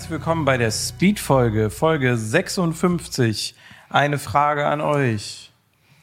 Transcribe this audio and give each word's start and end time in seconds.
herzlich 0.00 0.18
willkommen 0.18 0.46
bei 0.46 0.56
der 0.56 0.70
Speed-Folge, 0.70 1.68
Folge 1.68 2.16
56. 2.16 3.54
Eine 3.90 4.18
Frage 4.18 4.66
an 4.66 4.80
euch 4.80 5.52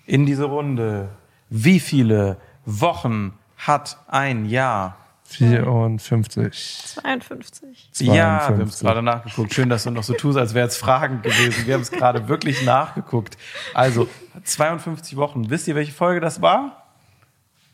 in 0.06 0.28
diese 0.28 0.44
Runde. 0.44 1.10
Wie 1.50 1.80
viele 1.80 2.38
Wochen 2.64 3.34
hat 3.58 3.98
ein 4.08 4.46
Jahr? 4.46 4.98
54. 5.24 6.84
52. 6.94 7.90
Ja, 8.02 8.14
wir 8.14 8.24
haben 8.24 8.70
52. 8.70 8.76
es 8.76 8.80
gerade 8.82 9.02
nachgeguckt. 9.02 9.52
Schön, 9.56 9.68
dass 9.68 9.86
du 9.86 9.90
noch 9.90 10.04
so 10.04 10.14
tust, 10.14 10.38
als 10.38 10.54
wäre 10.54 10.68
es 10.68 10.78
Fragen 10.78 11.24
gewesen. 11.24 11.66
Wir 11.66 11.74
haben 11.74 11.82
es 11.82 11.90
gerade 11.90 12.28
wirklich 12.28 12.64
nachgeguckt. 12.64 13.36
Also, 13.74 14.08
52 14.44 15.16
Wochen. 15.16 15.50
Wisst 15.50 15.68
ihr, 15.68 15.74
welche 15.74 15.92
Folge 15.92 16.20
das 16.20 16.40
war? 16.40 16.87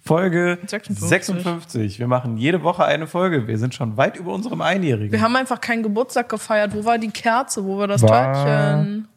Folge 0.06 0.58
56. 0.68 1.08
56. 1.08 2.00
Wir 2.00 2.08
machen 2.08 2.38
jede 2.38 2.62
Woche 2.62 2.84
eine 2.84 3.08
Folge. 3.08 3.48
Wir 3.48 3.58
sind 3.58 3.74
schon 3.74 3.96
weit 3.96 4.18
über 4.18 4.34
unserem 4.34 4.60
Einjährigen. 4.62 5.12
Wir 5.14 5.22
haben 5.22 5.36
einfach 5.38 5.62
keinen 5.62 5.82
Geburtstag 5.82 6.28
gefeiert. 6.28 6.76
Wo 6.76 6.84
war 6.84 6.98
die 6.98 7.10
Kerze? 7.10 7.64
Wo 7.64 7.78
war 7.78 7.88
das 7.88 8.02
War- 8.04 8.34
Törtchen? 8.34 9.08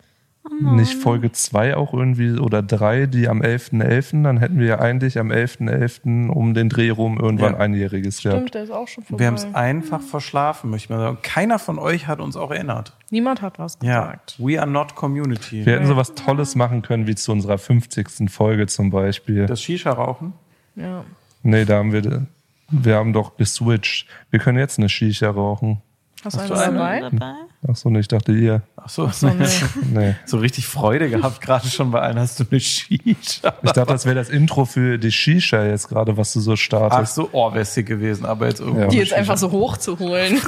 Nicht 0.61 0.95
Folge 1.03 1.33
2 1.33 1.77
auch 1.77 1.93
irgendwie 1.93 2.39
oder 2.39 2.63
3, 2.63 3.07
die 3.07 3.29
am 3.29 3.43
11.11., 3.43 4.23
dann 4.23 4.37
hätten 4.39 4.61
wir 4.61 4.67
ja 4.69 4.79
eigentlich 4.79 5.19
am 5.19 5.33
11.11. 5.33 6.31
um 6.31 6.55
den 6.55 6.69
Dreh 6.69 6.91
rum 6.91 7.19
irgendwann 7.19 7.55
Ja. 7.55 7.59
einjähriges 7.59 8.23
gehabt. 8.23 8.37
Stimmt, 8.39 8.55
der 8.55 8.63
ist 8.63 8.71
auch 8.71 8.87
schon 8.87 9.03
vorbei. 9.03 9.19
Wir 9.23 9.27
haben 9.27 9.35
es 9.35 9.53
einfach 9.57 10.01
verschlafen, 10.01 10.71
möchte 10.71 10.85
ich 10.85 10.91
mal 10.91 11.01
sagen. 11.01 11.19
Keiner 11.23 11.59
von 11.59 11.81
euch 11.81 12.07
hat 12.07 12.21
uns 12.21 12.37
auch 12.37 12.53
erinnert. 12.53 12.93
Niemand 13.11 13.43
hat 13.43 13.59
was 13.59 13.77
Ja, 13.83 14.03
gesagt. 14.03 14.37
we 14.39 14.61
are 14.61 14.71
not 14.71 14.95
community. 14.95 15.67
Wir 15.67 15.73
hätten 15.75 15.87
sowas 15.87 16.15
Tolles 16.15 16.55
machen 16.55 16.83
können, 16.83 17.09
wie 17.09 17.17
zu 17.17 17.33
unserer 17.33 17.59
50. 17.59 18.31
Folge 18.31 18.69
zum 18.69 18.91
Beispiel. 18.91 19.47
Das 19.47 19.61
Shisha-Rauchen? 19.61 20.33
Ja. 20.77 21.05
Nee, 21.43 21.65
da 21.65 21.79
haben 21.79 21.93
wir, 21.93 22.27
wir 22.71 22.97
haben 22.97 23.13
doch 23.13 23.37
geswitcht. 23.37 24.07
Wir 24.31 24.39
können 24.41 24.59
jetzt 24.59 24.79
eine 24.79 24.89
Shisha 24.89 25.31
rauchen. 25.31 25.81
Hast 26.25 26.37
du 26.37 26.41
Hast 26.41 26.51
du 26.51 26.55
eine 26.55 26.73
dabei? 26.79 27.01
Dabei? 27.01 27.33
Ach 27.69 27.77
so, 27.77 27.89
nee, 27.89 28.01
ich 28.01 28.09
dachte 28.09 28.33
ihr. 28.33 28.63
Ach 28.77 28.89
so, 28.89 29.09
So, 29.09 29.29
nee. 29.29 29.45
Nee. 29.95 30.15
so 30.25 30.39
richtig 30.39 30.67
Freude 30.67 31.09
gehabt, 31.09 31.41
gerade 31.41 31.69
schon 31.69 31.91
bei 31.93 32.01
einer 32.01 32.23
hast 32.23 32.41
du 32.41 32.45
eine 32.51 32.59
Shisha. 32.61 33.55
Ich 33.63 33.73
dachte, 33.73 33.93
das 33.93 34.07
wäre 34.07 34.15
das 34.17 34.29
Intro 34.29 34.65
für 34.65 34.99
die 34.99 35.13
Shisha 35.13 35.65
jetzt 35.65 35.89
gerade, 35.89 36.17
was 36.17 36.33
du 36.33 36.41
so 36.41 36.53
Ach 36.53 36.57
startest. 36.57 37.15
so, 37.15 37.29
oh, 37.33 37.53
wäre 37.55 37.65
sick 37.65 37.87
gewesen, 37.87 38.25
aber 38.27 38.49
jetzt 38.49 38.61
irgendwie. 38.61 38.81
Ja. 38.83 38.89
Die 38.89 38.99
jetzt 38.99 39.13
einfach 39.13 39.37
so 39.37 39.51
hochzuholen. 39.53 40.41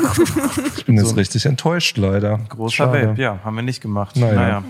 Ich 0.76 0.84
bin 0.86 0.96
jetzt 0.96 1.16
richtig 1.16 1.46
enttäuscht, 1.46 1.96
leider. 1.96 2.38
Großer 2.48 2.74
Schade. 2.74 3.08
Vape, 3.10 3.22
ja, 3.22 3.38
haben 3.44 3.56
wir 3.56 3.62
nicht 3.62 3.80
gemacht. 3.80 4.16
Naja. 4.16 4.34
Naja. 4.34 4.64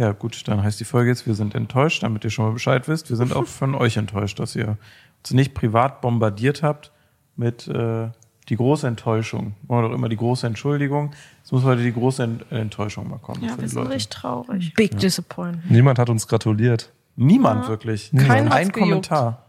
Ja, 0.00 0.12
gut, 0.12 0.48
dann 0.48 0.62
heißt 0.62 0.80
die 0.80 0.84
Folge 0.84 1.10
jetzt, 1.10 1.26
wir 1.26 1.34
sind 1.34 1.54
enttäuscht, 1.54 2.02
damit 2.02 2.24
ihr 2.24 2.30
schon 2.30 2.46
mal 2.46 2.52
Bescheid 2.52 2.88
wisst. 2.88 3.10
Wir 3.10 3.16
sind 3.18 3.34
auch 3.36 3.46
von 3.60 3.74
euch 3.74 3.98
enttäuscht, 3.98 4.38
dass 4.40 4.56
ihr 4.56 4.78
uns 5.22 5.32
nicht 5.32 5.52
privat 5.52 6.00
bombardiert 6.00 6.62
habt 6.62 6.90
mit 7.36 7.68
äh, 7.68 8.08
die 8.48 8.56
große 8.56 8.86
Enttäuschung. 8.88 9.54
Oder 9.68 9.88
doch 9.88 9.94
immer 9.94 10.08
die 10.08 10.16
große 10.16 10.46
Entschuldigung. 10.46 11.12
Es 11.44 11.52
muss 11.52 11.64
heute 11.64 11.82
die 11.82 11.92
große 11.92 12.22
Ent 12.22 12.50
Enttäuschung 12.50 13.10
mal 13.10 13.18
kommen. 13.18 13.42
Ja, 13.44 13.50
für 13.50 13.58
wir 13.58 13.62
die 13.64 13.68
sind 13.68 13.82
Leute. 13.82 13.94
richtig 13.94 14.08
traurig. 14.16 14.72
Big 14.74 14.98
Disappointment. 14.98 15.70
Niemand 15.70 15.98
hat 15.98 16.08
uns 16.08 16.26
gratuliert. 16.26 16.90
Niemand 17.16 17.68
wirklich. 17.68 18.10
Keinen 18.16 18.46
hat's 18.48 18.56
Ein 18.56 18.68
gejuckt. 18.72 19.08
Kommentar. 19.10 19.44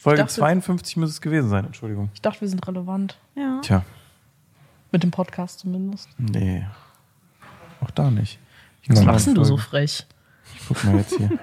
Folge 0.00 0.18
dachte- 0.22 0.34
52 0.34 0.98
muss 0.98 1.08
es 1.10 1.20
gewesen 1.22 1.48
sein, 1.48 1.64
Entschuldigung. 1.64 2.10
Ich 2.12 2.20
dachte, 2.20 2.42
wir 2.42 2.48
sind 2.48 2.66
relevant. 2.68 3.16
Ja. 3.34 3.60
Tja, 3.62 3.82
Mit 4.92 5.02
dem 5.02 5.10
Podcast 5.10 5.60
zumindest. 5.60 6.08
nee. 6.18 6.66
Auch 7.80 7.90
da 7.92 8.10
nicht. 8.10 8.38
Was 8.86 9.24
denn 9.24 9.34
du 9.34 9.44
so 9.44 9.56
frech? 9.56 10.06
Ich 10.54 10.68
guck 10.68 10.84
mal 10.84 10.96
jetzt 10.96 11.16
hier. 11.16 11.30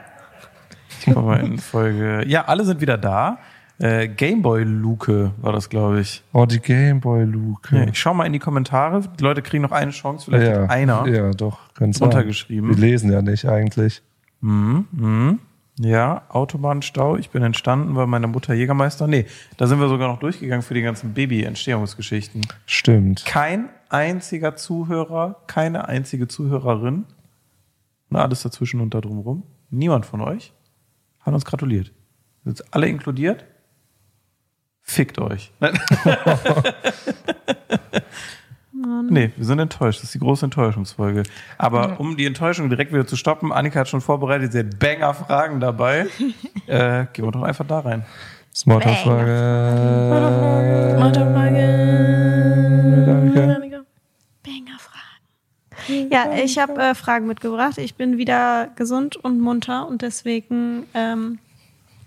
Ich 1.08 1.14
guck 1.14 1.24
mal 1.24 1.40
in 1.42 1.60
Folge. 1.60 2.24
Ja, 2.26 2.46
alle 2.46 2.64
sind 2.64 2.82
wieder 2.82 2.98
da. 2.98 3.38
Äh, 3.78 4.08
Gameboy-Luke 4.08 5.32
war 5.38 5.52
das, 5.52 5.70
glaube 5.70 6.00
ich. 6.00 6.24
Oh, 6.32 6.46
die 6.46 6.60
Gameboy-Luke. 6.60 7.76
Ja, 7.76 7.84
ich 7.84 8.00
schau 8.00 8.14
mal 8.14 8.26
in 8.26 8.34
die 8.34 8.40
Kommentare. 8.40 9.02
Die 9.20 9.24
Leute 9.24 9.42
kriegen 9.42 9.64
noch 9.64 9.72
eine 9.72 9.92
Chance. 9.92 10.26
Vielleicht 10.26 10.48
ja, 10.48 10.62
hat 10.64 10.70
einer 10.70 11.06
Ja, 11.08 11.32
doch. 11.32 11.60
Kann's 11.74 12.02
runtergeschrieben. 12.02 12.70
Wir 12.70 12.78
lesen 12.78 13.12
ja 13.12 13.22
nicht 13.22 13.46
eigentlich. 13.46 14.02
Mhm, 14.40 14.88
mhm. 14.92 15.40
Ja, 15.78 16.22
Autobahnstau. 16.30 17.18
Ich 17.18 17.32
bin 17.32 17.44
entstanden, 17.44 17.96
weil 17.96 18.08
meine 18.08 18.28
Mutter 18.28 18.54
Jägermeister. 18.54 19.08
Nee, 19.08 19.26
da 19.58 19.68
sind 19.68 19.82
wir 19.82 19.90
sogar 19.90 20.08
noch 20.08 20.20
durchgegangen 20.20 20.62
für 20.64 20.74
die 20.74 20.82
ganzen 20.82 21.14
Baby-Entstehungsgeschichten. 21.14 22.42
Stimmt. 22.66 23.26
Kein 23.26 23.68
einziger 23.90 24.56
Zuhörer, 24.56 25.36
keine 25.48 25.90
einzige 25.90 26.30
Zuhörerin 26.30 27.04
und 28.10 28.18
alles 28.18 28.44
dazwischen 28.44 28.82
und 28.82 28.94
da 28.94 29.02
drumherum. 29.02 29.44
Niemand 29.70 30.06
von 30.06 30.22
euch 30.22 30.54
hat 31.22 31.34
uns 31.34 31.46
gratuliert. 31.46 31.92
Sind 32.44 32.64
alle 32.74 32.88
inkludiert? 32.88 33.46
Fickt 34.82 35.20
euch. 35.20 35.52
Nee, 39.10 39.32
wir 39.36 39.46
sind 39.46 39.60
enttäuscht. 39.60 40.00
Das 40.00 40.06
ist 40.06 40.14
die 40.14 40.20
große 40.20 40.46
Enttäuschungsfolge. 40.46 41.24
Aber 41.58 42.00
um 42.00 42.18
die 42.18 42.26
Enttäuschung 42.26 42.70
direkt 42.70 42.94
wieder 42.94 43.08
zu 43.08 43.16
stoppen, 43.16 43.52
Annika 43.52 43.80
hat 43.80 43.88
schon 43.88 44.02
vorbereitet, 44.02 44.52
sie 44.52 44.60
hat 44.60 44.80
Banger-Fragen 44.80 45.60
dabei. 45.60 46.08
äh, 46.68 47.06
gehen 47.14 47.26
wir 47.26 47.32
doch 47.32 47.44
einfach 47.44 47.66
da 47.66 47.80
rein. 47.80 48.06
Smalltalk-Frage. 48.54 49.26
Banger 54.44 54.80
Fragen. 54.80 55.75
Ja, 55.88 56.34
ich 56.36 56.58
habe 56.58 56.82
äh, 56.82 56.96
Fragen 56.96 57.28
mitgebracht. 57.28 57.78
Ich 57.78 57.96
bin 57.96 58.18
wieder 58.18 58.70
gesund 58.76 59.16
und 59.16 59.40
munter 59.40 59.88
und 59.88 60.02
deswegen. 60.02 60.86
Ähm, 60.94 61.40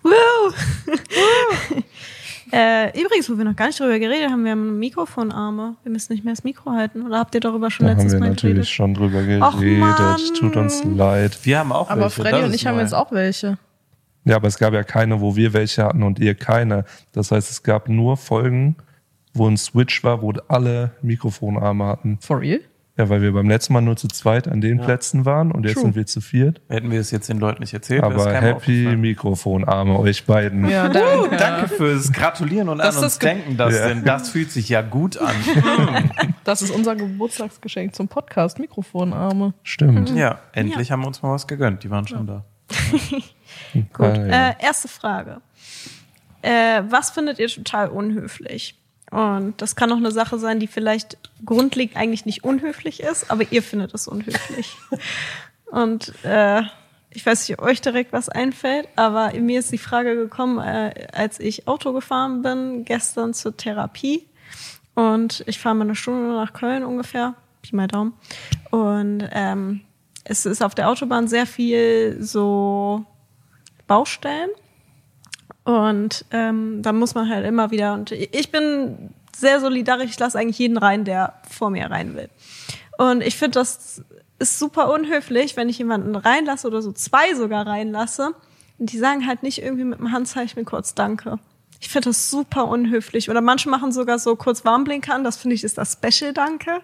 woo! 0.03 0.11
äh, 2.53 3.00
übrigens, 3.00 3.31
wo 3.31 3.37
wir 3.37 3.44
noch 3.44 3.56
gar 3.56 3.66
nicht 3.66 3.81
drüber 3.81 3.99
geredet 3.99 4.31
haben, 4.31 4.44
wir 4.44 4.53
haben 4.53 4.78
Mikrofonarme. 4.78 5.77
Wir 5.83 5.93
müssen 5.93 6.12
nicht 6.12 6.25
mehr 6.25 6.34
das 6.34 6.44
Mikro 6.44 6.72
halten. 6.72 7.06
Oder 7.06 7.19
habt 7.19 7.34
ihr 7.34 7.41
darüber 7.41 7.71
schon 7.71 7.87
Da 7.87 7.93
haben 7.93 7.99
letztes 7.99 8.15
wir 8.15 8.21
Mal 8.21 8.28
natürlich 8.31 8.55
geredet? 8.55 8.69
schon 8.69 8.94
drüber 8.94 9.22
geredet. 9.22 10.37
Tut 10.39 10.56
uns 10.56 10.83
leid. 10.84 11.39
Wir 11.43 11.59
haben 11.59 11.72
auch 11.72 11.91
Aber 11.91 12.03
welche. 12.03 12.22
Freddy 12.22 12.39
das 12.39 12.47
und 12.47 12.55
ich 12.55 12.66
haben 12.66 12.78
jetzt 12.78 12.95
auch 12.95 13.12
welche. 13.12 13.59
Ja, 14.25 14.37
aber 14.37 14.49
es 14.49 14.59
gab 14.59 14.75
ja 14.75 14.83
keine, 14.83 15.21
wo 15.21 15.37
wir 15.37 15.53
welche 15.53 15.84
hatten 15.84 16.03
und 16.03 16.19
ihr 16.19 16.34
keine. 16.34 16.84
Das 17.12 17.31
heißt, 17.31 17.50
es 17.50 17.62
gab 17.62 17.89
nur 17.89 18.16
Folgen, 18.16 18.77
wo 19.33 19.49
ein 19.49 19.56
Switch 19.56 20.05
war, 20.05 20.21
wo 20.21 20.33
alle 20.49 20.91
Mikrofonarme 21.00 21.87
hatten. 21.87 22.19
For 22.21 22.41
real? 22.41 22.60
Ja, 22.98 23.09
weil 23.09 23.22
wir 23.22 23.32
beim 23.32 23.48
letzten 23.48 23.72
Mal 23.75 23.81
nur 23.81 23.97
zu 23.97 24.09
zweit 24.09 24.48
an 24.48 24.60
den 24.60 24.81
Plätzen 24.81 25.25
waren 25.25 25.53
und 25.53 25.62
jetzt 25.64 25.75
True. 25.75 25.84
sind 25.84 25.94
wir 25.94 26.04
zu 26.04 26.20
viert. 26.20 26.60
Hätten 26.69 26.91
wir 26.91 26.98
es 26.98 27.12
jetzt 27.12 27.28
den 27.28 27.38
Leuten 27.38 27.60
nicht 27.62 27.72
erzählt, 27.72 28.03
Aber 28.03 28.32
happy. 28.34 28.97
Mikrofonarme, 28.97 29.97
euch 30.00 30.26
beiden. 30.26 30.69
Ja, 30.69 30.88
danke. 30.92 31.36
Danke 31.36 31.69
fürs 31.69 32.12
Gratulieren 32.12 32.69
und 32.69 32.78
Das 32.78 32.97
an 32.97 33.04
uns 33.04 33.19
denken, 33.20 33.56
das 33.56 33.72
Ja. 33.75 33.88
denn 33.88 34.04
das 34.04 34.31
fühlt 34.31 34.50
sich 34.50 34.69
ja 34.69 34.82
gut 34.82 35.16
an. 35.16 35.34
Das 36.44 36.62
ist 36.62 36.70
unser 36.70 36.97
Geburtstagsgeschenk 36.97 37.94
zum 37.94 38.09
Podcast. 38.09 38.59
Mikrofonarme. 38.59 39.53
Stimmt. 39.62 40.10
ja, 40.16 40.38
endlich 40.53 40.91
haben 40.91 41.00
wir 41.03 41.06
uns 41.09 41.20
mal 41.20 41.30
was 41.32 41.47
gegönnt. 41.47 41.84
Die 41.84 41.91
waren 41.91 42.09
schon 42.09 42.26
da. 42.26 42.44
Gut. 43.75 44.06
Ah, 44.06 44.15
ja. 44.26 44.48
Äh, 44.50 44.54
erste 44.62 44.88
Frage. 44.88 45.42
Äh, 46.41 46.82
was 46.88 47.10
findet 47.10 47.38
ihr 47.38 47.48
total 47.48 47.88
unhöflich? 47.91 48.80
Und 49.11 49.55
das 49.63 49.75
kann 49.75 49.91
auch 49.93 49.97
eine 49.97 50.11
Sache 50.11 50.39
sein, 50.39 50.61
die 50.61 50.67
vielleicht 50.67 51.17
grundlegend 51.45 51.97
eigentlich 51.97 52.27
nicht 52.27 52.45
unhöflich 52.45 53.01
ist, 53.01 53.31
aber 53.31 53.45
ihr 53.51 53.63
findet 53.63 53.95
es 53.95 54.07
unhöflich. 54.07 54.77
Und 55.67 56.13
äh, 56.25 56.63
ich 57.11 57.25
weiß 57.25 57.49
nicht, 57.49 57.59
ob 57.59 57.65
euch 57.65 57.81
direkt 57.81 58.13
was 58.13 58.29
einfällt, 58.29 58.89
aber 58.97 59.33
mir 59.35 59.61
ist 59.61 59.73
die 59.73 59.79
Frage 59.79 60.15
gekommen, 60.15 60.59
äh, 60.59 61.09
als 61.13 61.41
ich 61.41 61.67
Auto 61.67 61.93
gefahren 61.93 62.43
bin, 62.43 62.85
gestern 62.85 63.35
zur 63.35 63.57
Therapie. 63.57 64.27
Und 64.95 65.45
ich 65.47 65.59
fahre 65.59 65.75
mal 65.75 65.85
eine 65.85 65.95
Stunde 65.95 66.35
nach 66.35 66.53
Köln 66.53 66.85
ungefähr, 66.85 67.35
Pi 67.63 67.77
mal 67.77 67.87
Daumen. 67.87 68.15
Und 68.71 69.27
ähm, 69.33 69.83
es 70.25 70.45
ist 70.45 70.63
auf 70.63 70.75
der 70.75 70.89
Autobahn 70.89 71.29
sehr 71.29 71.47
viel 71.47 72.19
so 72.21 73.05
Baustellen. 73.87 74.51
Und 75.68 76.24
ähm, 76.30 76.80
da 76.80 76.94
muss 76.94 77.15
man 77.15 77.28
halt 77.28 77.44
immer 77.44 77.70
wieder, 77.70 77.92
und 77.92 78.10
ich 78.10 78.50
bin 78.50 79.10
sehr 79.36 79.60
solidarisch, 79.60 80.12
ich 80.12 80.18
lasse 80.18 80.38
eigentlich 80.38 80.59
jeden 80.59 80.78
rein, 80.78 81.04
der 81.04 81.34
vor 81.47 81.68
mir 81.68 81.91
rein 81.91 82.16
will. 82.16 82.30
Und 82.97 83.20
ich 83.22 83.36
finde, 83.36 83.59
das 83.59 84.03
ist 84.38 84.59
super 84.59 84.91
unhöflich, 84.91 85.59
wenn 85.59 85.68
ich 85.68 85.76
jemanden 85.76 86.16
reinlasse 86.16 86.66
oder 86.66 86.80
so 86.80 86.91
zwei 86.92 87.34
sogar 87.34 87.66
reinlasse. 87.66 88.32
Und 88.78 88.92
die 88.92 88.98
sagen 88.98 89.26
halt 89.26 89.42
nicht 89.42 89.60
irgendwie 89.60 89.84
mit 89.84 89.98
dem 89.98 90.10
Handzeichen 90.10 90.65
kurz 90.65 90.94
Danke. 90.94 91.38
Ich 91.80 91.91
finde 91.91 92.09
das 92.09 92.30
super 92.30 92.66
unhöflich. 92.66 93.28
Oder 93.28 93.42
manche 93.42 93.68
machen 93.68 93.92
sogar 93.92 94.18
so 94.18 94.36
kurz 94.36 94.65
Warnblinker 94.65 95.15
an. 95.15 95.22
Das 95.22 95.36
finde 95.36 95.54
ich 95.54 95.65
ist 95.65 95.76
das 95.76 95.98
Special 96.03 96.32
Danke. 96.32 96.80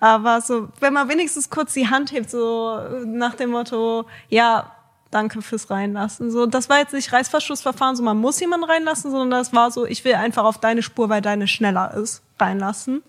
Aber 0.00 0.40
so, 0.40 0.68
wenn 0.80 0.94
man 0.94 1.10
wenigstens 1.10 1.50
kurz 1.50 1.74
die 1.74 1.90
Hand 1.90 2.10
hebt, 2.10 2.30
so 2.30 2.80
nach 3.04 3.34
dem 3.34 3.50
Motto, 3.50 4.06
ja, 4.30 4.72
danke 5.14 5.40
fürs 5.42 5.70
Reinlassen. 5.70 6.30
So, 6.30 6.46
das 6.46 6.68
war 6.68 6.78
jetzt 6.78 6.92
nicht 6.92 7.12
Reißverschlussverfahren, 7.12 7.96
so 7.96 8.02
man 8.02 8.18
muss 8.18 8.40
jemanden 8.40 8.68
reinlassen, 8.68 9.10
sondern 9.10 9.30
das 9.30 9.52
war 9.52 9.70
so, 9.70 9.86
ich 9.86 10.04
will 10.04 10.14
einfach 10.14 10.44
auf 10.44 10.58
deine 10.58 10.82
Spur, 10.82 11.08
weil 11.08 11.22
deine 11.22 11.46
schneller 11.46 11.94
ist, 11.94 12.22
reinlassen. 12.38 13.02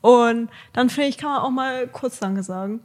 Und 0.00 0.48
dann 0.72 0.88
finde 0.88 1.08
ich, 1.08 1.18
kann 1.18 1.30
man 1.30 1.40
auch 1.40 1.50
mal 1.50 1.88
kurz 1.88 2.18
Danke 2.20 2.42
sagen. 2.42 2.80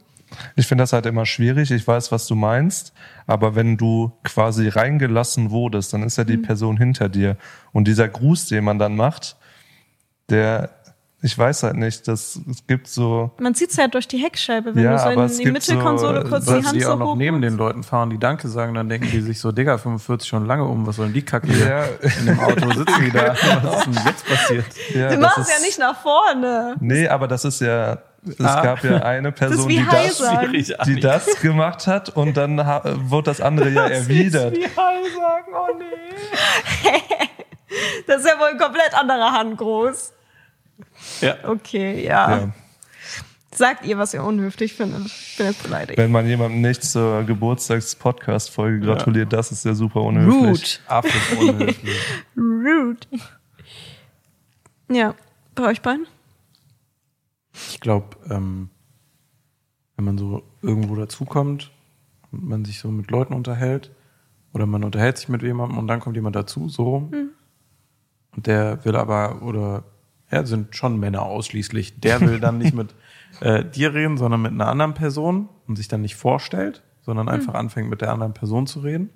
Ich 0.56 0.66
finde 0.66 0.82
das 0.82 0.92
halt 0.92 1.06
immer 1.06 1.24
schwierig. 1.24 1.70
Ich 1.70 1.86
weiß, 1.86 2.12
was 2.12 2.26
du 2.26 2.34
meinst. 2.34 2.92
Aber 3.26 3.54
wenn 3.54 3.76
du 3.76 4.12
quasi 4.24 4.68
reingelassen 4.68 5.50
wurdest, 5.50 5.92
dann 5.92 6.02
ist 6.02 6.18
ja 6.18 6.24
die 6.24 6.36
Person 6.36 6.76
hinter 6.76 7.08
dir. 7.08 7.36
Und 7.72 7.86
dieser 7.86 8.08
Gruß, 8.08 8.46
den 8.46 8.64
man 8.64 8.78
dann 8.78 8.96
macht, 8.96 9.36
der 10.28 10.70
Ich 11.22 11.36
weiß 11.36 11.62
halt 11.62 11.76
nicht, 11.76 12.06
dass 12.08 12.38
es 12.50 12.66
gibt 12.66 12.88
so. 12.88 13.30
Man 13.38 13.54
sieht 13.54 13.70
es 13.70 13.76
ja 13.76 13.88
durch 13.88 14.06
die 14.06 14.18
Heckscheibe, 14.18 14.74
wenn 14.74 14.84
Ja, 14.84 14.92
du 14.92 14.98
so 14.98 15.04
aber 15.04 15.12
in 15.14 15.20
es 15.22 15.38
die 15.38 15.44
gibt 15.44 15.62
so, 15.62 15.72
Mittelkonsole 15.72 16.24
kurz 16.28 16.46
Weil 16.46 16.60
die 16.60 16.66
Hand 16.66 16.76
die 16.76 16.80
so 16.82 16.92
auch 16.92 16.98
noch 16.98 17.06
hoch 17.12 17.16
neben 17.16 17.40
den 17.40 17.56
Leuten 17.56 17.82
fahren, 17.82 18.10
die 18.10 18.18
Danke 18.18 18.48
sagen, 18.48 18.74
dann 18.74 18.88
denken 18.90 19.08
die 19.10 19.22
sich 19.22 19.40
so, 19.40 19.50
Digga, 19.50 19.78
45 19.78 20.28
schon 20.28 20.44
lange 20.46 20.64
um, 20.64 20.86
was 20.86 20.96
soll 20.96 21.06
denn 21.06 21.14
die 21.14 21.22
Kacke 21.22 21.48
hier? 21.48 21.66
Ja, 21.68 21.84
In 22.20 22.26
dem 22.26 22.38
Auto 22.38 22.70
sitzen 22.70 23.04
die 23.04 23.10
da. 23.10 23.34
Was 23.62 23.78
ist 23.78 23.86
denn 23.86 24.04
jetzt 24.06 24.26
passiert? 24.26 24.64
ja, 24.94 25.08
Du 25.08 25.14
das 25.14 25.20
machst 25.20 25.38
ist- 25.38 25.58
ja 25.58 25.66
nicht 25.66 25.78
nach 25.78 26.00
vorne. 26.02 26.76
Nee, 26.80 27.08
aber 27.08 27.26
das 27.28 27.44
ist 27.46 27.60
ja. 27.62 27.98
Es 28.28 28.44
Ah. 28.44 28.60
gab 28.62 28.84
ja 28.84 28.96
eine 29.02 29.30
Das 29.32 29.52
ist 29.52 29.66
Person, 29.66 29.68
wie 29.68 29.76
die 30.62 30.64
das, 30.72 30.86
die 30.86 31.00
das 31.00 31.40
gemacht 31.40 31.86
hat 31.86 32.08
und 32.10 32.36
dann 32.36 32.64
ha- 32.66 32.82
wurde 33.04 33.30
das 33.30 33.40
andere 33.40 33.70
ja 33.70 33.86
erwidert. 33.86 34.54
Wie 34.56 34.64
Hall 34.64 35.02
sagen, 35.16 35.46
oh 35.54 35.76
nee. 35.78 36.90
Das 38.06 38.18
ist 38.20 38.26
ja 38.28 38.38
wohl 38.38 38.48
ein 38.48 38.58
komplett 38.58 38.94
anderer 38.94 39.32
Hand 39.32 39.56
groß. 39.58 40.12
Ja. 41.20 41.36
Okay, 41.44 42.04
ja. 42.04 42.36
Ja. 42.38 42.52
Sagt 43.54 43.86
ihr, 43.86 43.96
was 43.96 44.12
ihr 44.12 44.22
unhöflich 44.22 44.74
findet. 44.74 45.06
Ich 45.06 45.36
bin 45.38 45.46
jetzt 45.46 45.62
beleidigt. 45.62 45.98
Wenn 45.98 46.12
man 46.12 46.26
jemandem 46.26 46.60
nicht 46.60 46.82
zur 46.82 47.24
Geburtstags-Podcast-Folge 47.24 48.80
gratuliert, 48.84 49.32
das 49.32 49.50
ist 49.50 49.64
ja 49.64 49.72
super 49.72 50.02
unhöflich. 50.02 50.80
Absolut 50.86 51.54
unhöflich. 51.54 52.00
Rude. 52.36 53.06
Ja, 54.90 55.14
bei 55.54 55.64
euch 55.64 55.80
beiden? 55.80 56.06
Ich 57.70 57.80
glaube, 57.80 58.16
ähm, 58.30 58.68
wenn 59.96 60.04
man 60.04 60.18
so 60.18 60.42
irgendwo 60.60 60.94
dazukommt 60.94 61.72
und 62.30 62.46
man 62.46 62.64
sich 62.66 62.78
so 62.78 62.88
mit 62.88 63.10
Leuten 63.10 63.32
unterhält 63.32 63.90
oder 64.52 64.66
man 64.66 64.84
unterhält 64.84 65.16
sich 65.16 65.28
mit 65.28 65.42
jemandem 65.42 65.78
und 65.78 65.86
dann 65.86 66.00
kommt 66.00 66.16
jemand 66.16 66.36
dazu, 66.36 66.68
so 66.68 66.82
rum. 66.82 67.30
Und 68.36 68.46
der 68.46 68.84
will 68.84 68.96
aber, 68.96 69.40
oder 69.42 69.84
ja, 70.30 70.44
sind 70.44 70.74
schon 70.74 70.98
Männer 70.98 71.22
ausschließlich, 71.22 72.00
der 72.00 72.20
will 72.20 72.40
dann 72.40 72.58
nicht 72.58 72.74
mit 72.74 72.94
äh, 73.40 73.64
dir 73.64 73.94
reden, 73.94 74.16
sondern 74.16 74.42
mit 74.42 74.52
einer 74.52 74.68
anderen 74.68 74.94
Person 74.94 75.48
und 75.66 75.76
sich 75.76 75.88
dann 75.88 76.02
nicht 76.02 76.16
vorstellt, 76.16 76.82
sondern 77.02 77.28
einfach 77.28 77.54
anfängt 77.54 77.88
mit 77.88 78.00
der 78.00 78.12
anderen 78.12 78.34
Person 78.34 78.66
zu 78.66 78.80
reden. 78.80 79.10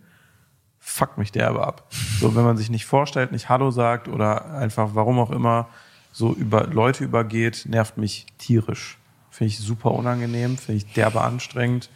Fuckt 0.78 1.18
mich 1.18 1.32
der 1.32 1.48
aber 1.48 1.66
ab. 1.66 1.88
So, 2.20 2.34
wenn 2.34 2.44
man 2.44 2.56
sich 2.56 2.70
nicht 2.70 2.86
vorstellt, 2.86 3.32
nicht 3.32 3.48
Hallo 3.48 3.70
sagt 3.70 4.08
oder 4.08 4.54
einfach, 4.54 4.90
warum 4.94 5.18
auch 5.18 5.30
immer, 5.30 5.68
so 6.12 6.32
über 6.32 6.66
Leute 6.66 7.04
übergeht, 7.04 7.66
nervt 7.68 7.96
mich 7.96 8.26
tierisch. 8.38 8.98
Finde 9.30 9.48
ich 9.48 9.58
super 9.58 9.92
unangenehm, 9.92 10.56
finde 10.58 10.78
ich 10.78 10.92
derbe 10.92 11.20
anstrengend, 11.20 11.90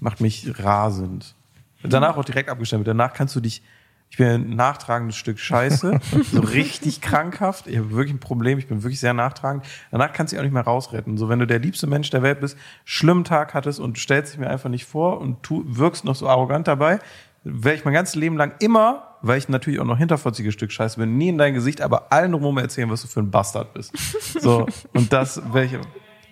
macht 0.00 0.20
mich 0.20 0.58
rasend. 0.58 1.34
Danach 1.82 2.16
auch 2.16 2.24
direkt 2.24 2.48
abgestempelt. 2.48 2.88
Danach 2.88 3.12
kannst 3.12 3.36
du 3.36 3.40
dich, 3.40 3.62
ich 4.10 4.16
bin 4.16 4.26
ein 4.26 4.56
nachtragendes 4.56 5.16
Stück 5.16 5.38
Scheiße, 5.38 6.00
so 6.32 6.40
richtig 6.40 7.00
krankhaft. 7.00 7.66
Ich 7.66 7.76
habe 7.76 7.90
wirklich 7.90 8.14
ein 8.14 8.20
Problem, 8.20 8.58
ich 8.58 8.66
bin 8.66 8.82
wirklich 8.82 9.00
sehr 9.00 9.14
nachtragend. 9.14 9.64
Danach 9.90 10.12
kannst 10.12 10.32
du 10.32 10.36
dich 10.36 10.40
auch 10.40 10.44
nicht 10.44 10.54
mehr 10.54 10.64
rausretten. 10.64 11.18
So, 11.18 11.28
wenn 11.28 11.38
du 11.38 11.46
der 11.46 11.58
liebste 11.58 11.86
Mensch 11.86 12.10
der 12.10 12.22
Welt 12.22 12.40
bist, 12.40 12.56
schlimmen 12.84 13.24
Tag 13.24 13.54
hattest 13.54 13.80
und 13.80 13.98
stellst 13.98 14.32
dich 14.32 14.40
mir 14.40 14.50
einfach 14.50 14.70
nicht 14.70 14.86
vor 14.86 15.20
und 15.20 15.42
tu, 15.42 15.62
wirkst 15.66 16.04
noch 16.04 16.14
so 16.14 16.28
arrogant 16.28 16.66
dabei, 16.68 16.98
werde 17.44 17.78
ich 17.78 17.84
mein 17.84 17.94
ganzes 17.94 18.14
Leben 18.14 18.36
lang 18.36 18.52
immer, 18.60 19.16
weil 19.22 19.38
ich 19.38 19.48
natürlich 19.48 19.80
auch 19.80 19.84
noch 19.84 19.98
hinterfotziges 19.98 20.54
Stück 20.54 20.72
Scheiße 20.72 20.98
bin, 20.98 21.16
nie 21.16 21.28
in 21.28 21.38
dein 21.38 21.54
Gesicht, 21.54 21.80
aber 21.80 22.12
allen 22.12 22.32
drumherum 22.32 22.58
erzählen, 22.58 22.90
was 22.90 23.02
du 23.02 23.08
für 23.08 23.20
ein 23.20 23.30
Bastard 23.30 23.74
bist. 23.74 23.92
So, 24.40 24.66
und 24.94 25.12
das 25.12 25.42
werde 25.52 25.66
ich, 25.66 25.72
werde 25.72 25.82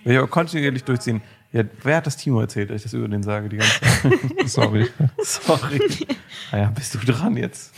ich 0.04 0.18
auch 0.18 0.30
kontinuierlich 0.30 0.84
durchziehen. 0.84 1.22
Ja, 1.56 1.62
wer 1.84 1.96
hat 1.96 2.06
das 2.06 2.18
Timo 2.18 2.40
erzählt, 2.40 2.68
dass 2.68 2.76
ich 2.76 2.82
das 2.82 2.92
über 2.92 3.08
den 3.08 3.22
sage 3.22 3.48
die 3.48 3.56
ganze 3.56 3.80
Zeit? 3.80 4.12
Sorry. 4.46 4.88
Sorry. 5.22 5.80
Naja, 6.52 6.70
bist 6.72 6.94
du 6.94 6.98
dran 6.98 7.36
jetzt? 7.36 7.74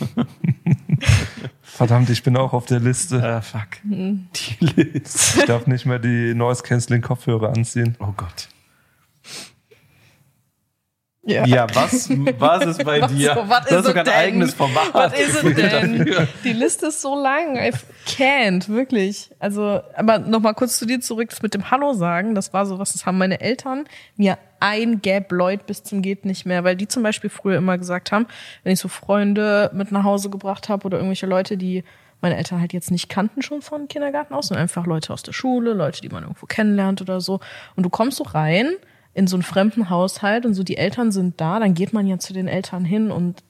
Verdammt, 1.61 2.11
ich 2.11 2.21
bin 2.21 2.37
auch 2.37 2.53
auf 2.53 2.67
der 2.67 2.79
Liste. 2.79 3.23
Ah, 3.23 3.41
fuck. 3.41 3.67
Die 3.83 4.65
Liste. 4.65 5.39
Ich 5.39 5.45
darf 5.47 5.65
nicht 5.65 5.87
mehr 5.87 5.97
die 5.97 6.35
Noise 6.35 6.61
Canceling 6.61 7.01
Kopfhörer 7.01 7.49
anziehen. 7.49 7.95
Oh 7.99 8.13
Gott. 8.15 8.47
Ja. 11.29 11.45
Ja, 11.45 11.67
was, 11.73 12.09
was 12.39 12.65
ist 12.65 12.83
bei 12.83 13.01
Was 13.01 13.13
dir? 13.13 13.37
was 13.47 13.65
das 13.65 13.79
ist 13.81 13.85
sogar 13.85 14.05
ein 14.05 14.13
eigenes 14.13 14.53
Format. 14.53 14.93
Was 14.93 15.13
ist 15.19 15.43
es 15.43 15.55
denn? 15.55 15.97
Dafür. 15.97 16.27
Die 16.43 16.53
Liste 16.53 16.87
ist 16.87 17.01
so 17.01 17.15
lang. 17.21 17.55
I 17.55 17.71
can't, 18.07 18.67
wirklich. 18.67 19.29
Also, 19.39 19.81
aber 19.95 20.19
nochmal 20.19 20.55
kurz 20.55 20.77
zu 20.77 20.85
dir 20.85 20.99
zurück, 21.01 21.29
das 21.29 21.41
mit 21.41 21.53
dem 21.53 21.69
Hallo 21.69 21.93
sagen, 21.93 22.33
das 22.33 22.53
war 22.53 22.65
so 22.65 22.79
was, 22.79 22.93
das 22.93 23.05
haben 23.05 23.17
meine 23.17 23.41
Eltern 23.41 23.85
mir 24.17 24.37
eingebläut 24.59 25.65
bis 25.65 25.83
zum 25.83 26.01
geht 26.01 26.25
nicht 26.25 26.45
mehr, 26.45 26.63
weil 26.63 26.75
die 26.75 26.87
zum 26.87 27.03
Beispiel 27.03 27.29
früher 27.29 27.57
immer 27.57 27.77
gesagt 27.77 28.11
haben, 28.11 28.27
wenn 28.63 28.73
ich 28.73 28.79
so 28.79 28.87
Freunde 28.87 29.69
mit 29.73 29.91
nach 29.91 30.03
Hause 30.03 30.29
gebracht 30.29 30.67
habe 30.67 30.85
oder 30.85 30.97
irgendwelche 30.97 31.27
Leute, 31.27 31.55
die 31.55 31.83
meine 32.21 32.35
Eltern 32.35 32.59
halt 32.59 32.73
jetzt 32.73 32.91
nicht 32.91 33.07
kannten 33.07 33.41
schon 33.41 33.61
von 33.61 33.87
Kindergarten 33.87 34.33
aus, 34.33 34.47
sondern 34.47 34.63
einfach 34.63 34.85
Leute 34.85 35.13
aus 35.13 35.23
der 35.23 35.31
Schule, 35.31 35.73
Leute, 35.73 36.01
die 36.01 36.09
man 36.09 36.23
irgendwo 36.23 36.45
kennenlernt 36.45 37.01
oder 37.01 37.21
so. 37.21 37.39
Und 37.75 37.83
du 37.83 37.89
kommst 37.89 38.17
so 38.17 38.23
rein 38.25 38.75
in 39.13 39.27
so 39.27 39.35
einen 39.35 39.43
fremden 39.43 39.89
Haushalt 39.89 40.45
und 40.45 40.53
so 40.53 40.63
die 40.63 40.77
Eltern 40.77 41.11
sind 41.11 41.41
da, 41.41 41.59
dann 41.59 41.73
geht 41.73 41.93
man 41.93 42.07
ja 42.07 42.19
zu 42.19 42.33
den 42.33 42.47
Eltern 42.47 42.85
hin 42.85 43.11
und 43.11 43.43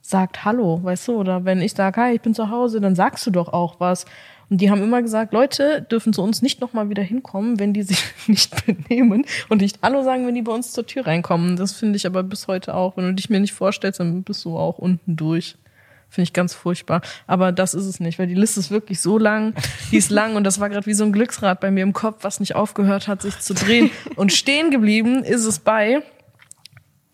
sagt 0.00 0.44
Hallo, 0.44 0.80
weißt 0.82 1.08
du? 1.08 1.12
Oder 1.14 1.44
wenn 1.44 1.62
ich 1.62 1.72
sage, 1.72 2.00
hi, 2.00 2.14
ich 2.14 2.20
bin 2.20 2.34
zu 2.34 2.50
Hause, 2.50 2.80
dann 2.80 2.94
sagst 2.94 3.26
du 3.26 3.30
doch 3.30 3.52
auch 3.52 3.80
was. 3.80 4.04
Und 4.50 4.60
die 4.60 4.70
haben 4.70 4.82
immer 4.82 5.00
gesagt, 5.00 5.32
Leute 5.32 5.80
dürfen 5.82 6.12
zu 6.12 6.22
uns 6.22 6.42
nicht 6.42 6.60
nochmal 6.60 6.90
wieder 6.90 7.02
hinkommen, 7.02 7.58
wenn 7.58 7.72
die 7.72 7.82
sich 7.82 8.04
nicht 8.26 8.66
benehmen 8.66 9.24
und 9.48 9.62
nicht 9.62 9.78
Hallo 9.82 10.02
sagen, 10.02 10.26
wenn 10.26 10.34
die 10.34 10.42
bei 10.42 10.52
uns 10.52 10.72
zur 10.72 10.86
Tür 10.86 11.06
reinkommen. 11.06 11.56
Das 11.56 11.72
finde 11.72 11.96
ich 11.96 12.06
aber 12.06 12.22
bis 12.22 12.46
heute 12.46 12.74
auch. 12.74 12.96
Wenn 12.96 13.06
du 13.06 13.14
dich 13.14 13.30
mir 13.30 13.40
nicht 13.40 13.54
vorstellst, 13.54 14.00
dann 14.00 14.22
bist 14.22 14.44
du 14.44 14.56
auch 14.56 14.78
unten 14.78 15.16
durch. 15.16 15.56
Finde 16.14 16.28
ich 16.28 16.32
ganz 16.32 16.54
furchtbar. 16.54 17.02
Aber 17.26 17.50
das 17.50 17.74
ist 17.74 17.86
es 17.86 17.98
nicht, 17.98 18.20
weil 18.20 18.28
die 18.28 18.36
Liste 18.36 18.60
ist 18.60 18.70
wirklich 18.70 19.00
so 19.00 19.18
lang. 19.18 19.52
Die 19.90 19.96
ist 19.96 20.10
lang 20.10 20.36
und 20.36 20.44
das 20.44 20.60
war 20.60 20.70
gerade 20.70 20.86
wie 20.86 20.94
so 20.94 21.02
ein 21.02 21.12
Glücksrad 21.12 21.58
bei 21.58 21.72
mir 21.72 21.82
im 21.82 21.92
Kopf, 21.92 22.18
was 22.22 22.38
nicht 22.38 22.54
aufgehört 22.54 23.08
hat, 23.08 23.22
sich 23.22 23.40
zu 23.40 23.52
drehen. 23.52 23.90
Und 24.14 24.32
stehen 24.32 24.70
geblieben 24.70 25.24
ist 25.24 25.44
es 25.44 25.58
bei, 25.58 26.02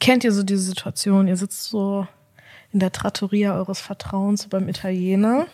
kennt 0.01 0.23
ihr 0.23 0.33
so 0.33 0.43
diese 0.43 0.61
Situation? 0.61 1.29
Ihr 1.29 1.39
sitzt 1.39 1.65
so 1.65 2.07
in 2.73 2.81
der 2.81 2.93
Trattoria 2.93 3.55
eures 3.55 3.81
Vertrauens 3.81 4.49
beim 4.49 4.69
Italiener 4.69 5.47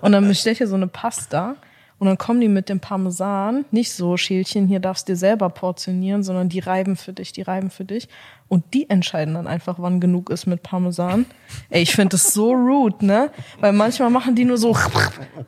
und 0.00 0.10
dann 0.10 0.26
bestellt 0.26 0.58
ihr 0.58 0.66
so 0.66 0.74
eine 0.74 0.88
Pasta 0.88 1.54
und 2.00 2.08
dann 2.08 2.18
kommen 2.18 2.40
die 2.40 2.48
mit 2.48 2.68
dem 2.68 2.80
Parmesan, 2.80 3.64
nicht 3.70 3.92
so 3.92 4.16
Schälchen, 4.16 4.66
hier 4.66 4.80
darfst 4.80 5.08
du 5.08 5.12
dir 5.12 5.16
selber 5.16 5.50
portionieren, 5.50 6.24
sondern 6.24 6.48
die 6.48 6.58
reiben 6.58 6.96
für 6.96 7.12
dich, 7.12 7.32
die 7.32 7.42
reiben 7.42 7.70
für 7.70 7.84
dich 7.84 8.08
und 8.50 8.74
die 8.74 8.90
entscheiden 8.90 9.34
dann 9.34 9.46
einfach, 9.46 9.76
wann 9.78 10.00
genug 10.00 10.28
ist 10.28 10.46
mit 10.46 10.62
Parmesan. 10.62 11.24
Ey, 11.70 11.82
ich 11.82 11.94
finde 11.94 12.10
das 12.10 12.34
so 12.34 12.52
rude, 12.52 13.06
ne? 13.06 13.30
Weil 13.60 13.72
manchmal 13.72 14.10
machen 14.10 14.34
die 14.34 14.44
nur 14.44 14.58
so 14.58 14.76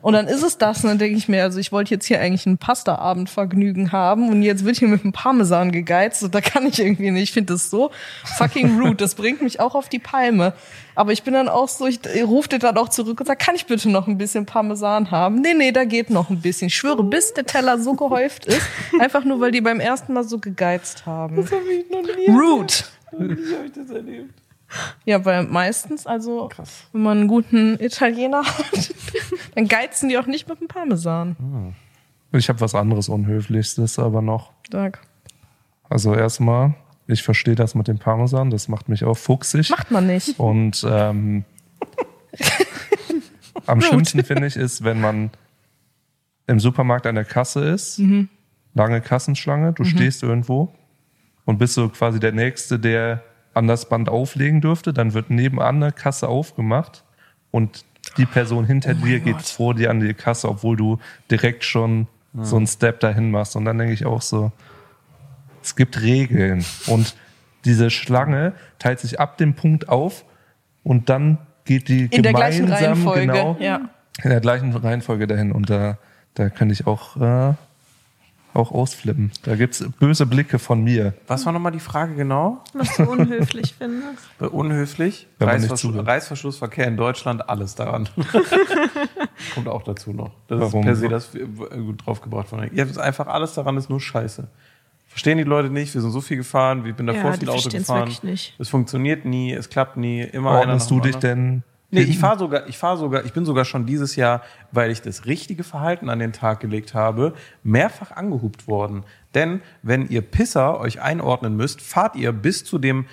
und 0.01 0.13
dann 0.13 0.27
ist 0.27 0.41
es 0.41 0.57
das 0.57 0.83
und 0.83 0.89
dann 0.89 0.97
denke 0.97 1.17
ich 1.17 1.27
mir, 1.29 1.43
also 1.43 1.59
ich 1.59 1.71
wollte 1.71 1.93
jetzt 1.93 2.05
hier 2.05 2.19
eigentlich 2.19 2.45
ein 2.45 2.57
Pasta-Abendvergnügen 2.57 3.91
haben 3.91 4.29
und 4.29 4.41
jetzt 4.41 4.65
wird 4.65 4.77
hier 4.77 4.87
mit 4.87 5.03
dem 5.03 5.11
Parmesan 5.11 5.71
gegeizt 5.71 6.23
und 6.23 6.33
da 6.33 6.41
kann 6.41 6.65
ich 6.65 6.79
irgendwie 6.79 7.11
nicht. 7.11 7.23
Ich 7.23 7.31
finde 7.33 7.53
das 7.53 7.69
so 7.69 7.91
fucking 8.37 8.79
rude. 8.79 8.95
Das 8.95 9.15
bringt 9.15 9.41
mich 9.41 9.59
auch 9.59 9.75
auf 9.75 9.89
die 9.89 9.99
Palme. 9.99 10.53
Aber 10.95 11.11
ich 11.11 11.23
bin 11.23 11.33
dann 11.33 11.49
auch 11.49 11.67
so, 11.67 11.87
ich 11.87 11.99
rufe 12.23 12.49
dir 12.49 12.59
dann 12.59 12.77
auch 12.77 12.87
zurück 12.87 13.19
und 13.19 13.25
sag, 13.25 13.39
kann 13.39 13.55
ich 13.55 13.65
bitte 13.65 13.89
noch 13.89 14.07
ein 14.07 14.17
bisschen 14.17 14.45
Parmesan 14.45 15.09
haben? 15.09 15.41
Nee, 15.41 15.55
nee, 15.55 15.71
da 15.71 15.85
geht 15.85 16.09
noch 16.09 16.29
ein 16.29 16.39
bisschen. 16.39 16.67
Ich 16.67 16.75
schwöre, 16.75 17.03
bis 17.03 17.33
der 17.33 17.45
Teller 17.45 17.79
so 17.79 17.95
gehäuft 17.95 18.45
ist, 18.45 18.61
einfach 18.99 19.23
nur, 19.23 19.41
weil 19.41 19.51
die 19.51 19.61
beim 19.61 19.79
ersten 19.79 20.13
Mal 20.13 20.23
so 20.23 20.37
gegeizt 20.37 21.05
haben. 21.05 21.35
Das 21.35 21.51
hab 21.51 21.61
ich 21.65 21.89
noch 21.89 22.03
nie 22.03 22.29
Rude. 22.29 22.73
Wie 23.19 23.55
habe 23.55 23.65
ich 23.65 23.71
das 23.71 23.89
erlebt? 23.89 24.33
Ja, 25.05 25.23
weil 25.25 25.43
meistens, 25.43 26.07
also, 26.07 26.47
Krass. 26.47 26.87
wenn 26.93 27.03
man 27.03 27.17
einen 27.19 27.27
guten 27.27 27.79
Italiener 27.79 28.43
hat, 28.45 28.93
dann 29.55 29.67
geizen 29.67 30.09
die 30.09 30.17
auch 30.17 30.25
nicht 30.25 30.47
mit 30.47 30.59
dem 30.59 30.67
Parmesan. 30.67 31.75
Ich 32.31 32.49
habe 32.49 32.61
was 32.61 32.73
anderes 32.73 33.09
Unhöflichstes 33.09 33.99
aber 33.99 34.21
noch. 34.21 34.51
Sag. 34.71 35.01
Also 35.89 36.15
erstmal, 36.15 36.73
ich 37.07 37.21
verstehe 37.21 37.55
das 37.55 37.75
mit 37.75 37.87
dem 37.87 37.99
Parmesan, 37.99 38.49
das 38.49 38.67
macht 38.67 38.89
mich 38.89 39.03
auch 39.03 39.17
fuchsig. 39.17 39.69
Macht 39.69 39.91
man 39.91 40.07
nicht. 40.07 40.39
Und 40.39 40.83
ähm, 40.89 41.45
am 43.67 43.81
schlimmsten 43.81 44.23
finde 44.23 44.47
ich 44.47 44.55
ist, 44.55 44.83
wenn 44.83 44.99
man 44.99 45.29
im 46.47 46.59
Supermarkt 46.59 47.05
an 47.05 47.15
der 47.15 47.25
Kasse 47.25 47.63
ist, 47.63 48.01
lange 48.73 49.01
Kassenschlange, 49.01 49.73
du 49.73 49.83
stehst 49.83 50.23
irgendwo 50.23 50.73
und 51.45 51.57
bist 51.57 51.73
so 51.73 51.89
quasi 51.89 52.19
der 52.19 52.31
Nächste, 52.31 52.79
der 52.79 53.21
an 53.53 53.67
das 53.67 53.87
Band 53.89 54.09
auflegen 54.09 54.61
dürfte, 54.61 54.93
dann 54.93 55.13
wird 55.13 55.29
nebenan 55.29 55.83
eine 55.83 55.91
Kasse 55.91 56.27
aufgemacht 56.27 57.03
und 57.51 57.85
die 58.17 58.25
Person 58.25 58.65
hinter 58.65 58.93
dir 58.95 59.19
geht 59.19 59.41
vor 59.41 59.73
dir 59.75 59.89
an 59.89 59.99
die 59.99 60.13
Kasse, 60.13 60.49
obwohl 60.49 60.75
du 60.75 60.99
direkt 61.31 61.63
schon 61.63 62.07
so 62.35 62.55
einen 62.57 62.65
Step 62.67 62.99
dahin 62.99 63.29
machst. 63.31 63.55
Und 63.55 63.65
dann 63.65 63.77
denke 63.77 63.93
ich 63.93 64.05
auch 64.05 64.21
so, 64.23 64.51
es 65.61 65.75
gibt 65.75 66.01
Regeln 66.01 66.65
und 66.87 67.15
diese 67.63 67.89
Schlange 67.91 68.53
teilt 68.79 68.99
sich 68.99 69.19
ab 69.19 69.37
dem 69.37 69.53
Punkt 69.53 69.87
auf 69.87 70.25
und 70.83 71.09
dann 71.09 71.37
geht 71.65 71.87
die 71.87 72.05
In 72.05 72.23
der 72.23 72.33
gleichen 72.33 72.65
gemeinsam 72.65 72.91
Reihenfolge. 73.07 73.21
genau 73.27 73.57
Ja. 73.59 73.81
in 74.23 74.29
der 74.31 74.41
gleichen 74.41 74.75
Reihenfolge 74.75 75.27
dahin 75.27 75.51
und 75.51 75.69
da 75.69 75.97
da 76.33 76.49
könnte 76.49 76.73
ich 76.73 76.87
auch 76.87 77.15
äh, 77.17 77.53
auch 78.53 78.71
ausflippen. 78.71 79.31
Da 79.43 79.55
gibt's 79.55 79.83
böse 79.99 80.25
Blicke 80.25 80.59
von 80.59 80.83
mir. 80.83 81.13
Was 81.27 81.45
war 81.45 81.53
nochmal 81.53 81.71
die 81.71 81.79
Frage 81.79 82.15
genau? 82.15 82.63
Was 82.73 82.95
du 82.97 83.03
unhöflich 83.03 83.73
findest. 83.77 84.23
Bei 84.39 84.47
unhöflich? 84.47 85.27
Reißverschluss. 85.39 86.05
Reißverschlussverkehr 86.05 86.87
in 86.87 86.97
Deutschland, 86.97 87.49
alles 87.49 87.75
daran. 87.75 88.07
Kommt 89.55 89.67
auch 89.67 89.83
dazu 89.83 90.13
noch. 90.13 90.31
Das 90.47 90.59
Warum? 90.59 90.81
ist 90.81 90.85
per 90.85 90.95
se 90.95 91.09
das 91.09 91.35
äh, 91.35 91.45
gut 91.77 92.05
draufgebracht 92.05 92.47
von 92.49 92.59
Ja, 92.73 92.83
das 92.83 92.91
ist 92.91 92.97
einfach 92.97 93.27
alles 93.27 93.53
daran 93.53 93.77
ist 93.77 93.89
nur 93.89 93.99
Scheiße. 93.99 94.47
Verstehen 95.07 95.37
die 95.37 95.43
Leute 95.43 95.69
nicht? 95.69 95.93
Wir 95.93 96.01
sind 96.01 96.11
so 96.11 96.21
viel 96.21 96.37
gefahren, 96.37 96.85
ich 96.87 96.95
bin 96.95 97.05
davor 97.05 97.31
Ja, 97.31 97.37
viel 97.37 97.49
Auto 97.49 97.69
gefahren. 97.69 97.99
wirklich 97.99 98.23
nicht. 98.23 98.55
Es 98.57 98.69
funktioniert 98.69 99.25
nie, 99.25 99.53
es 99.53 99.69
klappt 99.69 99.95
nie, 99.97 100.21
immer 100.21 100.51
einer 100.51 100.59
Ordnest 100.61 100.89
nach 100.89 100.97
du 100.97 101.03
dich 101.03 101.15
anderen. 101.15 101.51
denn? 101.51 101.63
Nee, 101.93 102.01
ich 102.01 102.07
hinten? 102.07 102.21
fahre 102.21 102.39
sogar, 102.39 102.67
ich 102.67 102.77
fahre 102.77 102.97
sogar, 102.97 103.25
ich 103.25 103.33
bin 103.33 103.45
sogar 103.45 103.65
schon 103.65 103.85
dieses 103.85 104.15
Jahr, 104.15 104.41
weil 104.71 104.91
ich 104.91 105.01
das 105.01 105.25
richtige 105.25 105.63
Verhalten 105.63 106.09
an 106.09 106.19
den 106.19 106.33
Tag 106.33 106.59
gelegt 106.59 106.93
habe, 106.93 107.33
mehrfach 107.63 108.11
angehupt 108.11 108.67
worden. 108.67 109.03
Denn 109.33 109.61
wenn 109.81 110.07
ihr 110.09 110.21
Pisser 110.21 110.79
euch 110.79 111.01
einordnen 111.01 111.55
müsst, 111.55 111.81
fahrt 111.81 112.15
ihr 112.15 112.31
bis 112.31 112.65
zu 112.65 112.77
dem 112.77 113.05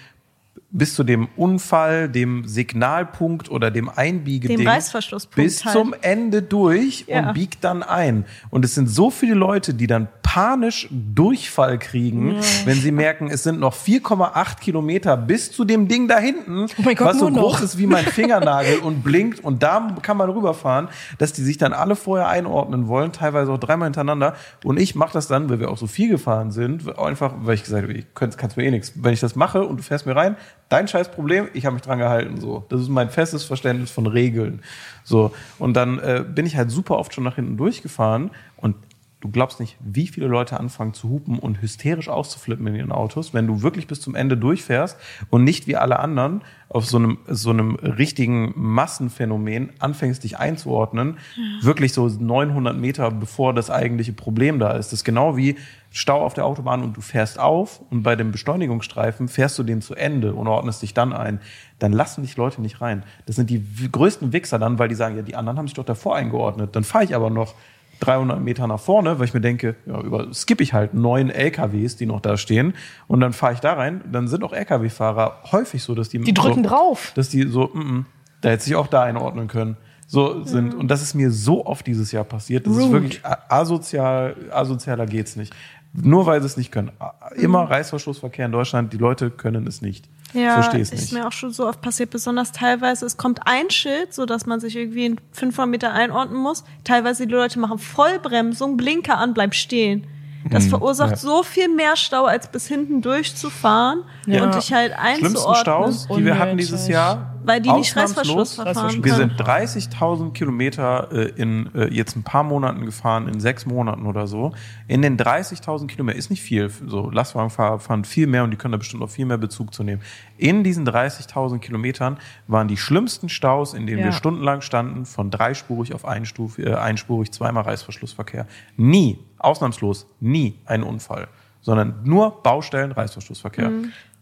bis 0.72 0.94
zu 0.94 1.02
dem 1.02 1.28
Unfall, 1.37 2.08
dem 2.08 2.44
Signalpunkt 2.46 3.50
oder 3.50 3.70
dem 3.72 3.88
Einbiegeding 3.88 4.58
Dem 4.58 4.66
Reißverschlusspunkt 4.68 5.34
bis 5.37 5.64
halt. 5.64 5.72
zum 5.76 5.94
Ende 6.00 6.42
durch 6.42 7.06
Ja. 7.08 7.28
und 7.28 7.34
biegt 7.34 7.64
dann 7.64 7.82
ein. 7.82 8.25
Und 8.50 8.64
es 8.64 8.75
sind 8.76 8.88
so 8.88 9.10
viele 9.10 9.34
Leute, 9.34 9.75
die 9.75 9.87
dann 9.88 10.06
panisch 10.32 10.87
Durchfall 10.92 11.76
kriegen, 11.80 12.37
wenn 12.64 12.76
sie 12.76 12.92
merken, 12.92 13.28
es 13.32 13.42
sind 13.42 13.58
noch 13.58 13.75
4,8 13.75 14.60
Kilometer 14.60 15.16
bis 15.16 15.50
zu 15.50 15.64
dem 15.64 15.88
Ding 15.88 16.06
da 16.06 16.18
hinten, 16.18 16.66
Oh 16.78 16.82
Gott, 16.84 17.00
was 17.00 17.18
so 17.18 17.30
nur 17.30 17.40
noch. 17.42 17.50
groß 17.50 17.62
ist 17.62 17.78
wie 17.78 17.88
mein 17.88 18.04
Fingernagel 18.04 18.78
und 18.78 19.02
blinkt 19.02 19.40
und 19.40 19.64
da 19.64 19.96
kann 20.02 20.16
man 20.16 20.30
rüberfahren, 20.30 20.87
dass 21.18 21.32
die 21.32 21.42
sich 21.42 21.58
dann 21.58 21.72
alle 21.72 21.96
vorher 21.96 22.28
einordnen 22.28 22.87
wollen, 22.87 23.10
teilweise 23.10 23.50
auch 23.50 23.58
dreimal 23.58 23.87
hintereinander. 23.87 24.34
Und 24.62 24.78
ich 24.78 24.94
mache 24.94 25.12
das 25.12 25.26
dann, 25.26 25.50
weil 25.50 25.58
wir 25.58 25.68
auch 25.68 25.78
so 25.78 25.88
viel 25.88 26.08
gefahren 26.08 26.52
sind, 26.52 26.96
einfach, 26.96 27.34
weil 27.40 27.56
ich 27.56 27.64
gesagt 27.64 27.82
habe, 27.82 27.92
ich 27.92 28.06
kannst 28.14 28.56
mir 28.56 28.62
eh 28.62 28.70
nichts. 28.70 28.92
Wenn 28.94 29.12
ich 29.12 29.20
das 29.20 29.34
mache 29.34 29.64
und 29.64 29.78
du 29.78 29.82
fährst 29.82 30.06
mir 30.06 30.14
rein, 30.14 30.37
dein 30.68 30.87
scheiß 30.87 31.10
Problem, 31.10 31.49
ich 31.54 31.66
habe 31.66 31.75
mich 31.75 31.82
dran 31.82 31.99
gehalten. 31.99 32.40
So, 32.40 32.64
das 32.68 32.80
ist 32.80 32.88
mein 32.88 33.10
festes 33.10 33.42
Verständnis 33.42 33.90
von 33.90 34.06
Regeln. 34.06 34.62
So 35.02 35.32
und 35.58 35.75
dann 35.75 35.99
äh, 35.99 36.25
bin 36.25 36.46
ich 36.46 36.56
halt 36.56 36.70
super 36.70 36.99
oft 36.99 37.12
schon 37.12 37.25
nach 37.25 37.34
hinten 37.34 37.56
durchgefahren 37.56 38.30
und 38.56 38.76
Du 39.20 39.30
glaubst 39.30 39.60
nicht, 39.60 39.76
wie 39.80 40.06
viele 40.06 40.28
Leute 40.28 40.58
anfangen 40.58 40.94
zu 40.94 41.10
hupen 41.10 41.38
und 41.38 41.60
hysterisch 41.60 42.08
auszuflippen 42.08 42.66
in 42.68 42.74
ihren 42.74 42.92
Autos, 42.92 43.34
wenn 43.34 43.46
du 43.46 43.60
wirklich 43.60 43.86
bis 43.86 44.00
zum 44.00 44.14
Ende 44.14 44.34
durchfährst 44.34 44.96
und 45.28 45.44
nicht 45.44 45.66
wie 45.66 45.76
alle 45.76 45.98
anderen 45.98 46.40
auf 46.70 46.86
so 46.86 46.96
einem, 46.96 47.18
so 47.26 47.50
einem 47.50 47.74
richtigen 47.74 48.54
Massenphänomen 48.56 49.70
anfängst, 49.78 50.24
dich 50.24 50.38
einzuordnen, 50.38 51.18
wirklich 51.60 51.92
so 51.92 52.08
900 52.08 52.74
Meter 52.78 53.10
bevor 53.10 53.52
das 53.52 53.68
eigentliche 53.70 54.14
Problem 54.14 54.58
da 54.58 54.70
ist. 54.70 54.86
Das 54.86 55.00
ist 55.00 55.04
genau 55.04 55.36
wie 55.36 55.56
Stau 55.90 56.24
auf 56.24 56.32
der 56.32 56.46
Autobahn 56.46 56.82
und 56.82 56.96
du 56.96 57.02
fährst 57.02 57.38
auf 57.38 57.82
und 57.90 58.02
bei 58.02 58.16
dem 58.16 58.32
Beschleunigungsstreifen 58.32 59.28
fährst 59.28 59.58
du 59.58 59.64
den 59.64 59.82
zu 59.82 59.96
Ende 59.96 60.32
und 60.32 60.46
ordnest 60.46 60.80
dich 60.80 60.94
dann 60.94 61.12
ein. 61.12 61.40
Dann 61.78 61.92
lassen 61.92 62.22
dich 62.22 62.38
Leute 62.38 62.62
nicht 62.62 62.80
rein. 62.80 63.02
Das 63.26 63.36
sind 63.36 63.50
die 63.50 63.62
größten 63.90 64.32
Wichser 64.32 64.58
dann, 64.58 64.78
weil 64.78 64.88
die 64.88 64.94
sagen, 64.94 65.16
ja, 65.16 65.22
die 65.22 65.36
anderen 65.36 65.58
haben 65.58 65.66
sich 65.66 65.74
doch 65.74 65.84
davor 65.84 66.16
eingeordnet. 66.16 66.74
Dann 66.74 66.84
fahre 66.84 67.04
ich 67.04 67.14
aber 67.14 67.28
noch 67.28 67.54
300 68.00 68.40
Meter 68.40 68.66
nach 68.66 68.80
vorne, 68.80 69.19
weil 69.19 69.26
ich 69.26 69.35
mir 69.35 69.40
denke, 69.40 69.76
ja, 69.87 70.00
über 70.00 70.33
skippe 70.35 70.62
ich 70.62 70.73
halt 70.73 70.95
neun 70.95 71.30
LKWs, 71.30 71.97
die 71.97 72.07
noch 72.07 72.21
da 72.21 72.37
stehen, 72.37 72.75
und 73.07 73.21
dann 73.21 73.33
fahre 73.33 73.52
ich 73.54 73.61
da 73.61 73.75
rein. 73.75 74.00
Dann 74.11 74.26
sind 74.28 74.42
auch 74.45 74.52
LKW-Fahrer 74.52 75.42
häufig 75.52 75.83
so, 75.83 75.95
dass 75.95 76.09
die 76.09 76.19
Die 76.19 76.35
drücken 76.35 76.64
so, 76.64 76.71
drauf. 76.71 77.12
dass 77.14 77.28
die 77.28 77.42
so, 77.49 77.71
mm, 77.73 77.78
mm, 77.78 78.07
da 78.40 78.49
hätte 78.50 78.64
sich 78.64 78.75
auch 78.75 78.87
da 78.88 79.02
einordnen 79.02 79.47
können. 79.49 79.76
So 80.07 80.42
sind 80.42 80.75
und 80.75 80.88
das 80.90 81.02
ist 81.02 81.14
mir 81.14 81.30
so 81.30 81.64
oft 81.66 81.87
dieses 81.87 82.11
Jahr 82.11 82.25
passiert. 82.25 82.66
Das 82.66 82.73
ist 82.75 82.80
Rude. 82.83 82.92
wirklich 82.95 83.25
a- 83.25 83.38
asozial, 83.49 84.35
asozialer 84.50 85.07
geht's 85.07 85.37
nicht. 85.37 85.54
Nur 85.92 86.26
weil 86.26 86.40
sie 86.40 86.47
es 86.47 86.56
nicht 86.56 86.70
können. 86.70 86.92
Immer 87.35 87.68
Reißverschlussverkehr 87.68 88.47
in 88.47 88.52
Deutschland, 88.52 88.92
die 88.92 88.97
Leute 88.97 89.30
können 89.30 89.66
es 89.66 89.82
nicht. 89.82 90.09
Ja, 90.32 90.54
Verstehe 90.54 90.80
es 90.80 90.92
ist 90.92 91.00
nicht. 91.00 91.12
mir 91.12 91.26
auch 91.26 91.32
schon 91.32 91.50
so 91.50 91.66
oft 91.66 91.80
passiert, 91.80 92.11
besonders 92.11 92.52
teilweise, 92.52 93.04
es 93.04 93.16
kommt 93.16 93.40
ein 93.47 93.68
Schild, 93.70 94.14
so 94.14 94.26
dass 94.26 94.47
man 94.47 94.61
sich 94.61 94.76
irgendwie 94.76 95.06
in 95.06 95.20
500 95.32 95.68
Meter 95.68 95.92
einordnen 95.92 96.40
muss. 96.40 96.62
Teilweise 96.85 97.26
die 97.26 97.32
Leute 97.32 97.59
machen 97.59 97.78
Vollbremsung, 97.78 98.76
Blinker 98.76 99.18
an, 99.18 99.35
bleib 99.35 99.54
stehen. 99.54 100.06
Das 100.49 100.66
verursacht 100.66 101.11
ja. 101.11 101.16
so 101.16 101.42
viel 101.42 101.68
mehr 101.68 101.97
Stau, 101.97 102.25
als 102.25 102.49
bis 102.50 102.66
hinten 102.66 103.02
durchzufahren 103.02 104.04
Ja. 104.26 104.42
und 104.44 104.54
dich 104.54 104.73
halt 104.73 104.92
Schlimmsten 104.92 105.26
einzuordnen. 105.37 105.62
Staus, 105.62 106.09
die 106.16 106.25
wir 106.25 106.38
hatten 106.38 106.56
dieses 106.56 106.88
Jahr. 106.88 107.26
Weil 107.42 107.61
die 107.62 107.73
nicht 107.73 107.97
ausnahmslos. 107.97 108.18
Reißverschluss 108.18 108.54
verfahren 108.56 109.02
Wir 109.04 109.12
können. 109.14 109.30
sind 109.30 109.40
30.000 109.40 110.32
Kilometer 110.32 111.09
äh, 111.11 111.30
in 111.40 111.70
äh, 111.75 111.88
jetzt 111.92 112.14
ein 112.14 112.23
paar 112.23 112.42
Monaten 112.42 112.85
gefahren, 112.85 113.28
in 113.28 113.40
sechs 113.40 113.64
Monaten 113.64 114.06
oder 114.06 114.26
so. 114.26 114.52
In 114.88 115.00
den 115.00 115.16
30.000 115.18 115.87
Kilometern 115.87 116.18
ist 116.18 116.28
nicht 116.28 116.42
viel. 116.42 116.70
So 116.87 117.09
Lastwagenfahrer 117.11 117.78
fahren 117.78 118.04
viel 118.04 118.26
mehr 118.26 118.44
und 118.44 118.50
die 118.50 118.59
können 118.59 118.73
da 118.73 118.78
bestimmt 118.78 119.00
noch 119.00 119.09
viel 119.09 119.25
mehr 119.25 119.38
Bezug 119.38 119.73
zu 119.73 119.82
nehmen. 119.82 120.02
In 120.37 120.64
diesen 120.64 120.87
30.000 120.87 121.59
Kilometern 121.61 122.18
waren 122.47 122.68
die 122.68 122.76
schlimmsten 122.76 123.30
Staus, 123.30 123.73
in 123.73 123.87
denen 123.87 124.00
Ja. 124.00 124.04
wir 124.06 124.12
stundenlang 124.12 124.61
standen, 124.61 125.06
von 125.06 125.30
dreispurig 125.30 125.94
auf 125.94 126.04
einstuf, 126.04 126.59
äh, 126.59 126.75
einspurig, 126.75 127.32
zweimal 127.32 127.62
Reißverschlussverkehr. 127.64 128.47
Nie, 128.76 129.18
ausnahmslos, 129.40 130.06
nie 130.20 130.59
ein 130.66 130.82
Unfall, 130.82 131.28
sondern 131.61 132.00
nur 132.04 132.42
Baustellen, 132.42 132.92
Reißverschlussverkehr. 132.92 133.70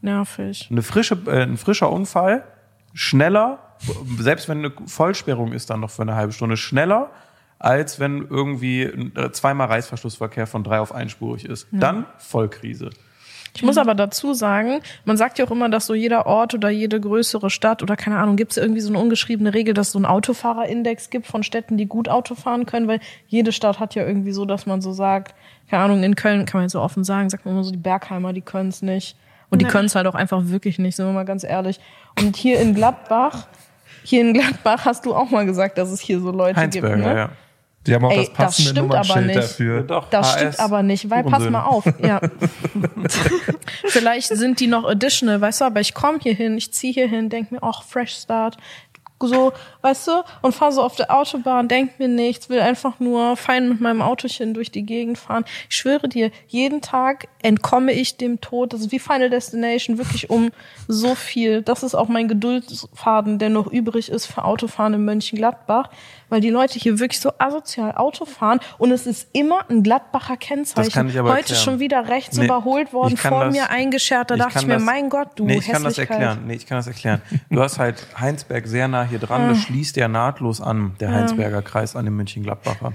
Nervig. 0.00 0.68
Eine 0.70 0.82
frische, 0.82 1.18
äh, 1.26 1.42
ein 1.42 1.56
frischer 1.56 1.90
Unfall, 1.90 2.44
schneller, 2.94 3.58
selbst 4.18 4.48
wenn 4.48 4.58
eine 4.58 4.72
Vollsperrung 4.86 5.52
ist 5.52 5.70
dann 5.70 5.80
noch 5.80 5.90
für 5.90 6.02
eine 6.02 6.14
halbe 6.14 6.32
Stunde, 6.32 6.56
schneller, 6.56 7.10
als 7.58 7.98
wenn 7.98 8.26
irgendwie 8.28 8.82
äh, 8.82 9.32
zweimal 9.32 9.66
Reißverschlussverkehr 9.68 10.46
von 10.46 10.62
drei 10.62 10.80
auf 10.80 10.94
einspurig 10.94 11.44
ist. 11.44 11.66
Dann 11.72 12.06
Vollkrise. 12.18 12.90
Ich 13.58 13.64
muss 13.64 13.76
aber 13.76 13.96
dazu 13.96 14.34
sagen, 14.34 14.82
man 15.04 15.16
sagt 15.16 15.40
ja 15.40 15.44
auch 15.44 15.50
immer, 15.50 15.68
dass 15.68 15.86
so 15.86 15.94
jeder 15.94 16.26
Ort 16.26 16.54
oder 16.54 16.70
jede 16.70 17.00
größere 17.00 17.50
Stadt 17.50 17.82
oder 17.82 17.96
keine 17.96 18.18
Ahnung, 18.18 18.36
gibt 18.36 18.52
es 18.52 18.56
irgendwie 18.56 18.80
so 18.80 18.88
eine 18.88 19.00
ungeschriebene 19.00 19.52
Regel, 19.52 19.74
dass 19.74 19.88
es 19.88 19.94
so 19.94 19.98
einen 19.98 20.06
Autofahrerindex 20.06 21.10
gibt 21.10 21.26
von 21.26 21.42
Städten, 21.42 21.76
die 21.76 21.86
gut 21.86 22.08
Auto 22.08 22.36
fahren 22.36 22.66
können, 22.66 22.86
weil 22.86 23.00
jede 23.26 23.50
Stadt 23.50 23.80
hat 23.80 23.96
ja 23.96 24.06
irgendwie 24.06 24.30
so, 24.30 24.44
dass 24.44 24.66
man 24.66 24.80
so 24.80 24.92
sagt, 24.92 25.34
keine 25.68 25.82
Ahnung, 25.82 26.04
in 26.04 26.14
Köln 26.14 26.46
kann 26.46 26.58
man 26.60 26.66
jetzt 26.66 26.72
so 26.74 26.80
offen 26.80 27.02
sagen, 27.02 27.30
sagt 27.30 27.46
man 27.46 27.54
immer 27.54 27.64
so, 27.64 27.72
die 27.72 27.78
Bergheimer, 27.78 28.32
die 28.32 28.42
können 28.42 28.68
es 28.68 28.80
nicht. 28.80 29.16
Und 29.50 29.60
die 29.60 29.64
können 29.64 29.86
es 29.86 29.96
halt 29.96 30.06
auch 30.06 30.14
einfach 30.14 30.40
wirklich 30.44 30.78
nicht, 30.78 30.94
sind 30.94 31.06
wir 31.06 31.12
mal 31.12 31.24
ganz 31.24 31.42
ehrlich. 31.42 31.80
Und 32.20 32.36
hier 32.36 32.60
in 32.60 32.74
Gladbach, 32.74 33.48
hier 34.04 34.20
in 34.20 34.34
Gladbach 34.34 34.84
hast 34.84 35.04
du 35.04 35.16
auch 35.16 35.30
mal 35.30 35.46
gesagt, 35.46 35.78
dass 35.78 35.90
es 35.90 35.98
hier 36.00 36.20
so 36.20 36.30
Leute 36.30 36.60
Heinsberger, 36.60 36.94
gibt. 36.94 37.08
Ne? 37.08 37.14
ja. 37.16 37.30
Die 37.88 37.94
haben 37.94 38.04
auch 38.04 38.10
Ey, 38.10 38.16
das 38.18 38.26
das 38.28 38.34
passende 38.36 38.70
stimmt 38.70 38.94
aber 38.94 39.06
Nummernschild 39.06 39.26
nicht. 39.26 39.38
dafür. 39.38 39.82
Doch, 39.82 40.10
Das 40.10 40.26
HS, 40.34 40.36
stimmt 40.38 40.60
aber 40.60 40.82
nicht, 40.82 41.10
weil 41.10 41.22
pass 41.24 41.32
Hurensöhne. 41.44 41.50
mal 41.50 41.64
auf, 41.64 41.84
ja. 42.02 42.20
Vielleicht 43.86 44.28
sind 44.28 44.60
die 44.60 44.66
noch 44.66 44.84
additional, 44.88 45.40
weißt 45.40 45.60
du, 45.60 45.64
aber 45.66 45.80
ich 45.80 45.94
komme 45.94 46.18
hier 46.22 46.34
hin, 46.34 46.56
ich 46.56 46.72
ziehe 46.72 46.92
hier 46.92 47.08
hin, 47.08 47.28
denk 47.28 47.50
mir, 47.52 47.62
ach, 47.62 47.82
Fresh 47.82 48.14
Start. 48.14 48.56
So, 49.20 49.52
weißt 49.82 50.06
du, 50.06 50.12
und 50.42 50.54
fahre 50.54 50.70
so 50.70 50.80
auf 50.80 50.94
der 50.94 51.12
Autobahn, 51.12 51.66
denk 51.66 51.98
mir 51.98 52.06
nichts, 52.06 52.48
will 52.50 52.60
einfach 52.60 53.00
nur 53.00 53.36
fein 53.36 53.68
mit 53.68 53.80
meinem 53.80 54.00
Autochen 54.00 54.54
durch 54.54 54.70
die 54.70 54.84
Gegend 54.84 55.18
fahren. 55.18 55.44
Ich 55.68 55.74
schwöre 55.76 56.08
dir, 56.08 56.30
jeden 56.46 56.82
Tag 56.82 57.26
entkomme 57.42 57.90
ich 57.90 58.16
dem 58.16 58.40
Tod. 58.40 58.72
Das 58.72 58.78
ist 58.80 58.92
wie 58.92 59.00
Final 59.00 59.28
Destination, 59.28 59.98
wirklich 59.98 60.30
um 60.30 60.50
so 60.86 61.16
viel. 61.16 61.62
Das 61.62 61.82
ist 61.82 61.96
auch 61.96 62.06
mein 62.06 62.28
Geduldsfaden, 62.28 63.40
der 63.40 63.48
noch 63.48 63.66
übrig 63.66 64.08
ist 64.08 64.26
für 64.26 64.44
Autofahren 64.44 64.94
in 64.94 65.04
Mönchengladbach, 65.04 65.90
weil 66.28 66.40
die 66.40 66.50
Leute 66.50 66.78
hier 66.78 66.98
wirklich 66.98 67.20
so 67.20 67.32
asozial 67.38 67.92
Auto 67.96 68.24
fahren 68.24 68.60
und 68.78 68.90
es 68.90 69.06
ist 69.06 69.28
immer 69.32 69.60
ein 69.70 69.82
Gladbacher 69.82 70.36
Kennzeichen. 70.36 70.84
Das 70.86 70.92
kann 70.94 71.08
ich 71.08 71.18
aber 71.18 71.30
Heute 71.30 71.40
erklären. 71.40 71.60
schon 71.62 71.78
wieder 71.80 72.08
rechts 72.08 72.36
Nee, 72.36 72.44
überholt 72.44 72.92
worden, 72.92 73.16
vor 73.16 73.44
das- 73.46 73.52
mir 73.54 73.70
eingeschert. 73.70 74.30
Da 74.30 74.34
Ich 74.36 74.40
dachte 74.42 74.58
ich 74.60 74.66
mir, 74.66 74.74
das- 74.74 74.82
mein 74.82 75.08
Gott, 75.08 75.28
du 75.36 75.44
Nee, 75.44 75.58
ich 75.58 75.68
kann 75.68 75.82
das 75.84 75.98
erklären. 75.98 76.40
Nee, 76.46 76.54
ich 76.54 76.66
kann 76.66 76.78
das 76.78 76.86
erklären. 76.86 77.20
Du 77.50 77.60
hast 77.60 77.78
halt 77.78 78.06
Heinsberg 78.18 78.66
sehr 78.66 78.88
nah 78.88 79.04
hier 79.04 79.18
dran, 79.18 79.48
das 79.48 79.58
schließt 79.62 79.96
ja 79.96 80.08
nahtlos 80.08 80.60
an, 80.60 80.94
der 81.00 81.12
Heinsberger 81.12 81.62
Kreis 81.62 81.96
an 81.96 82.04
den 82.04 82.14
München-Gladbacher. 82.16 82.92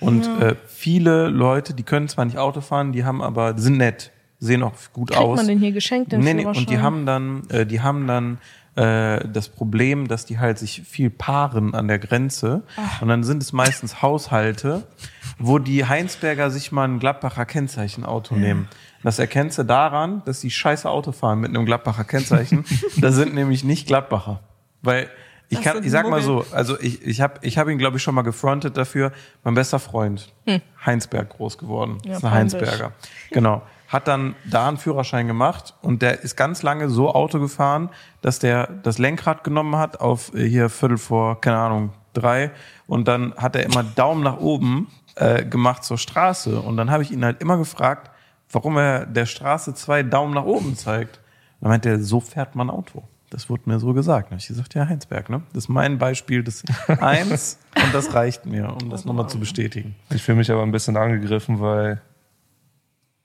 Und 0.00 0.26
äh, 0.40 0.54
viele 0.68 1.28
Leute, 1.28 1.72
die 1.74 1.82
können 1.82 2.08
zwar 2.08 2.24
nicht 2.24 2.36
Auto 2.38 2.60
fahren, 2.60 2.92
die 2.92 3.04
haben 3.04 3.22
aber, 3.22 3.56
sind 3.56 3.78
nett, 3.78 4.10
sehen 4.38 4.62
auch 4.62 4.72
gut 4.92 5.10
Kriegt 5.10 5.22
aus. 5.22 5.36
man 5.38 5.46
den 5.48 5.58
hier 5.60 5.72
geschenkt, 5.72 6.12
den 6.12 6.20
nee, 6.20 6.34
nee, 6.34 6.44
und 6.44 6.68
die 6.68 6.78
haben 6.78 7.06
dann, 7.06 7.48
äh, 7.48 7.64
die 7.64 7.80
haben 7.80 8.06
dann 8.06 8.38
äh, 8.76 9.28
das 9.28 9.48
Problem, 9.48 10.08
dass 10.08 10.26
die 10.26 10.38
halt 10.38 10.58
sich 10.58 10.82
viel 10.82 11.10
paaren 11.10 11.74
an 11.74 11.88
der 11.88 11.98
Grenze. 11.98 12.62
Und 13.00 13.08
dann 13.08 13.22
sind 13.22 13.42
es 13.42 13.52
meistens 13.52 14.02
Haushalte, 14.02 14.82
wo 15.38 15.58
die 15.58 15.84
Heinsberger 15.84 16.50
sich 16.50 16.72
mal 16.72 16.84
ein 16.84 16.98
Gladbacher 16.98 17.46
Kennzeichenauto 17.46 18.34
nehmen. 18.34 18.68
Das 19.02 19.18
erkennst 19.18 19.58
du 19.58 19.64
daran, 19.64 20.22
dass 20.24 20.40
die 20.40 20.50
scheiße 20.50 20.88
Auto 20.88 21.12
fahren 21.12 21.40
mit 21.40 21.50
einem 21.50 21.66
Gladbacher 21.66 22.04
Kennzeichen. 22.04 22.64
das 22.96 23.14
sind 23.14 23.34
nämlich 23.34 23.62
nicht 23.62 23.86
Gladbacher. 23.86 24.40
Weil 24.82 25.08
ich 25.50 25.58
Das 25.60 25.74
kann, 25.74 25.84
ich 25.84 25.90
sag 25.90 26.08
mal 26.08 26.22
so, 26.22 26.44
also 26.52 26.80
ich, 26.80 27.02
ich 27.06 27.20
habe 27.20 27.34
ich 27.42 27.58
hab 27.58 27.68
ihn, 27.68 27.78
glaube 27.78 27.98
ich, 27.98 28.02
schon 28.02 28.14
mal 28.14 28.22
gefrontet 28.22 28.76
dafür. 28.76 29.12
Mein 29.44 29.54
bester 29.54 29.78
Freund, 29.78 30.32
Heinsberg 30.84 31.28
groß 31.28 31.58
geworden. 31.58 31.98
Hm. 32.02 32.10
Ja, 32.10 32.16
ist 32.16 32.24
ein 32.24 32.30
peinlich. 32.30 32.54
Heinsberger. 32.54 32.92
Genau. 33.30 33.62
Hat 33.94 34.08
dann 34.08 34.34
da 34.44 34.66
einen 34.66 34.76
Führerschein 34.76 35.28
gemacht 35.28 35.74
und 35.80 36.02
der 36.02 36.24
ist 36.24 36.34
ganz 36.34 36.64
lange 36.64 36.88
so 36.88 37.14
Auto 37.14 37.38
gefahren, 37.38 37.90
dass 38.22 38.40
der 38.40 38.66
das 38.82 38.98
Lenkrad 38.98 39.44
genommen 39.44 39.76
hat 39.76 40.00
auf 40.00 40.34
äh, 40.34 40.48
hier 40.48 40.68
Viertel 40.68 40.98
vor, 40.98 41.40
keine 41.40 41.58
Ahnung, 41.58 41.92
drei. 42.12 42.50
Und 42.88 43.06
dann 43.06 43.36
hat 43.36 43.54
er 43.54 43.62
immer 43.62 43.84
Daumen 43.84 44.24
nach 44.24 44.40
oben 44.40 44.88
äh, 45.14 45.44
gemacht 45.44 45.84
zur 45.84 45.96
Straße. 45.96 46.58
Und 46.60 46.76
dann 46.76 46.90
habe 46.90 47.04
ich 47.04 47.12
ihn 47.12 47.24
halt 47.24 47.40
immer 47.40 47.56
gefragt, 47.56 48.10
warum 48.50 48.78
er 48.78 49.06
der 49.06 49.26
Straße 49.26 49.74
zwei 49.74 50.02
Daumen 50.02 50.34
nach 50.34 50.44
oben 50.44 50.74
zeigt. 50.74 51.20
Dann 51.60 51.70
meinte 51.70 51.90
er, 51.90 52.00
so 52.00 52.18
fährt 52.18 52.56
man 52.56 52.70
Auto. 52.70 53.04
Das 53.30 53.48
wurde 53.48 53.62
mir 53.66 53.78
so 53.78 53.94
gesagt. 53.94 54.26
Dann 54.26 54.38
habe 54.38 54.40
ich 54.40 54.48
gesagt, 54.48 54.74
ja, 54.74 54.88
Heinsberg, 54.88 55.30
ne? 55.30 55.42
Das 55.52 55.66
ist 55.66 55.68
mein 55.68 55.98
Beispiel 55.98 56.42
des 56.42 56.64
Eins 56.88 57.60
und 57.80 57.94
das 57.94 58.12
reicht 58.12 58.44
mir, 58.44 58.76
um 58.82 58.90
das 58.90 59.04
nochmal 59.04 59.28
zu 59.28 59.38
bestätigen. 59.38 59.94
Ich 60.10 60.24
fühle 60.24 60.38
mich 60.38 60.50
aber 60.50 60.64
ein 60.64 60.72
bisschen 60.72 60.96
angegriffen, 60.96 61.60
weil 61.60 62.02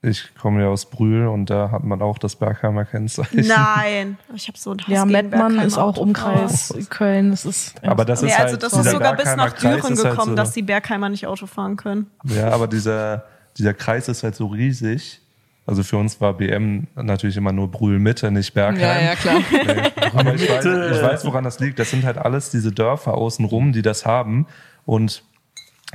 ich 0.02 0.34
komme 0.34 0.62
ja 0.62 0.68
aus 0.68 0.88
Brühl 0.88 1.26
und 1.26 1.50
da 1.50 1.70
hat 1.70 1.84
man 1.84 2.00
auch 2.00 2.16
das 2.18 2.34
Bergheimer 2.36 2.86
Kennzeichen. 2.86 3.46
Nein, 3.46 4.16
ich 4.34 4.48
habe 4.48 4.56
so 4.56 4.70
einen 4.70 4.80
Hass 4.80 4.88
Ja, 4.88 5.04
Mettmann 5.04 5.58
ist 5.58 5.76
auch. 5.76 5.98
Umkreis 5.98 6.74
Köln. 6.88 7.30
Das 7.32 7.44
ist, 7.44 7.74
ja. 7.82 7.90
Aber 7.90 8.06
das 8.06 8.22
Nee, 8.22 8.28
ist 8.28 8.38
also 8.38 8.52
halt 8.52 8.62
das 8.62 8.72
ist 8.72 8.90
sogar 8.90 9.14
bis 9.16 9.36
nach 9.36 9.54
Kreis 9.54 9.82
Düren 9.82 9.96
halt 9.98 10.10
gekommen, 10.10 10.30
so, 10.30 10.34
dass 10.36 10.52
die 10.52 10.62
Bergheimer 10.62 11.10
nicht 11.10 11.26
Auto 11.26 11.46
fahren 11.46 11.76
können. 11.76 12.06
Ja, 12.24 12.50
aber 12.50 12.66
dieser, 12.66 13.24
dieser 13.58 13.74
Kreis 13.74 14.08
ist 14.08 14.22
halt 14.22 14.34
so 14.36 14.46
riesig. 14.46 15.20
Also 15.66 15.82
für 15.82 15.98
uns 15.98 16.18
war 16.20 16.32
BM 16.32 16.86
natürlich 16.96 17.36
immer 17.36 17.52
nur 17.52 17.70
Brühl 17.70 17.98
Mitte, 17.98 18.30
nicht 18.30 18.54
Bergheim. 18.54 18.80
ja, 18.80 19.00
ja, 19.02 19.14
klar. 19.14 19.36
Aber 20.14 20.34
ich 20.34 20.48
weiß, 20.50 20.64
ich 20.64 21.02
weiß, 21.02 21.24
woran 21.26 21.44
das 21.44 21.60
liegt. 21.60 21.78
Das 21.78 21.90
sind 21.90 22.04
halt 22.04 22.18
alles 22.18 22.50
diese 22.50 22.72
Dörfer 22.72 23.14
außenrum, 23.14 23.70
die 23.72 23.82
das 23.82 24.04
haben. 24.04 24.46
Und 24.84 25.22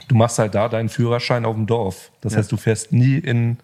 du 0.08 0.16
machst 0.16 0.40
halt 0.40 0.56
da 0.56 0.70
deinen 0.70 0.88
Führerschein 0.88 1.44
auf 1.44 1.56
dem 1.56 1.66
Dorf. 1.66 2.12
Das 2.22 2.38
heißt, 2.38 2.50
du 2.52 2.58
fährst 2.58 2.94
nie 2.94 3.18
in 3.18 3.58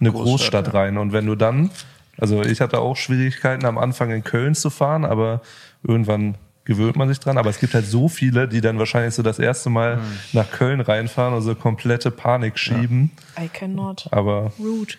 eine 0.00 0.10
Großstadt, 0.10 0.64
Großstadt, 0.64 0.74
rein. 0.74 0.98
Und 0.98 1.12
wenn 1.12 1.26
du 1.26 1.34
dann, 1.34 1.70
also 2.18 2.42
ich 2.42 2.60
hatte 2.60 2.78
auch 2.78 2.96
Schwierigkeiten 2.96 3.64
am 3.66 3.78
Anfang 3.78 4.10
in 4.10 4.24
Köln 4.24 4.54
zu 4.54 4.70
fahren, 4.70 5.04
aber 5.04 5.40
irgendwann 5.82 6.36
gewöhnt 6.64 6.96
man 6.96 7.08
sich 7.08 7.20
dran. 7.20 7.38
Aber 7.38 7.50
es 7.50 7.58
gibt 7.58 7.74
halt 7.74 7.86
so 7.86 8.08
viele, 8.08 8.48
die 8.48 8.60
dann 8.60 8.78
wahrscheinlich 8.78 9.14
so 9.14 9.22
das 9.22 9.38
erste 9.38 9.70
Mal 9.70 10.00
nach 10.32 10.50
Köln 10.50 10.80
reinfahren 10.80 11.34
und 11.34 11.42
so 11.42 11.54
komplette 11.54 12.10
Panik 12.10 12.58
schieben. 12.58 13.10
I 13.38 13.48
cannot. 13.48 14.08
Aber 14.10 14.52
Rude. 14.58 14.94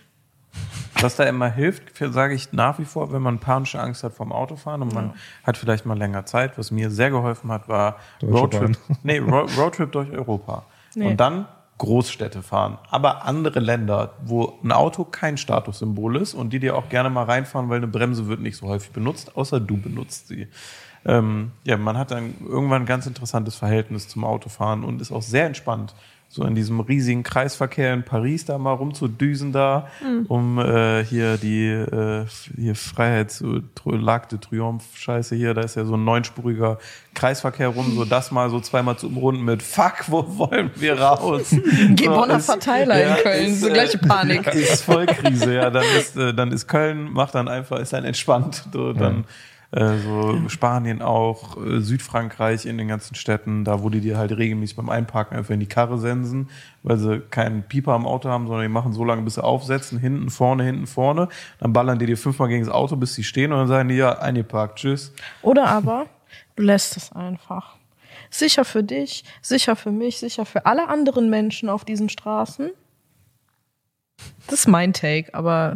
Was 1.02 1.18
da 1.18 1.26
immer 1.26 1.52
hilft, 1.52 1.84
sage 1.98 2.34
ich 2.34 2.54
nach 2.54 2.80
wie 2.80 2.86
vor, 2.86 3.12
wenn 3.12 3.22
man 3.22 3.40
panische 3.40 3.80
Angst 3.80 4.04
hat 4.04 4.14
vom 4.14 4.32
Autofahren 4.32 4.82
und 4.82 4.94
man 4.94 5.14
hat 5.44 5.58
vielleicht 5.58 5.86
mal 5.86 5.98
länger 5.98 6.26
Zeit. 6.26 6.58
Was 6.58 6.72
mir 6.72 6.90
sehr 6.90 7.10
geholfen 7.10 7.52
hat, 7.52 7.68
war 7.68 7.98
Roadtrip. 8.24 8.78
Nee, 9.04 9.18
Ro 9.18 9.46
Roadtrip 9.58 9.92
durch 9.92 10.10
Europa. 10.12 10.64
Nee. 10.96 11.08
Und 11.08 11.18
dann 11.18 11.48
Großstädte 11.78 12.42
fahren. 12.42 12.78
Aber 12.90 13.26
andere 13.26 13.60
Länder, 13.60 14.14
wo 14.24 14.58
ein 14.64 14.72
Auto 14.72 15.04
kein 15.04 15.38
Statussymbol 15.38 16.16
ist 16.18 16.34
und 16.34 16.52
die 16.52 16.60
dir 16.60 16.78
auch 16.78 16.90
gerne 16.90 17.10
mal 17.10 17.26
reinfahren, 17.26 17.70
weil 17.70 17.78
eine 17.78 17.88
Bremse 17.88 18.28
wird 18.28 18.40
nicht 18.40 18.58
so 18.58 18.68
häufig 18.68 18.92
benutzt, 18.92 19.36
außer 19.36 19.60
du 19.60 19.78
benutzt 19.78 20.30
sie. 20.30 20.48
Ähm, 21.06 21.52
ja, 21.64 21.78
man 21.78 21.98
hat 21.98 22.12
dann 22.12 22.34
irgendwann 22.42 22.84
ein 22.84 22.88
ganz 22.88 23.06
interessantes 23.06 23.56
Verhältnis 23.56 24.08
zum 24.08 24.24
Autofahren 24.24 24.84
und 24.84 25.02
ist 25.02 25.12
auch 25.12 25.22
sehr 25.22 25.46
entspannt. 25.46 25.94
So 26.36 26.44
in 26.44 26.54
diesem 26.54 26.82
riesigen 26.82 27.24
Kreisverkehr 27.24 27.94
in 27.94 28.04
Paris 28.04 28.44
da 28.44 28.58
mal 28.58 28.74
rumzudüsen 28.74 29.54
da, 29.54 29.88
um 30.28 30.60
äh, 30.60 31.02
hier 31.06 31.38
die 31.38 31.68
äh, 31.70 32.26
hier 32.58 32.76
Freiheits 32.76 33.42
Lag 33.86 34.26
de 34.26 34.38
Triomphe 34.40 34.86
Scheiße 34.98 35.34
hier, 35.38 35.54
da 35.54 35.62
ist 35.62 35.76
ja 35.78 35.86
so 35.86 35.94
ein 35.96 36.04
neunspuriger 36.04 36.78
Kreisverkehr 37.14 37.70
rum, 37.70 37.94
so 37.96 38.04
das 38.04 38.32
mal 38.32 38.50
so 38.50 38.60
zweimal 38.60 38.98
zu 38.98 39.08
umrunden 39.08 39.46
mit 39.46 39.64
Fuck, 39.64 40.08
wo 40.10 40.26
wollen 40.38 40.72
wir 40.76 41.00
raus? 41.00 41.56
Gebonner 41.96 42.36
ist- 42.36 42.48
Verteiler 42.48 43.02
in 43.18 43.24
Köln, 43.24 43.46
ist, 43.46 43.62
so 43.62 43.70
äh, 43.70 43.72
gleiche 43.74 43.98
Panik. 44.00 44.46
Ist 44.54 44.84
voll 44.84 45.06
Krise, 45.06 45.56
ja. 45.56 45.70
Dann 45.70 45.86
ist, 45.98 46.18
äh, 46.18 46.34
dann 46.34 46.52
ist 46.52 46.68
Köln, 46.68 47.14
macht 47.14 47.34
dann 47.36 47.48
einfach, 47.48 47.80
ist 47.80 47.94
dann 47.94 48.04
entspannt. 48.04 48.66
So, 48.74 48.92
dann 48.92 49.24
äh, 49.76 49.98
so 49.98 50.48
Spanien 50.48 51.02
auch, 51.02 51.58
äh, 51.58 51.82
Südfrankreich 51.82 52.66
in 52.66 52.78
den 52.78 52.88
ganzen 52.88 53.14
Städten, 53.16 53.66
da 53.66 53.84
wo 53.84 53.90
die 53.90 54.00
dir 54.00 54.18
halt 54.18 54.32
regelmäßig 54.32 54.78
beim 54.78 54.90
Einparken 54.90 55.38
einfach 55.38 55.54
in 55.54 55.60
die 55.60 55.68
Karre 55.68 55.98
sensen, 55.98 56.50
weil 56.82 56.98
sie 56.98 57.20
keinen 57.20 57.64
Pieper 57.64 57.92
am 57.92 58.08
Auto 58.08 58.30
haben, 58.30 58.48
sondern 58.48 58.64
die 58.64 58.72
machen 58.72 58.94
so 58.94 59.04
lange, 59.04 59.24
bis 59.24 59.36
sie 59.36 59.44
aufsetzen, 59.44 60.00
hinten, 60.00 60.30
vorne, 60.30 60.64
hinten, 60.64 60.88
vorne. 60.88 61.28
Dann 61.60 61.74
ballern 61.74 62.00
die 62.00 62.06
dir 62.06 62.18
fünfmal 62.18 62.48
gegen 62.48 62.64
das 62.64 62.74
Auto, 62.74 62.96
bis 62.96 63.16
sie 63.16 63.26
stehen 63.26 63.52
und 63.52 63.60
dann 63.60 63.68
sagen 63.68 63.90
die, 63.90 63.96
ja, 63.96 64.18
eingeparkt, 64.18 64.80
tschüss. 64.80 65.14
Oder 65.42 65.68
aber 65.68 66.06
du 66.56 66.64
lässt 66.64 66.96
es 66.96 67.12
einfach. 67.12 67.76
Sicher 68.30 68.64
für 68.64 68.84
dich, 68.84 69.26
sicher 69.42 69.76
für 69.76 69.92
mich, 69.92 70.20
sicher 70.20 70.46
für 70.46 70.66
alle 70.66 70.88
anderen 70.88 71.30
Menschen 71.30 71.68
auf 71.68 71.84
diesen 71.84 72.08
Straßen. 72.08 72.72
Das 74.48 74.60
ist 74.60 74.68
mein 74.68 74.94
Take, 74.94 75.34
aber 75.34 75.76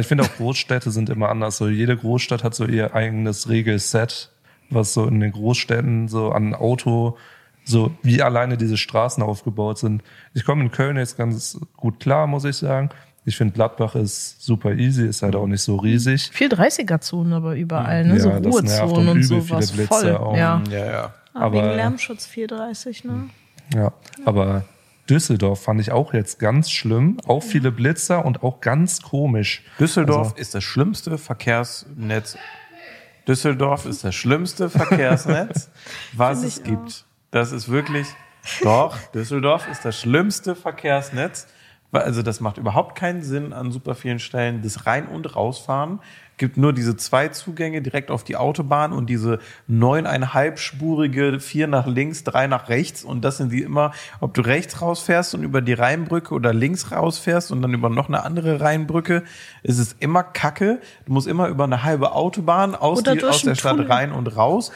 ich 0.00 0.06
finde 0.06 0.24
auch 0.24 0.36
Großstädte 0.36 0.90
sind 0.90 1.08
immer 1.10 1.28
anders. 1.28 1.56
So 1.58 1.68
jede 1.68 1.96
Großstadt 1.96 2.44
hat 2.44 2.54
so 2.54 2.64
ihr 2.66 2.94
eigenes 2.94 3.48
Regelset, 3.48 4.30
was 4.70 4.92
so 4.94 5.06
in 5.06 5.20
den 5.20 5.32
Großstädten 5.32 6.08
so 6.08 6.30
an 6.32 6.54
Auto, 6.54 7.16
so 7.64 7.92
wie 8.02 8.22
alleine 8.22 8.56
diese 8.56 8.76
Straßen 8.76 9.22
aufgebaut 9.22 9.78
sind. 9.78 10.02
Ich 10.34 10.44
komme 10.44 10.62
in 10.64 10.70
Köln 10.70 10.96
jetzt 10.96 11.16
ganz 11.16 11.58
gut 11.76 12.00
klar, 12.00 12.26
muss 12.26 12.44
ich 12.44 12.56
sagen. 12.56 12.90
Ich 13.24 13.36
finde 13.36 13.54
Gladbach 13.54 13.96
ist 13.96 14.40
super 14.40 14.72
easy, 14.74 15.04
ist 15.06 15.22
halt 15.22 15.34
auch 15.34 15.48
nicht 15.48 15.62
so 15.62 15.76
riesig. 15.76 16.30
viel 16.32 16.48
30er-Zonen 16.48 17.32
aber 17.32 17.56
überall, 17.56 18.04
ne? 18.04 18.20
so 18.20 18.28
Ja, 18.28 18.38
nervt 18.38 18.54
Ruhezonen 18.54 19.08
und 19.08 19.16
und 19.16 19.22
sowas. 19.24 19.70
viele 19.72 19.86
Blitze 19.88 20.02
Voll. 20.04 20.16
auch. 20.16 20.36
Ja. 20.36 20.62
Ja, 20.70 20.86
ja. 20.86 21.14
Aber 21.34 21.44
Aber- 21.46 21.54
wegen 21.66 21.76
Lärmschutz 21.76 22.24
430, 22.26 23.02
ne? 23.04 23.28
Ja, 23.74 23.92
aber 24.24 24.64
Düsseldorf 25.08 25.62
fand 25.62 25.80
ich 25.80 25.92
auch 25.92 26.12
jetzt 26.14 26.38
ganz 26.38 26.70
schlimm. 26.70 27.18
Auch 27.26 27.42
viele 27.42 27.70
Blitzer 27.70 28.24
und 28.24 28.42
auch 28.42 28.60
ganz 28.60 29.02
komisch. 29.02 29.62
Düsseldorf 29.78 30.28
Also- 30.32 30.36
ist 30.36 30.54
das 30.54 30.64
schlimmste 30.64 31.16
Verkehrsnetz. 31.18 32.36
Düsseldorf 33.28 33.86
ist 33.86 34.04
das 34.04 34.14
schlimmste 34.14 34.70
Verkehrsnetz, 34.70 35.70
was 36.12 36.42
es 36.44 36.62
gibt. 36.62 37.04
Das 37.32 37.50
ist 37.52 37.68
wirklich, 37.68 38.06
doch, 38.62 38.96
Düsseldorf 39.12 39.66
ist 39.68 39.84
das 39.84 39.98
schlimmste 39.98 40.54
Verkehrsnetz. 40.54 41.48
Also 41.92 42.22
das 42.22 42.40
macht 42.40 42.58
überhaupt 42.58 42.96
keinen 42.96 43.22
Sinn 43.22 43.52
an 43.52 43.72
super 43.72 43.94
vielen 43.94 44.18
Stellen. 44.18 44.60
Das 44.62 44.86
Rein- 44.86 45.08
und 45.08 45.34
Rausfahren 45.34 46.00
gibt 46.36 46.56
nur 46.56 46.72
diese 46.72 46.96
zwei 46.96 47.28
Zugänge 47.28 47.82
direkt 47.82 48.10
auf 48.10 48.24
die 48.24 48.36
Autobahn 48.36 48.92
und 48.92 49.08
diese 49.08 49.38
neuneinhalbspurige, 49.66 51.40
vier 51.40 51.66
nach 51.66 51.86
links, 51.86 52.24
drei 52.24 52.46
nach 52.46 52.68
rechts. 52.68 53.04
Und 53.04 53.24
das 53.24 53.38
sind 53.38 53.52
die 53.52 53.62
immer, 53.62 53.92
ob 54.20 54.34
du 54.34 54.42
rechts 54.42 54.82
rausfährst 54.82 55.34
und 55.34 55.42
über 55.42 55.62
die 55.62 55.72
Rheinbrücke 55.72 56.34
oder 56.34 56.52
links 56.52 56.92
rausfährst 56.92 57.52
und 57.52 57.62
dann 57.62 57.72
über 57.72 57.88
noch 57.88 58.08
eine 58.08 58.22
andere 58.24 58.60
Rheinbrücke, 58.60 59.22
ist 59.62 59.78
es 59.78 59.94
immer 59.98 60.22
Kacke. 60.22 60.80
Du 61.06 61.12
musst 61.12 61.26
immer 61.26 61.48
über 61.48 61.64
eine 61.64 61.82
halbe 61.82 62.12
Autobahn 62.12 62.74
aus, 62.74 63.02
die, 63.02 63.24
aus 63.24 63.42
der 63.42 63.54
Stadt 63.54 63.76
Tunnel. 63.76 63.90
rein 63.90 64.12
und 64.12 64.36
raus. 64.36 64.72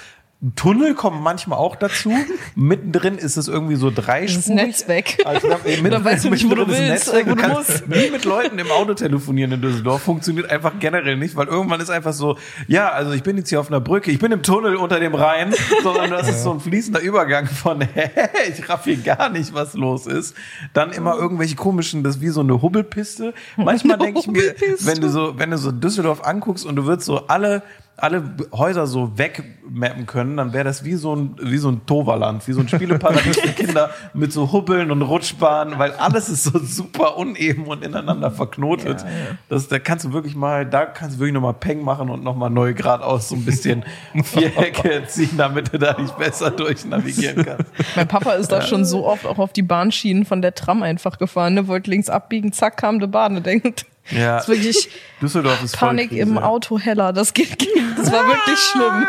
Tunnel 0.57 0.95
kommen 0.95 1.23
manchmal 1.23 1.59
auch 1.59 1.77
dazu. 1.77 2.11
Mittendrin 2.55 3.19
ist 3.19 3.37
es 3.37 3.47
irgendwie 3.47 3.77
so 3.77 3.91
dreispurig. 3.91 4.37
Das 4.37 4.49
Netz 4.49 4.89
weg. 4.89 5.19
Also, 5.27 5.49
mit, 5.83 5.93
Dann 5.93 6.03
weißt 6.05 6.25
du 6.25 6.31
nicht, 6.31 6.49
wo 6.49 6.55
du 6.55 6.67
willst, 6.67 6.81
Netzwerk. 6.81 7.27
wo 7.27 7.35
du 7.35 7.43
kannst 7.43 7.87
nie 7.89 8.11
mit 8.11 8.25
Leuten 8.25 8.59
im 8.59 8.71
Auto 8.71 8.95
telefonieren 8.95 9.53
in 9.53 9.61
Düsseldorf. 9.61 10.03
Funktioniert 10.03 10.51
einfach 10.51 10.73
generell 10.81 11.19
nicht, 11.19 11.37
weil 11.37 11.47
irgendwann 11.47 11.81
ist 11.81 11.91
einfach 11.91 12.15
so, 12.15 12.39
ja, 12.69 12.89
also 12.89 13.13
ich 13.13 13.23
bin 13.23 13.37
jetzt 13.37 13.51
hier 13.51 13.61
auf 13.61 13.69
einer 13.69 13.81
Brücke, 13.81 14.11
ich 14.11 14.19
bin 14.19 14.33
im 14.33 14.43
Tunnel 14.43 14.77
unter 14.77 14.99
dem 14.99 15.15
Rhein, 15.15 15.53
sondern 15.83 16.11
das 16.11 16.27
ist 16.29 16.43
so 16.43 16.53
ein 16.53 16.61
fließender 16.61 17.01
Übergang 17.01 17.47
von, 17.47 17.81
hä, 17.95 18.11
ich 18.49 18.67
raff 18.67 18.85
hier 18.85 18.97
gar 18.97 19.29
nicht, 19.29 19.53
was 19.53 19.75
los 19.75 20.07
ist. 20.07 20.35
Dann 20.73 20.93
immer 20.93 21.17
irgendwelche 21.17 21.57
komischen, 21.57 22.03
das 22.03 22.17
ist 22.17 22.23
wie 22.23 22.29
so 22.29 22.41
eine 22.41 22.63
Hubbelpiste. 22.63 23.35
Manchmal 23.59 23.99
denke 23.99 24.21
ich 24.21 24.27
mir, 24.27 24.55
wenn 24.81 25.03
du 25.03 25.11
so, 25.11 25.39
wenn 25.39 25.51
du 25.51 25.59
so 25.59 25.71
Düsseldorf 25.71 26.25
anguckst 26.25 26.65
und 26.65 26.77
du 26.77 26.87
würdest 26.87 27.07
so 27.07 27.27
alle 27.27 27.63
alle 28.01 28.23
Häuser 28.53 28.87
so 28.87 29.19
wegmappen 29.19 30.07
können, 30.07 30.37
dann 30.37 30.53
wäre 30.53 30.65
das 30.65 30.85
wie 30.85 30.95
so 30.95 31.15
ein 31.15 31.37
wie 31.41 31.59
so 31.59 31.71
ein 31.71 31.87
Toverland, 31.87 32.47
wie 32.49 32.53
so 32.53 32.61
ein 32.61 32.69
Spieleparadies 32.69 33.39
für 33.39 33.49
Kinder 33.49 33.91
mit 34.15 34.33
so 34.33 34.53
Hubbeln 34.53 34.91
und 34.91 35.03
Rutschbahnen, 35.03 35.79
weil 35.79 35.93
alles 35.93 36.29
ist 36.29 36.45
so 36.45 36.59
super 36.59 37.17
uneben 37.17 37.67
und 37.67 37.85
ineinander 37.85 38.31
verknotet. 38.31 39.05
Das, 39.49 39.69
da 39.69 39.79
kannst 39.79 40.05
du 40.05 40.13
wirklich 40.13 40.35
mal, 40.35 40.67
da 40.67 40.87
kannst 40.87 41.17
du 41.17 41.21
wirklich 41.21 41.35
nochmal 41.35 41.55
Peng 41.55 41.85
machen 41.85 42.11
und 42.11 42.25
nochmal 42.25 42.51
neu 42.51 42.75
geradeaus 42.75 43.29
so 43.29 43.37
ein 43.37 43.45
bisschen 43.45 43.85
Vierecke 44.25 45.05
ziehen, 45.07 45.37
damit 45.37 45.73
du 45.73 45.79
da 45.79 45.99
nicht 46.01 46.17
besser 46.19 46.51
durch 46.51 46.85
navigieren 46.85 47.45
kannst. 47.45 47.71
Mein 47.97 48.09
Papa 48.09 48.33
ist 48.33 48.51
da 48.51 48.63
schon 48.63 48.85
so 48.85 49.07
oft 49.07 49.27
auch 49.27 49.39
auf 49.39 49.53
die 49.53 49.63
Bahnschienen 49.63 50.25
von 50.25 50.43
der 50.43 50.55
Tram 50.55 50.83
einfach 50.83 51.19
gefahren, 51.19 51.55
ne? 51.55 51.69
wollte 51.69 51.91
links 51.91 52.09
abbiegen, 52.09 52.53
zack, 52.53 52.77
kam 52.77 52.99
der 52.99 53.07
Bahn. 53.07 53.43
Denkt, 53.43 53.87
Ja, 54.11 54.37
das 54.37 54.49
ist 54.49 54.49
wirklich 54.49 54.89
Düsseldorf 55.21 55.63
ist 55.63 55.77
Panik 55.77 56.13
im 56.13 56.37
ja. 56.37 56.43
Auto 56.43 56.79
heller. 56.79 57.13
Das 57.13 57.35
geht, 57.35 57.67
das 57.97 58.11
war 58.11 58.27
wirklich 58.27 58.59
schlimm. 58.59 59.07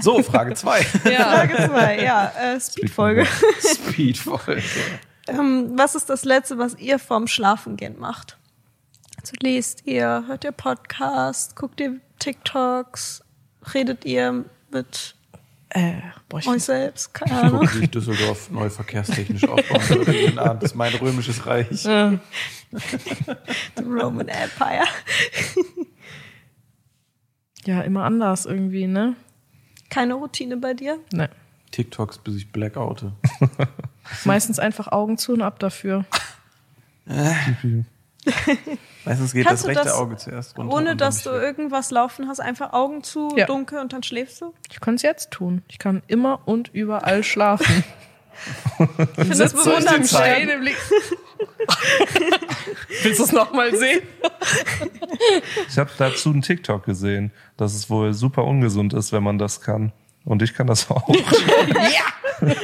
So, 0.00 0.22
Frage 0.22 0.54
zwei. 0.54 0.86
Ja. 1.04 1.24
Frage 1.24 1.68
zwei, 1.68 2.02
ja, 2.02 2.32
äh, 2.40 2.60
Speedfolge. 2.60 3.26
Speedfolge. 3.60 4.62
ähm, 5.28 5.72
was 5.74 5.94
ist 5.94 6.08
das 6.08 6.24
Letzte, 6.24 6.58
was 6.58 6.78
ihr 6.78 6.98
vorm 6.98 7.26
Schlafengehen 7.26 7.98
macht? 7.98 8.38
Also 9.18 9.34
lest 9.42 9.86
ihr, 9.86 10.24
hört 10.26 10.44
ihr 10.44 10.52
Podcast, 10.52 11.56
guckt 11.56 11.80
ihr 11.80 12.00
TikToks, 12.18 13.22
redet 13.74 14.04
ihr 14.06 14.44
mit 14.70 15.16
Äh, 15.70 15.92
boah, 16.28 16.38
ich 16.40 16.48
euch 16.48 16.64
selbst? 16.64 17.14
Keine 17.14 17.32
Ich 17.32 17.38
Ahnung. 17.38 17.60
gucke, 17.60 17.78
wie 17.80 17.84
ich 17.84 17.90
Düsseldorf 17.90 18.50
neu 18.50 18.68
verkehrstechnisch 18.70 19.44
aufbauen 19.48 19.88
würde. 19.88 20.12
Jeden 20.12 20.38
Abend. 20.38 20.62
Das 20.62 20.72
ist 20.72 20.76
mein 20.76 20.92
römisches 20.94 21.46
Reich. 21.46 21.68
The 21.82 22.18
Roman 23.84 24.28
Empire. 24.28 24.84
Ja, 27.66 27.82
immer 27.82 28.04
anders 28.04 28.46
irgendwie, 28.46 28.86
ne? 28.86 29.16
Keine 29.90 30.14
Routine 30.14 30.56
bei 30.56 30.72
dir? 30.72 30.98
Ne. 31.12 31.28
TikToks, 31.72 32.16
bis 32.16 32.36
ich 32.36 32.50
blackoute. 32.50 33.12
Meistens 34.24 34.58
einfach 34.58 34.88
Augen 34.90 35.18
zu 35.18 35.34
und 35.34 35.42
ab 35.42 35.58
dafür. 35.58 36.06
Meistens 39.04 39.32
geht 39.32 39.46
Kannst 39.46 39.64
das 39.64 39.68
rechte 39.68 39.84
das 39.84 39.92
Auge 39.94 40.16
zuerst 40.16 40.58
runter. 40.58 40.74
Ohne 40.74 40.94
dass 40.96 41.22
du 41.22 41.30
irgendwas 41.30 41.90
laufen 41.90 42.28
hast, 42.28 42.40
einfach 42.40 42.72
Augen 42.72 43.02
zu, 43.02 43.34
Ja. 43.36 43.46
dunkel 43.46 43.78
und 43.78 43.92
dann 43.92 44.02
schläfst 44.02 44.40
du? 44.42 44.52
Ich 44.70 44.80
kann 44.80 44.94
es 44.96 45.02
jetzt 45.02 45.30
tun. 45.30 45.62
Ich 45.68 45.78
kann 45.78 46.02
immer 46.06 46.40
und 46.44 46.68
überall 46.74 47.22
schlafen. 47.24 47.82
Ich 48.78 49.14
finde 49.16 49.36
das 49.36 49.52
bewundernswert. 49.52 50.48
Willst 53.02 53.18
du 53.20 53.24
es 53.24 53.32
nochmal 53.32 53.74
sehen? 53.74 54.00
Ich 55.68 55.78
habe 55.78 55.90
dazu 55.98 56.30
einen 56.30 56.42
TikTok 56.42 56.84
gesehen, 56.84 57.32
dass 57.56 57.74
es 57.74 57.90
wohl 57.90 58.12
super 58.12 58.44
ungesund 58.44 58.92
ist, 58.94 59.12
wenn 59.12 59.22
man 59.22 59.38
das 59.38 59.60
kann. 59.60 59.92
Und 60.24 60.42
ich 60.42 60.54
kann 60.54 60.66
das 60.66 60.90
auch. 60.90 61.08
ja! 61.14 62.19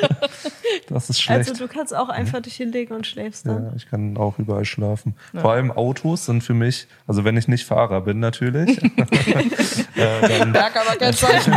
Das 0.88 1.10
ist 1.10 1.20
schlecht. 1.20 1.48
Also 1.50 1.66
du 1.66 1.72
kannst 1.72 1.94
auch 1.94 2.08
einfach 2.08 2.40
dich 2.40 2.54
hinlegen 2.54 2.94
und 2.94 3.06
schläfst 3.06 3.46
dann. 3.46 3.64
Ja, 3.66 3.72
ich 3.76 3.88
kann 3.88 4.16
auch 4.16 4.38
überall 4.38 4.64
schlafen. 4.64 5.14
Vor 5.34 5.52
allem 5.52 5.72
Autos 5.72 6.26
sind 6.26 6.42
für 6.44 6.54
mich, 6.54 6.86
also 7.06 7.24
wenn 7.24 7.36
ich 7.36 7.48
nicht 7.48 7.66
Fahrer 7.66 8.02
bin 8.02 8.20
natürlich, 8.20 8.80
äh, 9.96 10.28
dann, 10.38 10.52
Berg 10.52 10.76
aber 10.76 10.96
kein 10.96 11.12
Zeichen. 11.14 11.54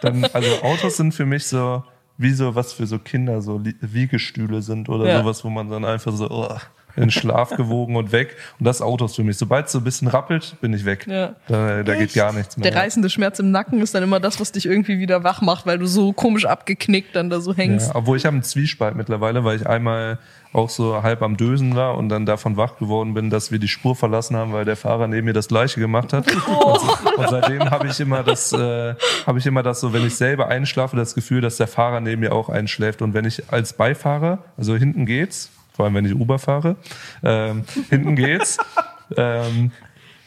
dann, 0.00 0.24
also 0.32 0.62
Autos 0.62 0.96
sind 0.96 1.12
für 1.12 1.26
mich 1.26 1.46
so, 1.46 1.82
wie 2.16 2.32
so 2.32 2.54
was 2.54 2.72
für 2.72 2.86
so 2.86 2.98
Kinder, 2.98 3.42
so 3.42 3.60
Wiegestühle 3.62 4.62
sind 4.62 4.88
oder 4.88 5.06
Ja. 5.06 5.20
sowas, 5.22 5.44
wo 5.44 5.50
man 5.50 5.68
dann 5.68 5.84
einfach 5.84 6.12
so 6.12 6.30
oh, 6.30 6.48
in 6.96 7.10
Schlaf 7.10 7.50
gewogen 7.50 7.96
und 7.96 8.12
weg. 8.12 8.36
Und 8.58 8.66
das 8.66 8.82
Auto 8.82 9.04
ist 9.04 9.16
für 9.16 9.24
mich. 9.24 9.38
Sobald 9.38 9.66
es 9.66 9.72
so 9.72 9.78
ein 9.78 9.84
bisschen 9.84 10.08
rappelt, 10.08 10.56
bin 10.60 10.72
ich 10.72 10.84
weg. 10.84 11.06
Ja. 11.06 11.34
Da, 11.48 11.82
da 11.82 11.94
geht 11.94 12.14
gar 12.14 12.32
nichts 12.32 12.56
mehr. 12.56 12.70
Der 12.70 12.80
reißende 12.80 13.10
Schmerz 13.10 13.38
im 13.38 13.50
Nacken 13.50 13.80
ist 13.80 13.94
dann 13.94 14.02
immer 14.02 14.20
das, 14.20 14.40
was 14.40 14.52
dich 14.52 14.66
irgendwie 14.66 14.98
wieder 14.98 15.24
wach 15.24 15.40
macht, 15.42 15.66
weil 15.66 15.78
du 15.78 15.86
so 15.86 16.12
komisch 16.12 16.46
abgeknickt 16.46 17.14
dann 17.16 17.30
da 17.30 17.40
so 17.40 17.54
hängst. 17.54 17.88
Ja, 17.88 17.96
obwohl 17.96 18.16
ich 18.16 18.26
habe 18.26 18.34
einen 18.34 18.42
Zwiespalt 18.42 18.96
mittlerweile, 18.96 19.44
weil 19.44 19.56
ich 19.56 19.66
einmal 19.66 20.18
auch 20.52 20.68
so 20.68 21.02
halb 21.02 21.22
am 21.22 21.36
Dösen 21.36 21.76
war 21.76 21.96
und 21.96 22.08
dann 22.08 22.26
davon 22.26 22.56
wach 22.56 22.76
geworden 22.78 23.14
bin, 23.14 23.30
dass 23.30 23.52
wir 23.52 23.58
die 23.58 23.68
Spur 23.68 23.94
verlassen 23.94 24.36
haben, 24.36 24.52
weil 24.52 24.64
der 24.64 24.76
Fahrer 24.76 25.06
neben 25.06 25.26
mir 25.26 25.32
das 25.32 25.48
Gleiche 25.48 25.78
gemacht 25.78 26.12
hat. 26.12 26.26
Und, 26.60 27.18
und 27.18 27.28
seitdem 27.28 27.70
habe 27.70 27.88
ich 27.88 28.00
immer 28.00 28.22
das, 28.22 28.52
äh, 28.52 28.94
habe 29.26 29.38
ich 29.38 29.46
immer 29.46 29.62
das 29.62 29.80
so, 29.80 29.92
wenn 29.92 30.06
ich 30.06 30.16
selber 30.16 30.48
einschlafe, 30.48 30.96
das 30.96 31.14
Gefühl, 31.14 31.40
dass 31.40 31.56
der 31.56 31.68
Fahrer 31.68 32.00
neben 32.00 32.20
mir 32.20 32.32
auch 32.32 32.48
einschläft. 32.48 33.02
Und 33.02 33.14
wenn 33.14 33.24
ich 33.24 33.52
als 33.52 33.72
Beifahrer, 33.72 34.38
also 34.56 34.76
hinten 34.76 35.06
geht's, 35.06 35.50
vor 35.80 35.86
allem 35.86 35.94
wenn 35.94 36.04
ich 36.04 36.14
Uber 36.14 36.38
fahre, 36.38 36.76
ähm, 37.22 37.64
hinten 37.88 38.14
geht's. 38.14 38.58
Ähm, 39.16 39.72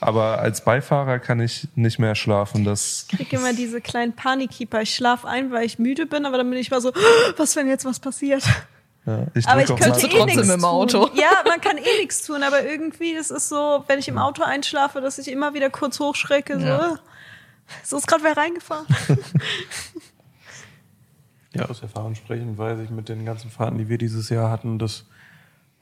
aber 0.01 0.39
als 0.39 0.65
Beifahrer 0.65 1.17
kann 1.17 1.39
ich 1.39 1.69
nicht 1.75 1.97
mehr 1.99 2.15
schlafen. 2.15 2.65
Das 2.65 3.07
Ich 3.09 3.17
kriege 3.17 3.37
immer 3.37 3.53
diese 3.53 3.79
kleinen 3.79 4.13
Panikkeeper. 4.13 4.81
Ich 4.81 4.93
schlafe 4.93 5.25
ein, 5.25 5.53
weil 5.53 5.63
ich 5.63 5.79
müde 5.79 6.05
bin, 6.05 6.25
aber 6.25 6.35
dann 6.35 6.49
bin 6.49 6.59
ich 6.59 6.69
mal 6.69 6.81
so, 6.81 6.91
was, 7.37 7.55
wenn 7.55 7.69
jetzt 7.69 7.85
was 7.85 8.01
passiert? 8.01 8.43
ja, 9.05 9.27
ich 9.33 9.47
Aber 9.47 9.61
ich 9.61 9.67
könnte 9.67 10.05
eh 10.05 10.09
trotzdem 10.09 10.49
im 10.49 10.65
Auto? 10.65 11.05
Tun. 11.05 11.17
Ja, 11.17 11.29
man 11.47 11.61
kann 11.61 11.77
eh 11.77 12.01
nichts 12.01 12.25
tun, 12.25 12.43
aber 12.43 12.65
irgendwie 12.65 13.11
ist 13.11 13.31
es 13.31 13.47
so, 13.47 13.85
wenn 13.87 13.99
ich 13.99 14.09
im 14.09 14.17
Auto 14.17 14.43
einschlafe, 14.43 14.99
dass 14.99 15.17
ich 15.17 15.31
immer 15.31 15.53
wieder 15.53 15.69
kurz 15.69 16.01
hochschrecke, 16.01 16.59
so, 16.59 16.65
Ja. 16.65 16.93
äh, 16.95 16.97
so 17.83 17.95
ist 17.95 18.07
gerade 18.07 18.23
wer 18.25 18.35
reingefahren. 18.35 18.85
Ja, 21.55 21.65
aus 21.65 21.81
Erfahrung 21.81 22.15
sprechen 22.15 22.57
weiß 22.57 22.79
ich 22.79 22.89
mit 22.89 23.09
den 23.09 23.25
ganzen 23.25 23.51
Fahrten, 23.51 23.77
die 23.77 23.87
wir 23.87 23.97
dieses 23.99 24.29
Jahr 24.29 24.49
hatten, 24.49 24.79
dass 24.79 25.05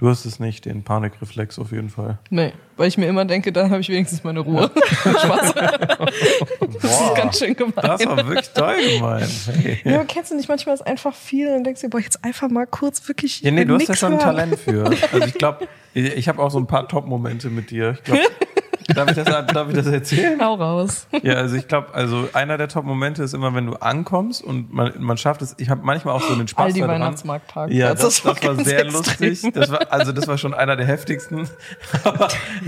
du 0.02 0.10
hast 0.10 0.26
es 0.26 0.40
nicht, 0.40 0.66
den 0.66 0.84
Panikreflex 0.84 1.60
auf 1.60 1.72
jeden 1.72 1.90
Fall. 1.90 2.18
Nee, 2.32 2.54
weil 2.76 2.88
ich 2.88 2.98
mir 2.98 3.06
immer 3.06 3.24
denke, 3.24 3.54
dann 3.54 3.70
habe 3.70 3.82
ich 3.82 3.90
wenigstens 3.90 4.24
meine 4.24 4.40
Ruhe. 4.40 4.72
Spaß. 5.00 5.54
Das 5.54 7.02
ist 7.02 7.16
ganz 7.16 7.38
schön 7.38 7.56
gemein. 7.56 7.74
Das 7.76 8.06
war 8.06 8.18
wirklich 8.28 8.50
toll 8.50 8.76
gemeint. 8.96 9.30
Hey. 9.46 9.80
Ja, 9.84 9.96
aber 9.98 10.06
kennst 10.06 10.32
du 10.32 10.36
nicht, 10.36 10.50
manchmal 10.50 10.74
ist 10.74 10.82
einfach 10.82 11.14
viel 11.14 11.50
und 11.50 11.64
denkst 11.64 11.82
dir, 11.82 11.90
boah, 11.90 12.00
jetzt 12.00 12.26
einfach 12.26 12.50
mal 12.50 12.66
kurz 12.66 13.08
wirklich. 13.08 13.42
Ja, 13.42 13.52
nee, 13.52 13.64
du 13.64 13.76
hast 13.76 13.88
ja 13.88 13.96
schon 13.96 14.14
ein. 14.14 14.20
Talent 14.20 14.60
für. 14.60 14.86
Also 14.86 15.28
ich 15.28 15.36
glaube, 15.36 15.68
ich, 15.94 16.06
ich 16.16 16.28
habe 16.28 16.42
auch 16.42 16.50
so 16.50 16.58
ein 16.58 16.68
paar 16.68 16.88
Top-Momente 16.88 17.50
mit 17.50 17.70
dir. 17.70 17.92
Ich 17.92 18.04
glaube, 18.04 18.22
darf, 18.88 19.10
ich 19.10 19.15
das, 19.15 19.26
darf 19.26 19.70
ich 19.70 19.76
das 19.76 19.88
erzählen? 19.88 20.41
Hau 20.41 20.56
raus. 20.56 21.08
Ja, 21.24 21.36
also 21.36 21.56
ich 21.56 21.67
glaube, 21.67 21.94
also 21.94 22.28
einer 22.34 22.58
der 22.58 22.67
Top-Momente 22.67 23.24
ist 23.24 23.34
immer, 23.34 23.54
wenn 23.54 23.65
du 23.65 23.74
ankommst 23.76 24.44
und 24.44 24.74
man, 24.74 24.94
man 25.00 25.17
schafft 25.17 25.41
es. 25.41 25.56
Ich 25.58 25.70
habe 25.70 25.82
manchmal 25.84 26.15
auch 26.15 26.22
so 26.24 26.36
den 26.36 26.48
Spaß 26.48 26.65
All 26.65 26.74
die 26.74 26.82
daran. 26.82 27.02
Weihnachtsmarkttage. 27.02 27.74
Ja, 27.74 27.89
das, 27.89 28.02
das 28.02 28.26
war 28.26 28.36
ganz 28.36 28.63
sehr 28.65 28.86
extrem. 28.86 29.30
lustig. 29.30 29.54
Das 29.54 29.72
war, 29.72 29.91
also 29.91 30.12
das 30.12 30.28
war 30.28 30.38
schon 30.38 30.54
einer 30.54 30.76
der 30.76 30.86
heftigsten. 30.86 31.50
Aber 32.04 32.28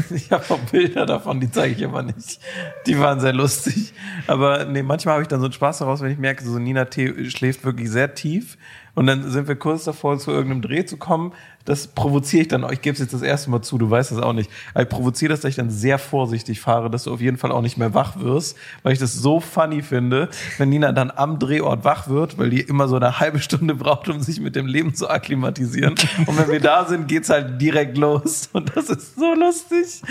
ich 0.10 0.32
habe 0.32 0.44
auch 0.50 0.60
Bilder 0.72 1.06
davon, 1.06 1.40
die 1.40 1.52
zeige 1.52 1.76
ich 1.76 1.86
aber 1.86 2.04
nicht. 2.04 2.40
Die 2.86 3.00
waren 3.00 3.20
sehr 3.20 3.34
lustig. 3.34 3.94
Aber 4.28 4.66
nee, 4.66 4.84
manchmal 4.84 5.14
habe 5.14 5.24
ich 5.24 5.28
dann 5.28 5.40
so 5.40 5.46
einen 5.46 5.54
Spaß 5.54 5.80
daraus, 5.80 6.02
wenn 6.02 6.12
ich 6.12 6.18
merke, 6.18 6.44
so 6.44 6.60
Nina 6.60 6.86
T. 6.86 7.30
schläft 7.30 7.64
wirklich 7.66 7.90
sehr 7.90 8.14
tief. 8.14 8.58
Und 8.96 9.08
dann 9.08 9.30
sind 9.32 9.48
wir 9.48 9.56
kurz 9.56 9.86
davor, 9.86 10.20
zu 10.20 10.32
irgendeinem 10.32 10.62
Dreh 10.62 10.86
zu 10.86 10.98
kommen. 10.98 11.34
Das 11.66 11.88
provoziere 11.88 12.42
ich 12.42 12.48
dann 12.50 12.66
auch. 12.66 12.72
Ich 12.72 12.82
gebe 12.82 12.94
es 12.94 13.00
jetzt 13.00 13.14
das 13.14 13.22
erste 13.22 13.50
Mal 13.50 13.62
zu, 13.62 13.78
du 13.78 13.90
weißt 13.90 14.12
das 14.12 14.20
auch 14.20 14.34
nicht. 14.34 14.50
Aber 14.74 14.84
ich 14.84 14.90
provoziere 14.90 15.30
das, 15.30 15.42
dass 15.42 15.50
ich 15.50 15.56
dann 15.56 15.70
sehr 15.70 15.98
vorsichtig 15.98 16.60
fahre, 16.60 16.90
dass 16.90 17.06
du 17.06 17.14
auf 17.14 17.22
jeden 17.22 17.38
Fall 17.38 17.54
auch 17.54 17.62
nicht 17.62 17.78
mehr 17.78 17.94
wach 17.94 18.20
wirst, 18.20 18.58
weil 18.84 18.92
ich 18.92 19.00
das 19.00 19.14
so 19.14 19.40
funny 19.40 19.82
finde, 19.82 20.30
wenn 20.58 20.70
Nina 20.70 20.92
dann 20.92 21.10
am 21.10 21.40
Drehort 21.40 21.86
wach 21.86 22.10
wird, 22.10 22.38
weil 22.38 22.50
die 22.50 22.60
immer 22.60 22.90
so 22.90 22.98
eine 22.98 23.22
halbe 23.22 23.40
Stunde 23.40 23.76
braucht, 23.76 24.10
um 24.10 24.22
sich 24.22 24.42
mit 24.42 24.58
dem 24.58 24.66
Leben 24.66 24.94
zu 24.94 25.10
akklimatisieren. 25.10 25.96
Und 26.26 26.38
wenn 26.38 26.52
wir 26.52 26.60
da 26.60 26.86
sind, 26.86 27.08
geht's 27.08 27.30
halt 27.30 27.62
direkt 27.62 27.98
los. 27.98 28.50
Und 28.52 28.76
das 28.76 28.90
ist 28.90 29.16
so 29.16 29.34
lustig. 29.34 30.02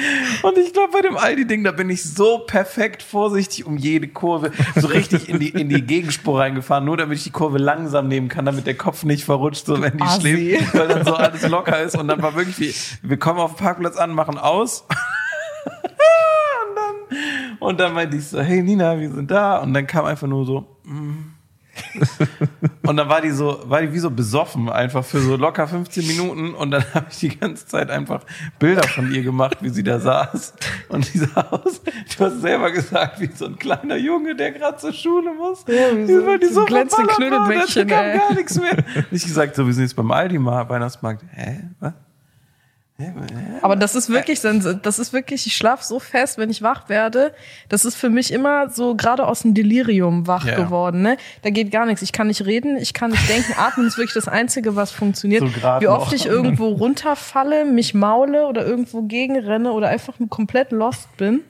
Und 0.42 0.56
ich 0.56 0.72
glaube, 0.72 0.92
bei 0.92 1.02
dem 1.02 1.16
Aldi-Ding, 1.16 1.64
da 1.64 1.72
bin 1.72 1.90
ich 1.90 2.02
so 2.02 2.38
perfekt 2.38 3.02
vorsichtig 3.02 3.66
um 3.66 3.76
jede 3.76 4.08
Kurve, 4.08 4.52
so 4.76 4.86
richtig 4.86 5.28
in 5.28 5.38
die, 5.38 5.50
in 5.50 5.68
die 5.68 5.82
Gegenspur 5.82 6.40
reingefahren, 6.40 6.84
nur 6.84 6.96
damit 6.96 7.18
ich 7.18 7.24
die 7.24 7.30
Kurve 7.30 7.58
langsam 7.58 8.08
nehmen 8.08 8.28
kann, 8.28 8.46
damit 8.46 8.66
der 8.66 8.76
Kopf 8.76 9.04
nicht 9.04 9.24
verrutscht, 9.24 9.66
so 9.66 9.80
wenn 9.82 9.98
die 9.98 10.20
schläft, 10.20 10.74
weil 10.74 10.88
dann 10.88 11.04
so 11.04 11.14
alles 11.14 11.41
locker 11.48 11.80
ist. 11.82 11.96
Und 11.96 12.08
dann 12.08 12.22
war 12.22 12.34
wirklich 12.34 12.58
wie, 12.58 13.08
wir 13.08 13.18
kommen 13.18 13.40
auf 13.40 13.54
den 13.54 13.64
Parkplatz 13.64 13.96
an, 13.96 14.12
machen 14.12 14.38
aus. 14.38 14.84
und 15.64 16.76
dann, 16.76 17.58
und 17.58 17.80
dann 17.80 17.94
meinte 17.94 18.16
ich 18.16 18.28
so, 18.28 18.40
hey 18.40 18.62
Nina, 18.62 18.98
wir 18.98 19.10
sind 19.10 19.30
da. 19.30 19.58
Und 19.58 19.74
dann 19.74 19.86
kam 19.86 20.04
einfach 20.04 20.26
nur 20.26 20.44
so, 20.44 20.78
mm. 20.84 21.32
und 22.86 22.96
dann 22.96 23.08
war 23.08 23.20
die 23.20 23.30
so, 23.30 23.62
war 23.66 23.80
die 23.80 23.92
wie 23.92 23.98
so 23.98 24.10
besoffen, 24.10 24.68
einfach 24.68 25.04
für 25.04 25.20
so 25.20 25.36
locker 25.36 25.66
15 25.66 26.06
Minuten. 26.06 26.54
Und 26.54 26.70
dann 26.70 26.84
habe 26.94 27.06
ich 27.10 27.18
die 27.18 27.36
ganze 27.38 27.66
Zeit 27.66 27.90
einfach 27.90 28.24
Bilder 28.58 28.82
von 28.82 29.12
ihr 29.12 29.22
gemacht, 29.22 29.58
wie 29.60 29.68
sie 29.70 29.82
da 29.82 29.98
saß. 30.00 30.54
Und 30.88 31.12
die 31.12 31.18
sah 31.18 31.40
aus, 31.50 31.80
du 31.82 32.24
hast 32.24 32.40
selber 32.40 32.70
gesagt, 32.70 33.20
wie 33.20 33.30
so 33.34 33.46
ein 33.46 33.56
kleiner 33.58 33.96
Junge, 33.96 34.34
der 34.36 34.52
gerade 34.52 34.76
zur 34.78 34.92
Schule 34.92 35.32
muss. 35.34 35.64
Ja, 35.66 35.96
wie 35.96 36.06
so- 36.12 36.36
die 36.36 36.46
so 36.46 36.60
ein 36.60 36.66
glänzende 36.66 37.12
Knödelbäckchen, 37.14 37.88
da 37.88 37.94
kam 37.94 38.04
ey. 38.06 38.18
gar 38.18 38.34
nichts 38.34 38.60
mehr. 38.60 38.76
Ich 39.10 39.22
gesagt, 39.24 39.54
so, 39.56 39.66
wir 39.66 39.72
sind 39.74 39.84
jetzt 39.84 39.96
beim 39.96 40.10
Aldi 40.10 40.38
mal 40.38 40.68
Weihnachtsmarkt. 40.68 41.24
Hä? 41.32 41.68
Was? 41.80 41.92
Aber 43.62 43.76
das 43.76 43.94
ist 43.94 44.08
wirklich, 44.10 44.40
das 44.40 44.98
ist 44.98 45.12
wirklich, 45.12 45.46
ich 45.46 45.56
schlaf 45.56 45.82
so 45.82 45.98
fest, 46.00 46.38
wenn 46.38 46.50
ich 46.50 46.62
wach 46.62 46.88
werde. 46.88 47.32
Das 47.68 47.84
ist 47.84 47.94
für 47.96 48.10
mich 48.10 48.32
immer 48.32 48.68
so 48.70 48.94
gerade 48.94 49.26
aus 49.26 49.42
dem 49.42 49.54
Delirium 49.54 50.26
wach 50.26 50.44
Ja. 50.46 50.56
geworden. 50.56 51.02
Ne? 51.02 51.16
Da 51.42 51.50
geht 51.50 51.70
gar 51.70 51.86
nichts. 51.86 52.02
Ich 52.02 52.12
kann 52.12 52.26
nicht 52.26 52.44
reden, 52.44 52.76
ich 52.76 52.92
kann 52.94 53.10
nicht 53.10 53.28
denken. 53.28 53.52
Atmen 53.56 53.86
ist 53.86 53.96
wirklich 53.98 54.14
das 54.14 54.28
Einzige, 54.28 54.76
was 54.76 54.90
funktioniert. 54.90 55.42
So 55.42 55.80
Wie 55.80 55.86
oft 55.88 56.06
noch. 56.06 56.12
ich 56.12 56.26
irgendwo 56.26 56.68
runterfalle, 56.68 57.64
mich 57.64 57.94
maule 57.94 58.46
oder 58.46 58.66
irgendwo 58.66 59.02
gegenrenne 59.02 59.72
oder 59.72 59.88
einfach 59.88 60.14
komplett 60.28 60.72
lost 60.72 61.16
bin. 61.16 61.40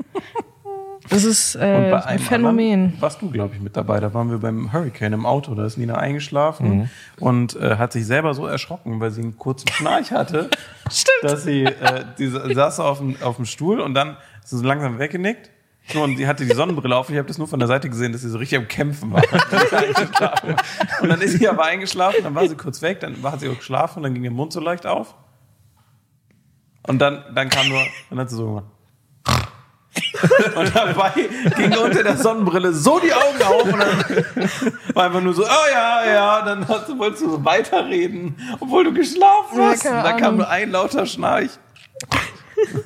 Das 1.08 1.24
ist 1.24 1.56
äh, 1.56 1.60
ein 1.60 2.18
Phänomen. 2.18 2.80
anderen 2.80 3.00
warst 3.02 3.22
du, 3.22 3.30
glaube 3.30 3.54
ich, 3.54 3.60
mit 3.60 3.76
dabei. 3.76 4.00
Da 4.00 4.14
waren 4.14 4.30
wir 4.30 4.38
beim 4.38 4.72
Hurricane 4.72 5.12
im 5.12 5.26
Auto. 5.26 5.54
Da 5.54 5.64
ist 5.66 5.76
Nina 5.76 5.96
eingeschlafen 5.96 6.90
und 7.18 7.56
äh, 7.56 7.76
hat 7.76 7.92
sich 7.92 8.06
selber 8.06 8.34
so 8.34 8.46
erschrocken, 8.46 9.00
weil 9.00 9.10
sie 9.10 9.22
einen 9.22 9.36
kurzen 9.36 9.68
Schnarch 9.68 10.12
hatte, 10.12 10.48
dass 11.22 11.44
sie, 11.44 11.64
äh, 11.64 12.04
die 12.18 12.28
saß 12.28 12.80
auf 12.80 12.98
dem, 12.98 13.16
auf 13.22 13.36
dem 13.36 13.46
Stuhl 13.46 13.80
und 13.80 13.94
dann 13.94 14.16
ist 14.42 14.50
sie 14.50 14.58
so 14.58 14.64
langsam 14.64 14.98
weggenickt. 14.98 15.50
So, 15.88 16.02
und 16.02 16.16
sie 16.16 16.28
hatte 16.28 16.46
die 16.46 16.54
Sonnenbrille 16.54 16.96
auf. 16.96 17.10
Ich 17.10 17.16
habe 17.16 17.26
das 17.26 17.38
nur 17.38 17.48
von 17.48 17.58
der 17.58 17.66
Seite 17.66 17.90
gesehen, 17.90 18.12
dass 18.12 18.20
sie 18.20 18.28
so 18.28 18.38
richtig 18.38 18.56
am 18.58 18.68
Kämpfen 18.68 19.12
war. 19.12 19.22
Und 21.02 21.08
dann 21.08 21.20
ist 21.20 21.38
sie 21.38 21.48
aber 21.48 21.64
eingeschlafen, 21.64 22.22
dann 22.22 22.36
war 22.36 22.46
sie 22.48 22.54
kurz 22.54 22.82
weg, 22.82 23.00
dann 23.00 23.20
war 23.22 23.36
sie 23.36 23.48
auch 23.48 23.56
geschlafen 23.56 24.04
dann 24.04 24.14
ging 24.14 24.22
ihr 24.22 24.30
Mund 24.30 24.52
so 24.52 24.60
leicht 24.60 24.86
auf. 24.86 25.16
Und 26.86 27.00
dann, 27.00 27.24
dann 27.34 27.48
kam 27.48 27.68
nur, 27.68 27.84
dann 28.10 28.18
hat 28.20 28.30
sie 28.30 28.36
so 28.36 28.46
gemacht. 28.46 28.66
Und 30.56 30.74
dabei 30.74 31.10
ging 31.56 31.76
unter 31.76 32.02
der 32.02 32.16
Sonnenbrille 32.16 32.72
so 32.72 32.98
die 33.00 33.12
Augen 33.12 33.42
auf 33.42 33.64
und 33.64 33.78
dann 33.78 34.24
war 34.94 35.04
einfach 35.06 35.20
nur 35.20 35.34
so, 35.34 35.42
oh 35.42 35.70
ja, 35.72 36.04
ja, 36.12 36.42
dann 36.44 36.66
hast 36.68 36.88
du, 36.88 36.98
wolltest 36.98 37.22
du 37.22 37.30
so 37.30 37.44
weiterreden, 37.44 38.34
obwohl 38.60 38.84
du 38.84 38.92
geschlafen 38.92 39.58
Ja, 39.58 39.70
hast. 39.70 39.86
und 39.86 39.92
dann 39.92 40.16
kam 40.18 40.36
nur 40.36 40.48
ein 40.48 40.70
lauter 40.70 41.06
Schnarch. 41.06 41.50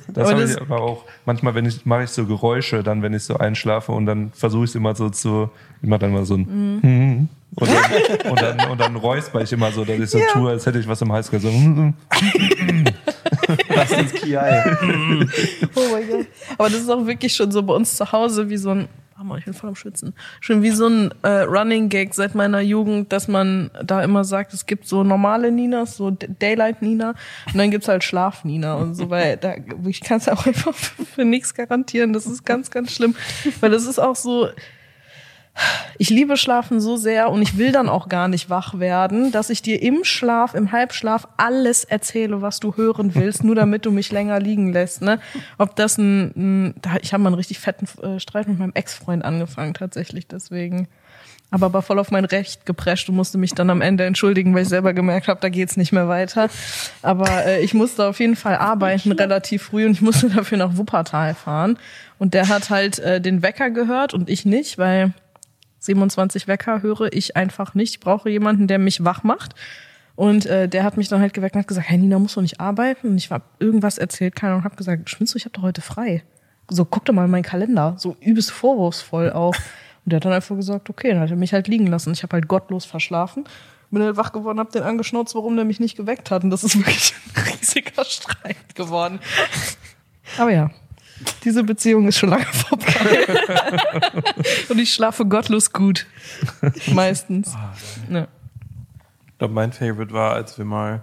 Das 0.07 0.31
habe 0.31 0.43
ich 0.43 0.59
aber 0.59 0.81
auch. 0.81 1.03
Manchmal, 1.25 1.53
wenn 1.53 1.65
ich 1.65 1.85
mache 1.85 2.03
ich 2.03 2.09
so 2.09 2.25
Geräusche, 2.25 2.81
dann 2.81 3.03
wenn 3.03 3.13
ich 3.13 3.23
so 3.23 3.37
einschlafe 3.37 3.91
und 3.91 4.05
dann 4.07 4.31
versuche 4.33 4.63
ich 4.63 4.71
es 4.71 4.75
immer 4.75 4.95
so 4.95 5.09
zu, 5.09 5.49
ich 5.81 5.89
mache 5.89 5.99
dann 5.99 6.13
mal 6.13 6.25
so 6.25 6.35
ein 6.35 6.79
Mhm. 6.81 7.29
und, 7.55 7.69
dann, 7.69 8.31
und 8.31 8.41
dann 8.41 8.69
und 8.71 8.79
dann 8.81 8.95
räusper 8.95 9.41
ich 9.41 9.51
immer 9.53 9.71
so, 9.71 9.85
dass 9.85 9.99
ich 9.99 10.09
so 10.09 10.19
tue, 10.33 10.49
als 10.49 10.65
hätte 10.65 10.79
ich 10.79 10.87
was 10.87 11.01
im 11.01 11.11
Hals 11.11 11.29
gehabt. 11.29 11.45
Ist 13.83 14.15
Kiai. 14.15 14.63
Oh 15.75 15.91
mein 15.91 16.09
Gott. 16.09 16.27
Aber 16.57 16.69
das 16.69 16.79
ist 16.81 16.89
auch 16.89 17.05
wirklich 17.05 17.33
schon 17.33 17.51
so 17.51 17.61
bei 17.63 17.73
uns 17.73 17.95
zu 17.95 18.11
Hause 18.11 18.49
wie 18.49 18.57
so 18.57 18.71
ein 18.71 18.87
Hammer, 19.17 19.39
ich 19.39 19.45
bin 19.45 19.53
voll 19.55 19.69
am 19.69 19.75
Schwitzen. 19.75 20.13
Schon 20.41 20.61
wie 20.61 20.69
so 20.69 20.87
ein 20.87 21.11
äh, 21.23 21.41
Running 21.41 21.89
Gag 21.89 22.13
seit 22.13 22.35
meiner 22.35 22.61
Jugend, 22.61 23.11
dass 23.11 23.27
man 23.27 23.71
da 23.83 24.03
immer 24.03 24.23
sagt, 24.23 24.53
es 24.53 24.67
gibt 24.67 24.87
so 24.87 25.03
normale 25.03 25.51
Ninas, 25.51 25.97
so 25.97 26.11
Daylight 26.11 26.83
Nina 26.83 27.15
und 27.47 27.57
dann 27.57 27.71
gibt's 27.71 27.87
halt 27.87 28.03
Schlaf 28.03 28.43
Nina 28.43 28.75
und 28.75 28.93
so, 28.93 29.09
weil 29.09 29.37
da, 29.37 29.55
ich 29.87 30.01
kann 30.01 30.17
es 30.17 30.29
auch 30.29 30.45
einfach 30.45 30.75
für, 30.75 31.03
für 31.03 31.25
nichts 31.25 31.55
garantieren. 31.55 32.13
Das 32.13 32.27
ist 32.27 32.45
ganz, 32.45 32.69
ganz 32.69 32.93
schlimm, 32.93 33.15
weil 33.59 33.71
das 33.71 33.85
ist 33.85 33.97
auch 33.97 34.15
so, 34.15 34.49
ich 35.97 36.09
liebe 36.09 36.37
Schlafen 36.37 36.79
so 36.79 36.97
sehr 36.97 37.29
und 37.31 37.41
ich 37.41 37.57
will 37.57 37.71
dann 37.71 37.89
auch 37.89 38.09
gar 38.09 38.27
nicht 38.27 38.49
wach 38.49 38.79
werden, 38.79 39.31
dass 39.31 39.49
ich 39.49 39.61
dir 39.61 39.81
im 39.81 40.03
Schlaf, 40.03 40.53
im 40.53 40.71
Halbschlaf 40.71 41.27
alles 41.37 41.83
erzähle, 41.83 42.41
was 42.41 42.59
du 42.59 42.75
hören 42.75 43.15
willst, 43.15 43.43
nur 43.43 43.55
damit 43.55 43.85
du 43.85 43.91
mich 43.91 44.11
länger 44.11 44.39
liegen 44.39 44.71
lässt. 44.71 45.01
Ne? 45.01 45.19
Ob 45.57 45.75
das 45.75 45.97
ein, 45.97 46.33
ein 46.35 46.75
ich 47.01 47.13
habe 47.13 47.23
mal 47.23 47.29
einen 47.29 47.35
richtig 47.35 47.59
fetten 47.59 47.87
äh, 48.01 48.19
Streit 48.19 48.47
mit 48.47 48.59
meinem 48.59 48.73
Ex-Freund 48.73 49.25
angefangen 49.25 49.73
tatsächlich, 49.73 50.27
deswegen. 50.27 50.87
Aber 51.49 51.71
war 51.71 51.81
voll 51.81 51.97
auf 51.99 52.11
mein 52.11 52.25
Recht 52.25 52.65
geprescht 52.65 53.07
und 53.07 53.15
musste 53.15 53.37
mich 53.37 53.53
dann 53.53 53.69
am 53.69 53.79
Ende 53.81 54.03
entschuldigen, 54.03 54.53
weil 54.53 54.63
ich 54.63 54.69
selber 54.69 54.93
gemerkt 54.93 55.29
habe, 55.29 55.39
da 55.39 55.47
geht's 55.47 55.77
nicht 55.77 55.93
mehr 55.93 56.09
weiter. 56.09 56.49
Aber 57.01 57.45
äh, 57.45 57.61
ich 57.63 57.73
musste 57.73 58.05
auf 58.05 58.19
jeden 58.19 58.35
Fall 58.35 58.57
arbeiten 58.57 59.13
relativ 59.13 59.63
früh 59.63 59.85
und 59.85 59.93
ich 59.93 60.01
musste 60.01 60.29
dafür 60.29 60.57
nach 60.57 60.75
Wuppertal 60.75 61.35
fahren. 61.35 61.79
Und 62.19 62.33
der 62.33 62.49
hat 62.49 62.69
halt 62.69 62.99
äh, 62.99 63.21
den 63.21 63.43
Wecker 63.43 63.69
gehört 63.69 64.13
und 64.13 64.29
ich 64.29 64.45
nicht, 64.45 64.77
weil 64.77 65.13
27 65.87 66.47
Wecker 66.47 66.81
höre 66.81 67.11
ich 67.11 67.35
einfach 67.35 67.73
nicht. 67.73 67.95
Ich 67.95 67.99
brauche 67.99 68.29
jemanden, 68.29 68.67
der 68.67 68.77
mich 68.77 69.03
wach 69.03 69.23
macht. 69.23 69.55
Und 70.15 70.45
äh, 70.47 70.67
der 70.67 70.83
hat 70.83 70.97
mich 70.97 71.09
dann 71.09 71.21
halt 71.21 71.33
geweckt 71.33 71.55
und 71.55 71.61
hat 71.61 71.67
gesagt, 71.67 71.89
hey 71.89 71.97
Nina, 71.97 72.17
musst 72.17 72.35
du 72.35 72.41
nicht 72.41 72.59
arbeiten? 72.59 73.09
Und 73.09 73.17
ich 73.17 73.29
war 73.29 73.41
irgendwas 73.59 73.97
erzählt, 73.97 74.35
keine 74.35 74.53
Ahnung, 74.53 74.61
und 74.61 74.65
habe 74.65 74.75
gesagt, 74.75 75.09
schwimmst 75.09 75.33
du, 75.33 75.37
ich 75.37 75.45
habe 75.45 75.53
doch 75.53 75.61
heute 75.61 75.81
frei. 75.81 76.23
So, 76.69 76.85
guck 76.85 77.05
doch 77.05 77.13
mal 77.13 77.25
in 77.25 77.31
meinen 77.31 77.43
Kalender. 77.43 77.95
So 77.97 78.15
übelst 78.19 78.51
vorwurfsvoll 78.51 79.31
auch. 79.31 79.55
Und 79.55 80.11
der 80.11 80.17
hat 80.17 80.25
dann 80.25 80.33
einfach 80.33 80.55
gesagt, 80.55 80.89
okay, 80.89 81.11
dann 81.11 81.19
hat 81.19 81.29
er 81.29 81.35
mich 81.35 81.53
halt 81.53 81.67
liegen 81.67 81.87
lassen. 81.87 82.13
Ich 82.13 82.23
habe 82.23 82.33
halt 82.33 82.47
gottlos 82.47 82.85
verschlafen. 82.85 83.45
Bin 83.91 84.01
halt 84.01 84.17
wach 84.17 84.33
geworden, 84.33 84.59
hab 84.59 84.71
den 84.71 84.83
angeschnauzt, 84.83 85.33
warum 85.35 85.55
der 85.55 85.65
mich 85.65 85.79
nicht 85.79 85.95
geweckt 85.95 86.31
hat. 86.31 86.43
Und 86.43 86.49
das 86.49 86.63
ist 86.63 86.77
wirklich 86.77 87.13
ein 87.35 87.43
riesiger 87.53 88.03
Streit 88.03 88.75
geworden. 88.75 89.19
Aber 90.37 90.51
ja, 90.51 90.71
diese 91.43 91.63
Beziehung 91.63 92.07
ist 92.07 92.17
schon 92.17 92.29
lange 92.29 92.45
vorbei. 92.45 93.27
Und 94.69 94.79
ich 94.79 94.93
schlafe 94.93 95.25
gottlos 95.25 95.71
gut. 95.71 96.05
Meistens. 96.93 97.55
Ja. 98.09 98.27
Ich 99.27 99.37
glaube, 99.37 99.53
mein 99.53 99.71
Favorite 99.71 100.13
war, 100.13 100.33
als 100.33 100.57
wir 100.57 100.65
mal 100.65 101.01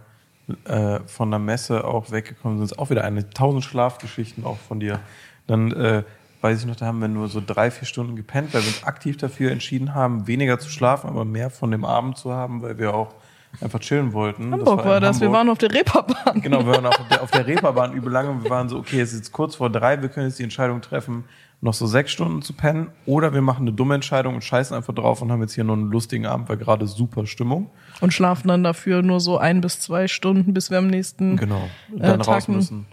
äh, 0.64 1.00
von 1.06 1.30
der 1.30 1.38
Messe 1.38 1.84
auch 1.84 2.10
weggekommen 2.10 2.58
sind, 2.58 2.72
ist 2.72 2.78
auch 2.78 2.90
wieder 2.90 3.04
eine 3.04 3.30
tausend 3.30 3.64
Schlafgeschichten 3.64 4.44
auch 4.44 4.58
von 4.58 4.80
dir. 4.80 5.00
Dann 5.46 5.72
äh, 5.72 6.02
weiß 6.40 6.60
ich 6.60 6.66
noch, 6.66 6.76
da 6.76 6.86
haben 6.86 7.00
wir 7.00 7.08
nur 7.08 7.28
so 7.28 7.42
drei, 7.44 7.70
vier 7.70 7.86
Stunden 7.86 8.16
gepennt, 8.16 8.52
weil 8.52 8.62
wir 8.62 8.68
uns 8.68 8.84
aktiv 8.84 9.16
dafür 9.16 9.50
entschieden 9.50 9.94
haben, 9.94 10.26
weniger 10.26 10.58
zu 10.58 10.68
schlafen, 10.68 11.08
aber 11.08 11.24
mehr 11.24 11.48
von 11.48 11.70
dem 11.70 11.84
Abend 11.84 12.18
zu 12.18 12.32
haben, 12.32 12.60
weil 12.60 12.78
wir 12.78 12.94
auch 12.94 13.14
einfach 13.60 13.80
chillen 13.80 14.12
wollten. 14.12 14.52
Hamburg 14.52 14.80
in 14.80 14.84
war 14.86 15.00
das. 15.00 15.20
Wir 15.20 15.26
Hamburg. 15.26 15.38
waren 15.38 15.48
auf 15.50 15.58
der 15.58 15.72
Reeperbahn. 15.72 16.40
Genau, 16.40 16.64
wir 16.66 16.72
waren 16.74 16.86
auf 16.86 17.00
der, 17.10 17.22
auf 17.22 17.30
der 17.30 17.46
Reeperbahn 17.46 17.92
übel 17.94 18.12
lange 18.12 18.30
und 18.30 18.42
wir 18.42 18.50
waren 18.50 18.68
so, 18.68 18.78
okay, 18.78 19.00
es 19.00 19.12
ist 19.12 19.18
jetzt 19.18 19.32
kurz 19.32 19.56
vor 19.56 19.70
drei, 19.70 20.00
wir 20.02 20.08
können 20.08 20.26
jetzt 20.26 20.38
die 20.38 20.42
Entscheidung 20.44 20.80
treffen, 20.80 21.24
noch 21.60 21.72
so 21.74 21.86
sechs 21.86 22.10
Stunden 22.12 22.42
zu 22.42 22.52
pennen 22.52 22.88
oder 23.06 23.32
wir 23.32 23.40
machen 23.40 23.62
eine 23.62 23.72
dumme 23.72 23.94
Entscheidung 23.94 24.34
und 24.34 24.44
scheißen 24.44 24.76
einfach 24.76 24.94
drauf 24.94 25.22
und 25.22 25.32
haben 25.32 25.40
jetzt 25.40 25.54
hier 25.54 25.64
noch 25.64 25.74
einen 25.74 25.90
lustigen 25.90 26.26
Abend, 26.26 26.48
weil 26.48 26.58
gerade 26.58 26.86
super 26.86 27.26
Stimmung. 27.26 27.70
Und 28.00 28.12
schlafen 28.12 28.48
dann 28.48 28.62
dafür 28.64 29.00
nur 29.02 29.20
so 29.20 29.38
ein 29.38 29.60
bis 29.62 29.80
zwei 29.80 30.06
Stunden, 30.08 30.52
bis 30.52 30.70
wir 30.70 30.78
am 30.78 30.88
nächsten 30.88 31.36
Genau. 31.36 31.68
Dann 31.96 32.20
Äh, 32.20 32.22
raus 32.24 32.48
müssen. 32.48 32.86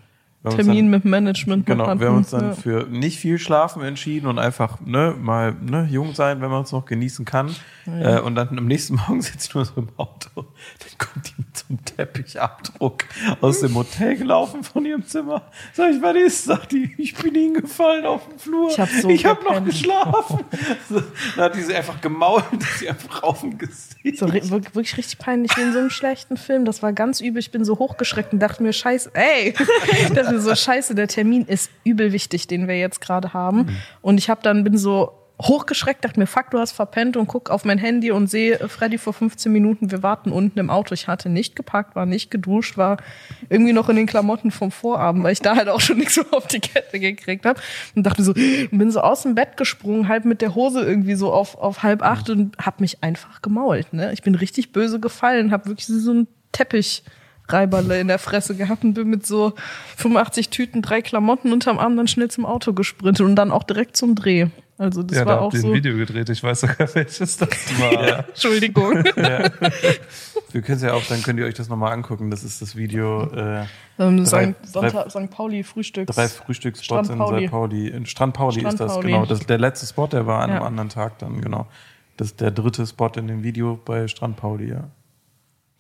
Termin 0.50 0.86
dann, 0.86 0.90
mit 0.90 1.06
Management. 1.06 1.66
Genau, 1.68 1.86
hatten. 1.86 2.00
wir 2.00 2.08
haben 2.08 2.18
uns 2.18 2.32
dann 2.32 2.50
Ja. 2.50 2.54
für 2.56 2.88
nicht 2.90 3.20
viel 3.20 3.38
Schlafen 3.38 3.84
entschieden 3.84 4.26
und 4.28 4.40
einfach 4.40 4.80
ne, 4.82 5.14
mal 5.20 5.54
ne, 5.62 5.88
jung 5.92 6.16
sein, 6.16 6.42
wenn 6.42 6.50
man 6.50 6.64
es 6.64 6.72
noch 6.72 6.86
genießen 6.86 7.26
kann. 7.26 7.56
Äh, 7.86 8.20
und 8.20 8.36
dann 8.36 8.58
am 8.58 8.66
nächsten 8.66 8.96
Morgen 9.08 9.22
sitze 9.22 9.48
ich 9.50 9.56
nur 9.56 9.66
so 9.66 9.74
im 9.78 9.90
Auto. 9.98 10.30
Dann 10.36 10.98
kommt 10.98 11.28
die 11.28 11.34
mit 11.38 11.56
so 11.58 11.66
einem 11.70 11.86
Teppichabdruck 11.86 13.04
aus 13.42 13.60
dem 13.60 13.76
Hotel 13.76 14.16
gelaufen 14.18 14.64
von 14.64 14.86
ihrem 14.86 15.06
Zimmer. 15.06 15.44
Sag 15.74 15.92
ich, 15.92 16.02
was 16.02 16.16
ist? 16.16 16.46
Sagt 16.46 16.72
die, 16.72 16.94
ich 16.98 17.14
bin 17.16 17.36
hingefallen 17.36 18.06
auf 18.06 18.28
dem 18.28 18.40
Flur. 18.40 18.70
Ich 18.72 18.80
hab 18.80 18.90
so 18.90 19.10
ich 19.10 19.26
hab 19.26 19.44
noch 19.44 19.64
geschlafen. 19.64 20.40
So, 20.90 21.02
dann 21.36 21.46
hat 21.46 21.56
die 21.56 21.62
sie 21.62 21.76
einfach 21.76 22.02
gemault, 22.02 22.46
dass 22.60 22.80
sie 22.80 22.90
einfach 22.90 23.24
auf 23.24 23.42
dem 23.42 23.58
Gesicht. 23.58 24.18
So, 24.18 24.32
wirklich 24.32 24.98
richtig 24.98 25.20
peinlich 25.20 25.56
wie 25.56 25.62
in 25.62 25.74
so 25.74 25.80
einem 25.80 25.90
schlechten 25.92 26.38
Film. 26.38 26.66
Das 26.66 26.82
war 26.82 26.94
ganz 26.94 27.22
übel. 27.22 27.40
Ich 27.40 27.52
bin 27.52 27.64
so 27.64 27.78
hochgeschreckt 27.78 28.34
und 28.34 28.40
dachte 28.40 28.64
mir, 28.64 28.74
scheiße, 28.74 29.12
ey. 29.14 29.54
Ich 29.92 30.10
dachte 30.32 30.42
so, 30.42 30.56
scheiße, 30.56 30.96
der 30.96 31.08
Termin 31.08 31.46
ist 31.46 31.72
übel 31.84 32.12
wichtig, 32.12 32.48
den 32.48 32.68
wir 32.68 32.78
jetzt 32.78 33.02
gerade 33.02 33.34
haben. 33.34 33.78
Und 34.02 34.18
ich 34.18 34.30
habe 34.30 34.42
dann, 34.42 34.64
bin 34.64 34.78
so 34.78 35.22
hochgeschreckt, 35.42 36.06
dachte 36.06 36.20
mir, 36.20 36.28
fuck, 36.28 36.52
du 36.52 36.60
hast 36.60 36.72
verpennt 36.72 37.18
und 37.18 37.28
guck 37.28 37.50
auf 37.50 37.66
mein 37.66 37.78
Handy 37.78 38.12
und 38.12 38.28
sehe 38.28 38.60
äh, 38.60 38.68
Freddy 38.68 38.98
vor 38.98 39.14
15 39.14 39.52
Minuten, 39.52 39.92
wir 39.92 40.04
warten 40.04 40.32
unten 40.32 40.60
im 40.60 40.70
Auto. 40.70 40.94
Ich 40.94 41.08
hatte 41.08 41.30
nicht 41.30 41.56
gepackt, 41.56 41.96
war 41.96 42.06
nicht 42.06 42.32
geduscht, 42.32 42.78
war 42.78 42.98
irgendwie 43.50 43.74
noch 43.74 43.90
in 43.90 43.96
den 43.96 44.06
Klamotten 44.06 44.52
vom 44.52 44.72
Vorabend, 44.72 45.24
weil 45.24 45.34
ich 45.34 45.42
da 45.42 45.56
halt 45.56 45.70
auch 45.70 45.82
schon 45.82 45.98
nichts 46.00 46.16
so 46.16 46.24
auf 46.32 46.48
die 46.48 46.60
Kette 46.60 47.00
gekriegt 47.00 47.46
habe. 47.46 47.60
Und 47.96 48.04
dachte 48.04 48.24
so, 48.24 48.34
bin 48.34 48.92
so 48.92 49.02
aus 49.02 49.24
dem 49.24 49.36
Bett 49.36 49.58
gesprungen, 49.58 50.08
halb 50.08 50.26
mit 50.26 50.42
der 50.42 50.56
Hose 50.56 50.82
irgendwie 50.82 51.16
so 51.16 51.32
auf, 51.34 51.58
auf 51.58 51.84
halb 51.84 52.04
acht 52.04 52.30
und 52.30 52.58
hab 52.58 52.80
mich 52.80 53.04
einfach 53.04 53.42
gemault. 53.42 53.94
Ne? 53.94 54.14
Ich 54.14 54.22
bin 54.22 54.36
richtig 54.36 54.72
böse 54.72 55.00
gefallen, 55.00 55.52
hab 55.52 55.66
wirklich 55.66 55.88
so 55.88 56.12
einen 56.12 56.28
Teppich. 56.52 57.04
Reiberle 57.52 58.00
in 58.00 58.08
der 58.08 58.20
Fresse 58.20 58.56
gehabt 58.56 58.84
und 58.84 58.94
bin 58.94 59.10
mit 59.10 59.26
so 59.26 59.54
85 59.98 60.50
Tüten, 60.50 60.82
drei 60.82 61.02
Klamotten 61.02 61.52
unterm 61.54 61.80
Arm 61.80 61.96
dann 61.98 62.08
schnell 62.08 62.30
zum 62.30 62.46
Auto 62.46 62.74
gesprintet 62.74 63.26
und 63.26 63.36
dann 63.36 63.52
auch 63.52 63.64
direkt 63.64 63.98
zum 63.98 64.16
Dreh. 64.16 64.48
Also 64.78 65.04
das 65.04 65.16
ja, 65.20 65.26
war 65.28 65.36
da 65.36 65.42
auch 65.42 65.54
so. 65.54 65.68
ein 65.68 65.74
Video 65.76 65.96
gedreht. 65.96 66.28
Ich 66.30 66.42
weiß 66.42 66.62
sogar, 66.62 66.88
welches 66.96 67.38
das 67.38 67.52
war. 67.80 68.28
Entschuldigung. 68.30 69.04
Wir 69.04 70.62
können 70.64 70.78
es 70.78 70.82
ja 70.82 70.94
auch, 70.94 71.04
dann 71.06 71.22
könnt 71.22 71.38
ihr 71.40 71.46
euch 71.46 71.54
das 71.54 71.70
nochmal 71.70 71.94
angucken. 71.94 72.32
Das 72.32 72.44
ist 72.44 72.64
das 72.64 72.76
Video 72.76 73.24
äh, 73.32 73.66
ähm, 74.00 74.24
Drei- 74.26 74.56
St. 74.64 74.74
Sonntag, 74.74 75.12
St. 75.12 75.30
Pauli 75.30 75.64
Frühstücks. 75.64 76.16
drei 76.16 76.28
Frühstücksspots 76.28 77.08
Strand 77.08 77.10
in 77.12 77.18
Pauli. 77.20 77.46
St. 77.46 77.52
Pauli. 77.52 77.88
In 77.90 78.06
Strand 78.08 78.34
Pauli 78.34 78.60
Strand 78.62 78.74
ist 78.74 78.80
das, 78.80 78.94
Pauli. 78.94 79.12
genau. 79.12 79.26
Das, 79.28 79.46
der 79.46 79.60
letzte 79.60 79.86
Spot, 79.86 80.08
der 80.08 80.26
war 80.26 80.42
an 80.42 80.50
einem 80.50 80.62
Ja. 80.62 80.66
anderen 80.68 80.90
Tag 80.90 81.20
dann, 81.20 81.42
genau. 81.42 81.68
Das 82.18 82.30
ist 82.30 82.42
der 82.42 82.50
dritte 82.52 82.86
Spot 82.88 83.12
in 83.18 83.28
dem 83.28 83.44
Video 83.44 83.80
bei 83.86 84.08
Strand 84.08 84.38
Pauli, 84.38 84.70
ja. 84.72 84.86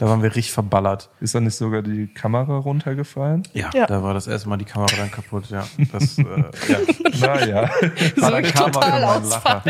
Da 0.02 0.08
waren 0.08 0.24
wir 0.24 0.30
richtig 0.36 0.52
verballert. 0.52 1.10
Ist 1.20 1.36
da 1.36 1.40
nicht 1.40 1.54
sogar 1.56 1.84
die 1.84 2.08
Kamera 2.08 2.58
runtergefallen? 2.58 3.44
Ja, 3.54 3.70
Ja. 3.72 3.86
da 3.86 4.02
war 4.02 4.16
das 4.16 4.26
erste 4.26 4.50
Mal 4.50 4.58
die 4.58 4.66
Kamera 4.66 4.96
dann 4.98 5.12
kaputt, 5.12 5.52
ja. 5.52 5.64
Das, 5.92 6.18
äh, 6.18 6.24
ja. 6.24 6.80
Naja. 7.22 7.70
War 8.18 8.32
dann 8.32 8.44
wirklich 8.44 8.54
Karma 8.56 8.72
total 8.72 8.92
für 9.00 9.06
meinen 9.06 9.30
Lacher. 9.30 9.64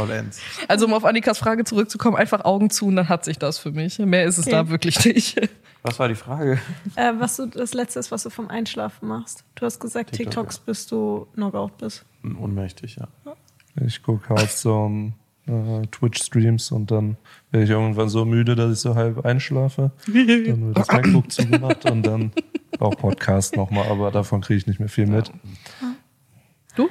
All 0.00 0.10
ends. 0.18 0.40
Also 0.68 0.86
um 0.86 0.94
auf 0.94 1.04
Annikas 1.04 1.36
Frage 1.36 1.64
zurückzukommen, 1.64 2.16
einfach 2.16 2.46
Augen 2.46 2.70
zu 2.70 2.86
und 2.86 2.96
dann 2.96 3.10
hat 3.10 3.26
sich 3.26 3.38
das 3.38 3.58
für 3.58 3.72
mich. 3.72 3.98
Mehr 3.98 4.24
ist 4.24 4.38
es 4.38 4.46
Okay. 4.46 4.56
da 4.56 4.68
wirklich 4.70 5.04
nicht. 5.04 5.38
Was 5.82 5.98
war 5.98 6.08
die 6.08 6.14
Frage? 6.14 6.58
Äh, 6.94 7.12
was 7.18 7.36
du 7.36 7.44
das 7.44 7.74
letzte 7.74 8.00
ist, 8.00 8.10
was 8.10 8.22
du 8.22 8.30
vom 8.30 8.48
Einschlafen 8.48 9.06
machst. 9.06 9.44
Du 9.54 9.66
hast 9.66 9.80
gesagt, 9.80 10.12
TikTok, 10.12 10.48
TikToks, 10.48 10.58
bis 10.60 10.86
du 10.86 11.26
Knockout 11.34 11.76
bist. 11.76 12.06
Unmächtig, 12.22 12.96
ja. 12.96 13.06
Ich 13.84 14.02
gucke 14.02 14.30
halt 14.34 14.50
so 14.50 14.90
äh, 15.46 15.86
Twitch-Streams 15.86 16.72
und 16.72 16.90
dann 16.90 17.16
werde 17.50 17.64
ich 17.64 17.70
irgendwann 17.70 18.08
so 18.08 18.24
müde, 18.24 18.56
dass 18.56 18.72
ich 18.72 18.78
so 18.80 18.94
halb 18.94 19.24
einschlafe. 19.24 19.92
Dann 20.06 20.66
wird 20.68 20.78
das 20.78 20.88
MacBook 20.88 21.30
zugemacht 21.30 21.84
und 21.90 22.06
dann 22.06 22.32
auch 22.78 22.96
Podcast 22.96 23.56
nochmal, 23.56 23.88
aber 23.88 24.10
davon 24.10 24.40
kriege 24.40 24.58
ich 24.58 24.66
nicht 24.66 24.80
mehr 24.80 24.88
viel 24.88 25.06
mit. 25.06 25.30
Du? 26.74 26.88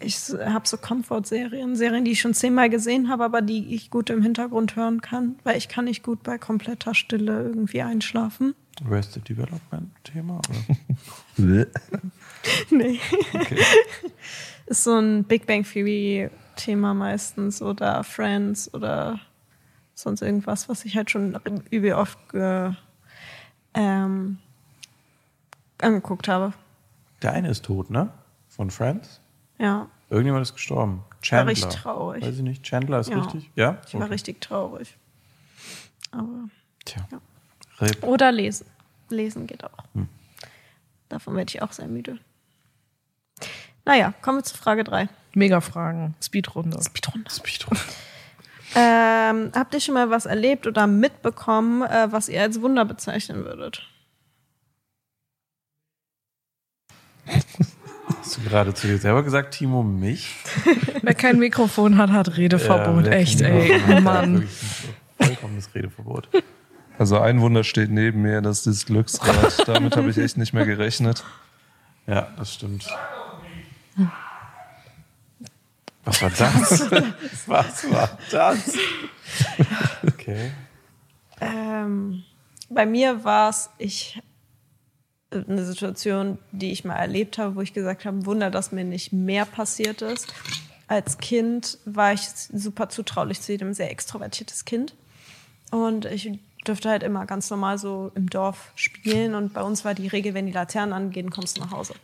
Ich 0.00 0.16
habe 0.44 0.66
so 0.68 0.76
Comfort-Serien, 0.76 1.76
Serien, 1.76 2.04
die 2.04 2.12
ich 2.12 2.20
schon 2.20 2.34
zehnmal 2.34 2.68
gesehen 2.68 3.08
habe, 3.08 3.24
aber 3.24 3.42
die 3.42 3.74
ich 3.74 3.90
gut 3.90 4.10
im 4.10 4.22
Hintergrund 4.22 4.76
hören 4.76 5.00
kann, 5.00 5.36
weil 5.44 5.56
ich 5.56 5.68
kann 5.68 5.86
nicht 5.86 6.02
gut 6.02 6.22
bei 6.22 6.36
kompletter 6.36 6.94
Stille 6.94 7.42
irgendwie 7.42 7.82
einschlafen. 7.82 8.54
Arrested 8.84 9.28
Development 9.28 9.90
Thema? 10.04 10.40
Oder? 11.38 11.66
Nee. 12.70 13.00
Okay. 13.32 13.56
Ist 14.66 14.84
so 14.84 14.98
ein 14.98 15.24
Big 15.24 15.46
Bang 15.46 15.64
Theory 15.64 16.28
Thema 16.56 16.94
meistens 16.94 17.60
oder 17.62 18.02
Friends 18.04 18.72
oder 18.74 19.20
sonst 19.94 20.22
irgendwas, 20.22 20.68
was 20.68 20.84
ich 20.84 20.96
halt 20.96 21.10
schon 21.10 21.34
übel 21.70 21.92
oft 21.94 22.18
ähm, 23.74 24.38
angeguckt 25.78 26.28
habe. 26.28 26.52
Der 27.22 27.32
eine 27.32 27.48
ist 27.50 27.64
tot, 27.64 27.90
ne? 27.90 28.10
Von 28.48 28.70
Friends? 28.70 29.20
Ja, 29.58 29.88
Irgendjemand 30.10 30.42
ist 30.42 30.52
gestorben. 30.54 30.98
war 31.08 31.20
Chandler. 31.22 31.46
richtig 31.52 31.80
traurig. 31.80 32.22
Weiß 32.22 32.36
ich 32.36 32.42
nicht. 32.42 32.62
Chandler 32.62 33.00
ist 33.00 33.08
Ja. 33.08 33.18
richtig? 33.20 33.50
Ja? 33.56 33.78
Ich 33.86 33.94
war 33.94 34.02
Okay. 34.02 34.12
richtig 34.12 34.40
traurig. 34.40 34.96
Aber 36.10 36.48
Tja. 36.84 37.08
Ja. 37.10 37.20
Oder 38.02 38.30
lesen. 38.30 38.66
Lesen 39.08 39.46
geht 39.46 39.64
auch. 39.64 39.70
Hm. 39.94 40.08
Davon 41.08 41.34
werde 41.36 41.48
ich 41.50 41.62
auch 41.62 41.72
sehr 41.72 41.88
müde. 41.88 42.18
Naja, 43.84 44.14
kommen 44.22 44.38
wir 44.38 44.44
zu 44.44 44.56
Frage 44.56 44.84
3. 44.84 45.08
Mega 45.34 45.60
Fragen. 45.60 46.14
Speedrunde. 46.22 46.80
Speedrunde. 46.82 47.30
Speedrun. 47.30 47.78
Ähm, 48.76 49.52
habt 49.54 49.74
ihr 49.74 49.80
schon 49.80 49.94
mal 49.94 50.10
was 50.10 50.26
erlebt 50.26 50.66
oder 50.66 50.86
mitbekommen, 50.86 51.82
äh, 51.82 52.08
was 52.10 52.28
ihr 52.28 52.42
als 52.42 52.60
Wunder 52.60 52.84
bezeichnen 52.84 53.44
würdet? 53.44 53.82
Hast 58.18 58.38
du 58.38 58.42
gerade 58.42 58.74
zu 58.74 58.86
dir 58.86 58.98
selber 58.98 59.22
gesagt, 59.22 59.54
Timo, 59.54 59.82
mich? 59.82 60.34
Wer 61.02 61.14
kein 61.14 61.38
Mikrofon 61.38 61.98
hat, 61.98 62.10
hat 62.10 62.36
Redeverbot. 62.36 63.06
Ja, 63.06 63.12
Echt, 63.12 63.40
ey. 63.40 63.78
Hat, 63.80 64.02
Mann. 64.02 64.48
Vollkommenes 65.20 65.74
Redeverbot. 65.74 66.28
Also 66.98 67.18
ein 67.18 67.40
Wunder 67.40 67.64
steht 67.64 67.90
neben 67.90 68.22
mir, 68.22 68.40
das 68.40 68.58
ist 68.58 68.66
das 68.66 68.86
Glücksrad. 68.86 69.66
Damit 69.68 69.96
habe 69.96 70.10
ich 70.10 70.18
echt 70.18 70.36
nicht 70.36 70.52
mehr 70.52 70.64
gerechnet. 70.64 71.24
Ja, 72.06 72.28
das 72.36 72.54
stimmt. 72.54 72.86
Was 76.04 76.22
war 76.22 76.30
das? 76.38 76.90
Was 77.46 77.90
war 77.90 78.18
das? 78.30 78.72
Okay. 80.06 80.52
Ähm, 81.40 82.24
bei 82.68 82.86
mir 82.86 83.24
war 83.24 83.50
es, 83.50 83.70
ich 83.78 84.20
eine 85.30 85.64
Situation, 85.64 86.38
die 86.52 86.70
ich 86.72 86.84
mal 86.84 86.96
erlebt 86.96 87.38
habe, 87.38 87.56
wo 87.56 87.60
ich 87.60 87.72
gesagt 87.72 88.04
habe, 88.04 88.26
Wunder, 88.26 88.50
dass 88.50 88.72
mir 88.72 88.84
nicht 88.84 89.12
mehr 89.12 89.44
passiert 89.44 90.02
ist. 90.02 90.32
Als 90.86 91.18
Kind 91.18 91.78
war 91.84 92.12
ich 92.12 92.28
super 92.28 92.88
zutraulich 92.88 93.40
zu 93.40 93.52
jedem 93.52 93.72
sehr 93.74 93.90
extrovertiertes 93.90 94.64
Kind. 94.64 94.94
Und 95.70 96.04
ich 96.04 96.38
durfte 96.64 96.88
halt 96.90 97.02
immer 97.02 97.26
ganz 97.26 97.50
normal 97.50 97.78
so 97.78 98.12
im 98.14 98.30
Dorf 98.30 98.72
spielen. 98.76 99.34
Und 99.34 99.54
bei 99.54 99.62
uns 99.62 99.84
war 99.84 99.94
die 99.94 100.06
Regel, 100.06 100.34
wenn 100.34 100.46
die 100.46 100.52
Laternen 100.52 100.92
angehen, 100.92 101.30
kommst 101.30 101.56
du 101.56 101.62
nach 101.62 101.72
Hause. 101.72 101.94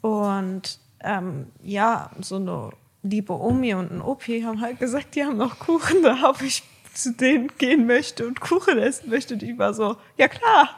Und 0.00 0.78
ähm, 1.04 1.46
ja, 1.62 2.10
so 2.20 2.36
eine 2.36 2.70
liebe 3.02 3.32
Omi 3.32 3.74
und 3.74 3.92
ein 3.92 4.00
Opi 4.00 4.42
haben 4.42 4.60
halt 4.60 4.78
gesagt, 4.78 5.14
die 5.14 5.24
haben 5.24 5.36
noch 5.36 5.58
Kuchen 5.58 6.02
da, 6.02 6.30
ob 6.30 6.42
ich 6.42 6.62
zu 6.94 7.12
denen 7.12 7.50
gehen 7.58 7.86
möchte 7.86 8.26
und 8.26 8.40
Kuchen 8.40 8.78
essen 8.78 9.10
möchte. 9.10 9.34
Ich 9.34 9.58
war 9.58 9.74
so, 9.74 9.96
ja 10.16 10.28
klar. 10.28 10.70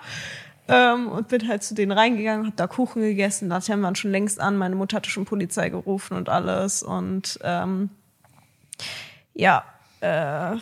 Ähm, 0.68 1.08
und 1.08 1.28
bin 1.28 1.46
halt 1.46 1.62
zu 1.62 1.74
denen 1.74 1.92
reingegangen, 1.92 2.46
hab 2.46 2.56
da 2.56 2.66
Kuchen 2.66 3.02
gegessen. 3.02 3.48
Laternen 3.48 3.84
waren 3.84 3.94
schon 3.94 4.10
längst 4.10 4.40
an. 4.40 4.56
Meine 4.56 4.74
Mutter 4.74 4.96
hatte 4.96 5.10
schon 5.10 5.24
Polizei 5.24 5.68
gerufen 5.68 6.16
und 6.16 6.28
alles. 6.28 6.82
Und 6.82 7.38
ähm, 7.42 7.90
ja, 9.34 9.64
äh, 10.00 10.56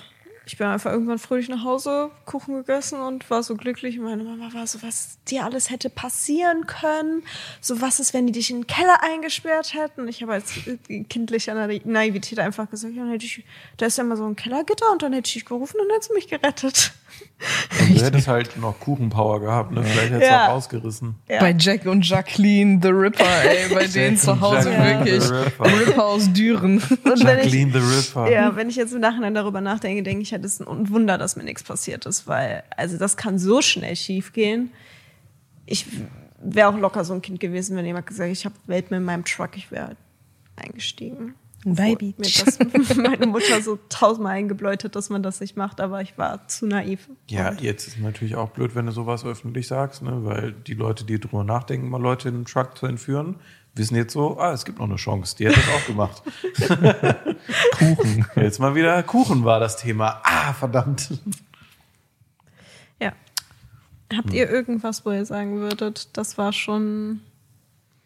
ich 0.46 0.59
bin 0.59 0.66
einfach 0.66 0.92
irgendwann 0.92 1.18
fröhlich 1.18 1.48
nach 1.48 1.64
Hause, 1.64 2.11
Kuchen 2.26 2.57
gegessen 2.57 3.00
und 3.00 3.28
war 3.30 3.42
so 3.42 3.57
glücklich. 3.57 3.98
Meine 3.98 4.24
Mama 4.24 4.52
war 4.52 4.66
so, 4.66 4.83
was 4.83 5.18
dir 5.28 5.44
alles 5.44 5.70
hätte 5.70 5.88
passieren 5.88 6.66
können. 6.66 7.22
So, 7.61 7.80
was 7.80 7.98
ist, 7.98 8.12
wenn 8.12 8.26
die 8.26 8.33
dich 8.33 8.50
in 8.50 8.61
den 8.61 8.66
Keller 8.66 9.02
eingesperrt 9.02 9.72
hätten? 9.72 10.07
Ich 10.07 10.22
habe 10.22 10.35
als 10.35 10.52
kindlicher 11.09 11.54
Naivität 11.85 12.38
einfach 12.38 12.68
gesagt, 12.68 12.94
ja, 12.94 13.02
dann 13.02 13.12
hätte 13.12 13.24
ich, 13.24 13.44
da 13.78 13.87
ist 13.87 13.96
ja 13.96 14.04
mal 14.04 14.16
so 14.16 14.26
ein 14.26 14.37
Kellergitter 14.37 14.92
und 14.92 15.02
dann 15.02 15.14
hätte 15.14 15.28
ich 15.28 15.35
dich 15.35 15.44
gerufen 15.46 15.80
und 15.80 15.88
dann 15.88 15.94
hättest 15.94 16.11
du 16.11 16.14
mich 16.14 16.28
gerettet. 16.28 16.92
Du 17.79 18.03
hättest 18.03 18.27
halt 18.29 18.57
noch 18.57 18.79
Kuchenpower 18.81 19.40
gehabt, 19.40 19.72
ne? 19.72 19.83
Vielleicht 19.83 20.12
hättest 20.12 20.22
du 20.22 20.27
Ja. 20.35 20.46
auch 20.46 20.53
rausgerissen. 20.53 21.16
Ja. 21.29 21.40
Bei 21.40 21.55
Jack 21.59 21.85
und 21.85 22.09
Jacqueline 22.09 22.81
the 22.83 22.88
Ripper, 22.88 23.24
ey, 23.44 23.74
bei 23.74 23.87
denen 23.87 24.16
zu 24.16 24.40
Hause 24.40 24.70
Jacqueline 24.70 25.05
wirklich. 25.05 25.22
the 25.24 25.35
Ripper. 25.35 25.64
Ripper 25.81 26.05
aus 26.07 26.33
Düren. 26.33 26.79
Und 26.79 27.05
wenn 27.05 27.14
ich, 27.16 27.22
Jacqueline 27.44 27.72
the 27.72 27.79
Ripper. 27.79 28.31
Ja, 28.31 28.57
wenn 28.57 28.70
ich 28.70 28.77
jetzt 28.77 28.94
im 28.94 29.00
Nachhinein 29.00 29.35
darüber 29.35 29.61
nachdenke, 29.61 30.03
denke 30.03 30.22
ich, 30.22 30.33
halt, 30.33 30.44
es 30.44 30.61
ist 30.61 30.66
ein 30.66 30.88
Wunder, 30.90 31.18
dass 31.18 31.37
mir 31.37 31.44
nichts 31.44 31.62
passiert 31.62 32.07
ist, 32.07 32.27
weil, 32.27 32.62
also 32.77 32.96
das 32.96 33.16
kann 33.16 33.38
so 33.38 33.61
schnell 33.61 33.94
schief 33.96 34.33
gehen. 34.33 34.70
Ich 35.66 35.87
wäre 36.42 36.68
auch 36.68 36.79
locker 36.79 37.05
so 37.05 37.12
ein 37.14 37.20
Kind 37.22 37.40
gewesen, 37.40 37.77
wenn 37.77 37.85
jemand 37.85 38.07
gesagt 38.07 38.29
hätte, 38.29 38.38
ich 38.38 38.44
habe 38.46 38.55
Welt 38.66 38.90
mit 38.90 39.03
meinem 39.03 39.24
Truck, 39.24 39.50
ich 39.57 39.70
wäre 39.70 39.96
eingestiegen. 40.57 41.35
Baby. 41.64 42.14
Mir 42.18 42.29
das 42.44 42.59
meine 42.96 43.27
Mutter 43.27 43.62
so 43.62 43.79
tausendmal 43.88 44.35
eingebläut 44.35 44.85
hat, 44.85 44.94
dass 44.96 45.09
man 45.09 45.22
das 45.22 45.40
nicht 45.40 45.57
macht, 45.57 45.81
aber 45.81 46.03
ich 46.03 46.18
war 46.18 46.46
zu 46.46 46.66
naiv. 46.66 47.09
Ja, 47.29 47.53
jetzt 47.55 47.88
ist 47.88 47.98
natürlich 47.98 48.37
auch 48.37 48.50
blöd, 48.50 48.74
wenn 48.74 48.87
du 48.87 48.92
sowas 48.92 49.24
öffentlich 49.24 49.66
sagst, 49.66 50.03
ne? 50.03 50.24
weil 50.24 50.53
die 50.53 50.74
Leute, 50.74 51.05
die 51.05 51.18
drüber 51.18 51.42
nachdenken, 51.42 51.88
mal 51.88 52.00
Leute 52.00 52.29
in 52.29 52.35
den 52.35 52.44
Truck 52.44 52.77
zu 52.77 52.87
entführen, 52.87 53.37
wissen 53.74 53.96
jetzt 53.96 54.12
so, 54.12 54.38
ah, 54.38 54.53
es 54.53 54.64
gibt 54.64 54.79
noch 54.79 54.87
eine 54.87 54.96
Chance. 54.96 55.37
Die 55.37 55.48
hat 55.48 55.57
das 55.57 55.68
auch 55.68 55.87
gemacht. 55.87 56.22
Kuchen. 57.79 58.27
Jetzt 58.37 58.61
mal 58.61 58.74
wieder 58.74 59.03
Kuchen 59.03 59.44
war 59.44 59.59
das 59.59 59.79
Thema. 59.79 60.20
Ah, 60.22 60.53
verdammt. 60.53 61.18
ja. 63.00 63.12
Habt 64.14 64.33
ihr 64.33 64.48
irgendwas, 64.50 65.05
wo 65.07 65.11
ihr 65.11 65.24
sagen 65.24 65.59
würdet, 65.59 66.16
das 66.16 66.37
war 66.37 66.53
schon 66.53 67.20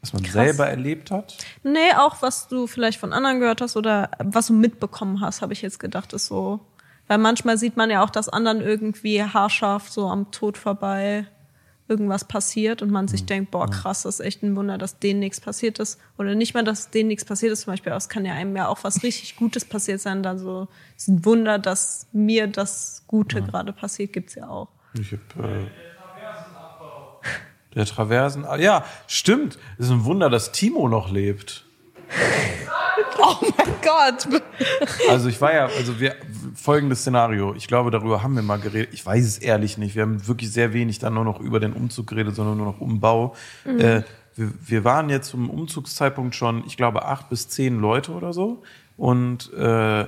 Was 0.00 0.12
man 0.12 0.22
Krass. 0.22 0.32
selber 0.32 0.68
erlebt 0.68 1.10
hat. 1.10 1.36
Nee, 1.64 1.92
auch 1.96 2.22
was 2.22 2.46
du 2.48 2.66
vielleicht 2.66 3.00
von 3.00 3.12
anderen 3.12 3.40
gehört 3.40 3.60
hast 3.60 3.76
oder 3.76 4.10
was 4.22 4.46
du 4.46 4.52
mitbekommen 4.52 5.20
hast, 5.20 5.42
habe 5.42 5.52
ich 5.52 5.62
jetzt 5.62 5.80
gedacht, 5.80 6.12
ist 6.12 6.26
so. 6.26 6.60
Weil 7.08 7.18
manchmal 7.18 7.58
sieht 7.58 7.76
man 7.76 7.90
ja 7.90 8.04
auch, 8.04 8.10
dass 8.10 8.28
anderen 8.28 8.60
irgendwie 8.60 9.22
haarscharf 9.22 9.88
so 9.88 10.08
am 10.08 10.30
Tod 10.30 10.56
vorbei 10.58 11.26
irgendwas 11.88 12.26
passiert 12.26 12.82
und 12.82 12.90
man 12.90 13.08
sich 13.08 13.24
denkt, 13.24 13.50
boah, 13.50 13.68
krass, 13.68 14.02
das 14.02 14.20
ist 14.20 14.26
echt 14.26 14.42
ein 14.42 14.54
Wunder, 14.56 14.76
dass 14.76 14.98
denen 14.98 15.20
nichts 15.20 15.40
passiert 15.40 15.78
ist. 15.78 15.98
Oder 16.18 16.34
nicht 16.34 16.52
mal, 16.52 16.62
dass 16.62 16.90
denen 16.90 17.08
nichts 17.08 17.24
passiert 17.24 17.52
ist, 17.52 17.62
zum 17.62 17.72
Beispiel, 17.72 17.92
aber 17.92 17.96
es 17.96 18.10
kann 18.10 18.26
ja 18.26 18.34
einem 18.34 18.54
ja 18.54 18.68
auch 18.68 18.84
was 18.84 19.02
richtig 19.02 19.36
Gutes 19.36 19.64
passiert 19.64 20.00
sein. 20.00 20.22
Dann 20.22 20.38
so, 20.38 20.68
es 20.96 21.04
ist 21.04 21.08
ein 21.08 21.24
Wunder, 21.24 21.58
dass 21.58 22.06
mir 22.12 22.46
das 22.46 23.04
Gute 23.06 23.42
gerade 23.42 23.72
passiert, 23.72 24.12
gibt's 24.12 24.34
ja 24.34 24.48
auch. 24.48 24.68
Ich 25.00 25.12
hab, 25.12 25.44
äh, 25.44 25.66
der 27.78 27.86
Traversen. 27.86 28.44
ah, 28.44 28.56
Ja, 28.56 28.84
stimmt. 29.06 29.58
Es 29.78 29.86
ist 29.86 29.92
ein 29.92 30.04
Wunder, 30.04 30.28
dass 30.28 30.52
Timo 30.52 30.88
noch 30.88 31.10
lebt. 31.10 31.64
Oh 33.20 33.36
mein 33.56 33.74
Gott. 33.82 34.42
Also 35.08 35.28
ich 35.28 35.40
war 35.40 35.52
ja, 35.52 35.66
also 35.66 35.98
wir, 35.98 36.14
folgendes 36.54 37.00
Szenario. 37.00 37.54
Ich 37.54 37.66
glaube, 37.66 37.90
darüber 37.90 38.22
haben 38.22 38.34
wir 38.36 38.42
mal 38.42 38.58
geredet. 38.58 38.90
Ich 38.92 39.04
weiß 39.04 39.24
es 39.24 39.38
ehrlich 39.38 39.76
nicht. 39.76 39.94
Wir 39.96 40.02
haben 40.02 40.26
wirklich 40.28 40.52
sehr 40.52 40.72
wenig 40.72 40.98
dann 40.98 41.14
nur 41.14 41.24
noch 41.24 41.40
über 41.40 41.58
den 41.58 41.72
Umzug 41.72 42.06
geredet, 42.06 42.34
sondern 42.36 42.56
nur 42.56 42.66
noch 42.66 42.80
Umbau. 42.80 43.34
Äh, 43.64 44.02
wir, 44.36 44.52
wir 44.64 44.84
waren 44.84 45.10
jetzt 45.10 45.30
zum 45.30 45.50
Umzugszeitpunkt 45.50 46.34
schon, 46.34 46.64
ich 46.66 46.76
glaube, 46.76 47.04
acht 47.06 47.28
bis 47.28 47.48
zehn 47.48 47.80
Leute 47.80 48.12
oder 48.12 48.32
so. 48.32 48.62
Und 48.96 49.52
äh, 49.52 50.06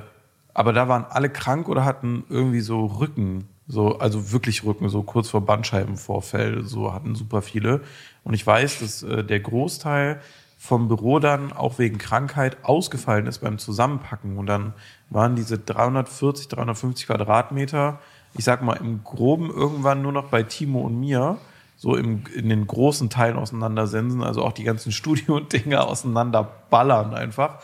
aber 0.54 0.72
da 0.72 0.88
waren 0.88 1.04
alle 1.08 1.30
krank 1.30 1.68
oder 1.68 1.84
hatten 1.84 2.24
irgendwie 2.28 2.60
so 2.60 2.86
Rücken, 2.86 3.48
so 3.70 3.98
also 3.98 4.32
wirklich 4.32 4.64
Rücken, 4.64 4.88
so 4.88 5.02
kurz 5.02 5.28
vor 5.30 5.42
Bandscheibenvorfall, 5.42 6.64
so 6.64 6.92
hatten 6.92 7.14
super 7.14 7.40
viele. 7.40 7.82
Und 8.24 8.34
ich 8.34 8.46
weiß, 8.46 8.80
dass 8.80 9.02
äh, 9.02 9.24
der 9.24 9.40
Großteil 9.40 10.20
vom 10.58 10.88
Büro 10.88 11.20
dann 11.20 11.52
auch 11.52 11.78
wegen 11.78 11.96
Krankheit 11.96 12.58
ausgefallen 12.64 13.26
ist 13.26 13.38
beim 13.38 13.58
Zusammenpacken. 13.58 14.36
Und 14.36 14.46
dann 14.46 14.74
waren 15.08 15.36
diese 15.36 15.58
340, 15.58 16.48
350 16.48 17.06
Quadratmeter, 17.06 17.98
ich 18.34 18.44
sag 18.44 18.62
mal 18.62 18.74
im 18.74 19.02
Groben 19.04 19.50
irgendwann 19.50 20.02
nur 20.02 20.12
noch 20.12 20.28
bei 20.28 20.42
Timo 20.42 20.80
und 20.80 20.98
mir, 20.98 21.38
so 21.76 21.96
im, 21.96 22.24
in 22.34 22.50
den 22.50 22.66
großen 22.66 23.08
Teilen 23.08 23.38
auseinandersensen, 23.38 24.22
also 24.22 24.44
auch 24.44 24.52
die 24.52 24.64
ganzen 24.64 24.92
Studio-Dinger 24.92 25.86
auseinanderballern 25.86 27.14
einfach, 27.14 27.60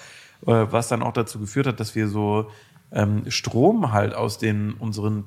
äh, 0.46 0.66
was 0.70 0.88
dann 0.88 1.02
auch 1.02 1.12
dazu 1.12 1.38
geführt 1.38 1.66
hat, 1.66 1.80
dass 1.80 1.94
wir 1.94 2.08
so 2.08 2.48
ähm, 2.92 3.24
Strom 3.28 3.92
halt 3.92 4.14
aus 4.14 4.38
den 4.38 4.72
unseren 4.72 5.24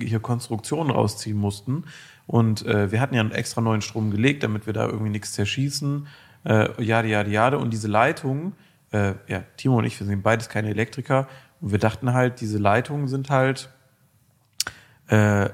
hier 0.00 0.20
Konstruktionen 0.20 0.90
rausziehen 0.90 1.36
mussten. 1.36 1.84
Und 2.26 2.64
äh, 2.66 2.90
wir 2.90 3.00
hatten 3.00 3.14
ja 3.14 3.20
einen 3.20 3.32
extra 3.32 3.60
neuen 3.60 3.82
Strom 3.82 4.10
gelegt, 4.10 4.42
damit 4.42 4.66
wir 4.66 4.72
da 4.72 4.86
irgendwie 4.86 5.10
nichts 5.10 5.32
zerschießen. 5.32 6.06
Äh, 6.44 6.82
jade, 6.82 7.08
jade, 7.08 7.30
jade. 7.30 7.58
Und 7.58 7.70
diese 7.72 7.88
Leitung, 7.88 8.52
äh, 8.92 9.14
ja, 9.28 9.44
Timo 9.56 9.78
und 9.78 9.84
ich, 9.84 9.98
wir 9.98 10.06
sind 10.06 10.22
beides 10.22 10.48
keine 10.48 10.70
Elektriker. 10.70 11.28
Und 11.60 11.72
wir 11.72 11.78
dachten 11.78 12.12
halt, 12.12 12.40
diese 12.40 12.58
Leitungen 12.58 13.08
sind 13.08 13.30
halt, 13.30 13.70
äh, 15.08 15.48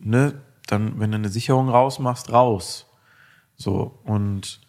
ne, 0.00 0.40
dann, 0.66 0.98
wenn 0.98 1.10
du 1.10 1.18
eine 1.18 1.28
Sicherung 1.28 1.68
rausmachst, 1.68 2.32
raus. 2.32 2.86
So. 3.56 3.98
Und 4.04 4.60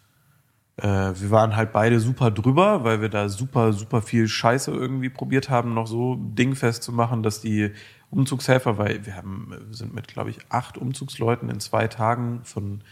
äh, 0.76 0.86
wir 0.86 1.30
waren 1.30 1.56
halt 1.56 1.72
beide 1.72 2.00
super 2.00 2.30
drüber, 2.30 2.84
weil 2.84 3.00
wir 3.00 3.08
da 3.08 3.28
super, 3.28 3.72
super 3.72 4.02
viel 4.02 4.28
Scheiße 4.28 4.70
irgendwie 4.70 5.10
probiert 5.10 5.50
haben, 5.50 5.74
noch 5.74 5.86
so 5.86 6.16
dingfest 6.16 6.82
zu 6.82 6.92
machen, 6.92 7.22
dass 7.22 7.40
die 7.40 7.72
Umzugshelfer, 8.12 8.78
weil 8.78 9.04
wir 9.06 9.16
haben, 9.16 9.52
sind 9.70 9.94
mit, 9.94 10.06
glaube 10.06 10.30
ich, 10.30 10.38
acht 10.50 10.76
Umzugsleuten 10.76 11.48
in 11.48 11.60
zwei 11.60 11.88
Tagen 11.88 12.40
von 12.44 12.82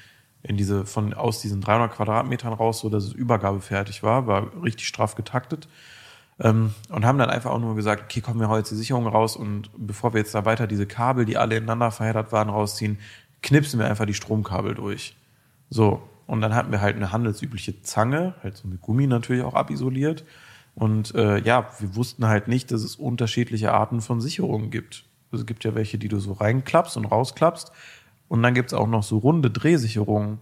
in 0.43 0.57
diese, 0.57 0.87
von 0.87 1.13
aus 1.13 1.43
diesen 1.43 1.61
300 1.61 1.93
Quadratmetern 1.93 2.55
raus, 2.55 2.81
so 2.81 2.89
dass 2.89 3.05
es 3.05 3.13
übergabefertig 3.13 4.03
war, 4.03 4.27
war 4.27 4.51
richtig 4.63 4.89
straff 4.89 5.15
getaktet. 5.15 5.69
Ähm, 6.39 6.73
und 6.89 7.05
haben 7.05 7.19
dann 7.19 7.29
einfach 7.29 7.51
auch 7.51 7.59
nur 7.59 7.77
gesagt, 7.77 8.05
okay, 8.05 8.23
kommen 8.23 8.41
wir 8.41 8.49
heute 8.49 8.71
die 8.71 8.77
Sicherung 8.77 9.07
raus 9.07 9.37
und 9.37 9.71
bevor 9.77 10.15
wir 10.15 10.21
jetzt 10.21 10.35
da 10.35 10.47
weiter 10.47 10.67
diese 10.67 10.87
Kabel, 10.87 11.27
die 11.27 11.37
alle 11.37 11.57
ineinander 11.59 11.91
verheddert 11.91 12.33
waren, 12.33 12.49
rausziehen, 12.49 12.99
knipsen 13.43 13.79
wir 13.79 13.87
einfach 13.87 14.07
die 14.07 14.15
Stromkabel 14.15 14.75
durch. 14.75 15.15
So. 15.69 16.03
Und 16.27 16.41
dann 16.41 16.55
hatten 16.55 16.71
wir 16.71 16.81
halt 16.81 16.97
eine 16.97 17.13
handelsübliche 17.13 17.83
Zange, 17.83 18.35
halt 18.43 18.57
so 18.57 18.69
mit 18.69 18.81
Gummi 18.81 19.07
natürlich 19.07 19.43
auch 19.43 19.55
abisoliert. 19.55 20.25
Und 20.77 21.15
äh, 21.15 21.41
ja, 21.41 21.69
wir 21.81 21.97
wussten 21.97 22.27
halt 22.27 22.47
nicht, 22.49 22.71
dass 22.71 22.85
es 22.85 22.97
unterschiedliche 22.97 23.73
Arten 23.73 24.01
von 24.01 24.21
Sicherungen 24.21 24.71
gibt. 24.71 25.05
Es 25.33 25.47
gibt 25.47 25.65
ja 25.65 25.75
welche, 25.75 25.99
die 25.99 26.09
du 26.09 26.19
so 26.19 26.33
reinklappst 26.33 26.97
und 26.97 27.07
rausklappst. 27.07 27.73
Und 28.29 28.43
dann 28.43 28.55
gibt's 28.55 28.75
auch 28.75 28.87
noch 28.87 29.03
so 29.03 29.19
runde 29.19 29.51
Drehsicherungen, 29.51 30.39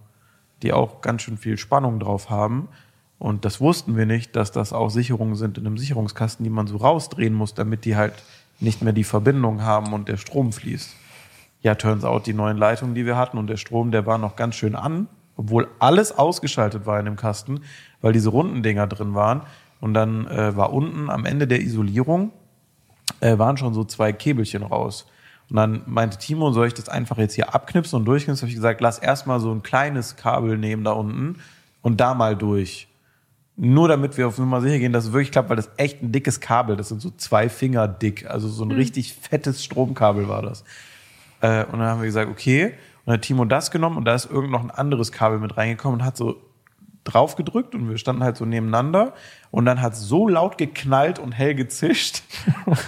die 0.61 0.73
auch 0.73 1.01
ganz 1.01 1.23
schön 1.23 1.37
viel 1.37 1.57
Spannung 1.57 1.99
drauf 1.99 2.29
haben. 2.29 2.69
Und 3.17 3.45
das 3.45 3.59
wussten 3.59 3.97
wir 3.97 4.05
nicht, 4.05 4.35
dass 4.35 4.51
das 4.51 4.73
auch 4.73 4.89
Sicherungen 4.89 5.35
sind 5.35 5.57
in 5.57 5.65
einem 5.65 5.77
Sicherungskasten, 5.77 6.43
die 6.43 6.49
man 6.49 6.67
so 6.67 6.77
rausdrehen 6.77 7.33
muss, 7.33 7.53
damit 7.53 7.85
die 7.85 7.95
halt 7.95 8.13
nicht 8.59 8.81
mehr 8.81 8.93
die 8.93 9.03
Verbindung 9.03 9.61
haben 9.61 9.93
und 9.93 10.07
der 10.07 10.17
Strom 10.17 10.53
fließt. 10.53 10.95
Ja, 11.61 11.75
turns 11.75 12.05
out, 12.05 12.25
die 12.25 12.33
neuen 12.33 12.57
Leitungen, 12.57 12.95
die 12.95 13.05
wir 13.05 13.17
hatten 13.17 13.37
und 13.37 13.47
der 13.47 13.57
Strom, 13.57 13.91
der 13.91 14.05
war 14.05 14.17
noch 14.17 14.35
ganz 14.35 14.55
schön 14.55 14.75
an 14.75 15.07
obwohl 15.39 15.69
alles 15.79 16.17
ausgeschaltet 16.17 16.85
war 16.85 16.99
in 16.99 17.05
dem 17.05 17.15
Kasten, 17.15 17.61
weil 18.01 18.11
diese 18.11 18.27
runden 18.27 18.61
Dinger 18.61 18.87
drin 18.87 19.15
waren. 19.15 19.43
Und 19.79 19.93
dann 19.93 20.27
äh, 20.27 20.57
war 20.57 20.73
unten 20.73 21.09
am 21.09 21.25
Ende 21.25 21.47
der 21.47 21.61
Isolierung 21.61 22.33
äh, 23.19 23.37
waren 23.37 23.57
schon 23.57 23.73
so 23.73 23.83
zwei 23.83 24.11
Käbelchen 24.13 24.63
raus. 24.63 25.05
Und 25.49 25.55
dann 25.55 25.81
meinte 25.87 26.17
Timo, 26.17 26.51
soll 26.51 26.67
ich 26.67 26.73
das 26.73 26.89
einfach 26.89 27.17
jetzt 27.17 27.33
hier 27.33 27.53
abknipsen 27.55 27.97
und 27.97 28.05
durchknipsen? 28.05 28.43
Habe 28.43 28.49
ich 28.49 28.55
gesagt, 28.55 28.81
lass 28.81 28.99
erstmal 28.99 29.39
so 29.39 29.51
ein 29.51 29.63
kleines 29.63 30.15
Kabel 30.15 30.57
nehmen 30.57 30.83
da 30.83 30.91
unten 30.91 31.37
und 31.81 31.99
da 31.99 32.13
mal 32.13 32.35
durch. 32.35 32.87
Nur 33.55 33.87
damit 33.87 34.17
wir 34.17 34.27
auf 34.27 34.37
Nummer 34.37 34.61
sicher 34.61 34.79
gehen, 34.79 34.93
dass 34.93 35.05
es 35.05 35.11
wirklich 35.11 35.31
klappt, 35.31 35.49
weil 35.49 35.57
das 35.57 35.69
echt 35.77 36.01
ein 36.01 36.11
dickes 36.11 36.39
Kabel, 36.39 36.77
das 36.77 36.89
sind 36.89 37.01
so 37.01 37.09
zwei 37.09 37.49
Finger 37.49 37.87
dick, 37.87 38.29
also 38.29 38.47
so 38.47 38.63
ein 38.63 38.71
richtig 38.71 39.13
fettes 39.13 39.63
Stromkabel 39.63 40.29
war 40.29 40.41
das. 40.41 40.63
Äh, 41.41 41.65
und 41.65 41.79
dann 41.79 41.87
haben 41.87 41.99
wir 41.99 42.05
gesagt, 42.05 42.29
okay. 42.31 42.65
Und 42.67 43.07
dann 43.07 43.13
hat 43.15 43.21
Timo 43.23 43.43
das 43.43 43.71
genommen 43.71 43.97
und 43.97 44.05
da 44.05 44.15
ist 44.15 44.29
irgend 44.29 44.51
noch 44.51 44.63
ein 44.63 44.71
anderes 44.71 45.11
Kabel 45.11 45.39
mit 45.39 45.57
reingekommen 45.57 45.99
und 45.99 46.05
hat 46.05 46.15
so 46.15 46.37
drauf 47.03 47.35
gedrückt 47.35 47.75
und 47.75 47.89
wir 47.89 47.97
standen 47.97 48.23
halt 48.23 48.37
so 48.37 48.45
nebeneinander 48.45 49.13
und 49.51 49.65
dann 49.65 49.81
hat 49.81 49.95
so 49.95 50.27
laut 50.27 50.57
geknallt 50.57 51.17
und 51.17 51.31
hell 51.31 51.55
gezischt, 51.55 52.21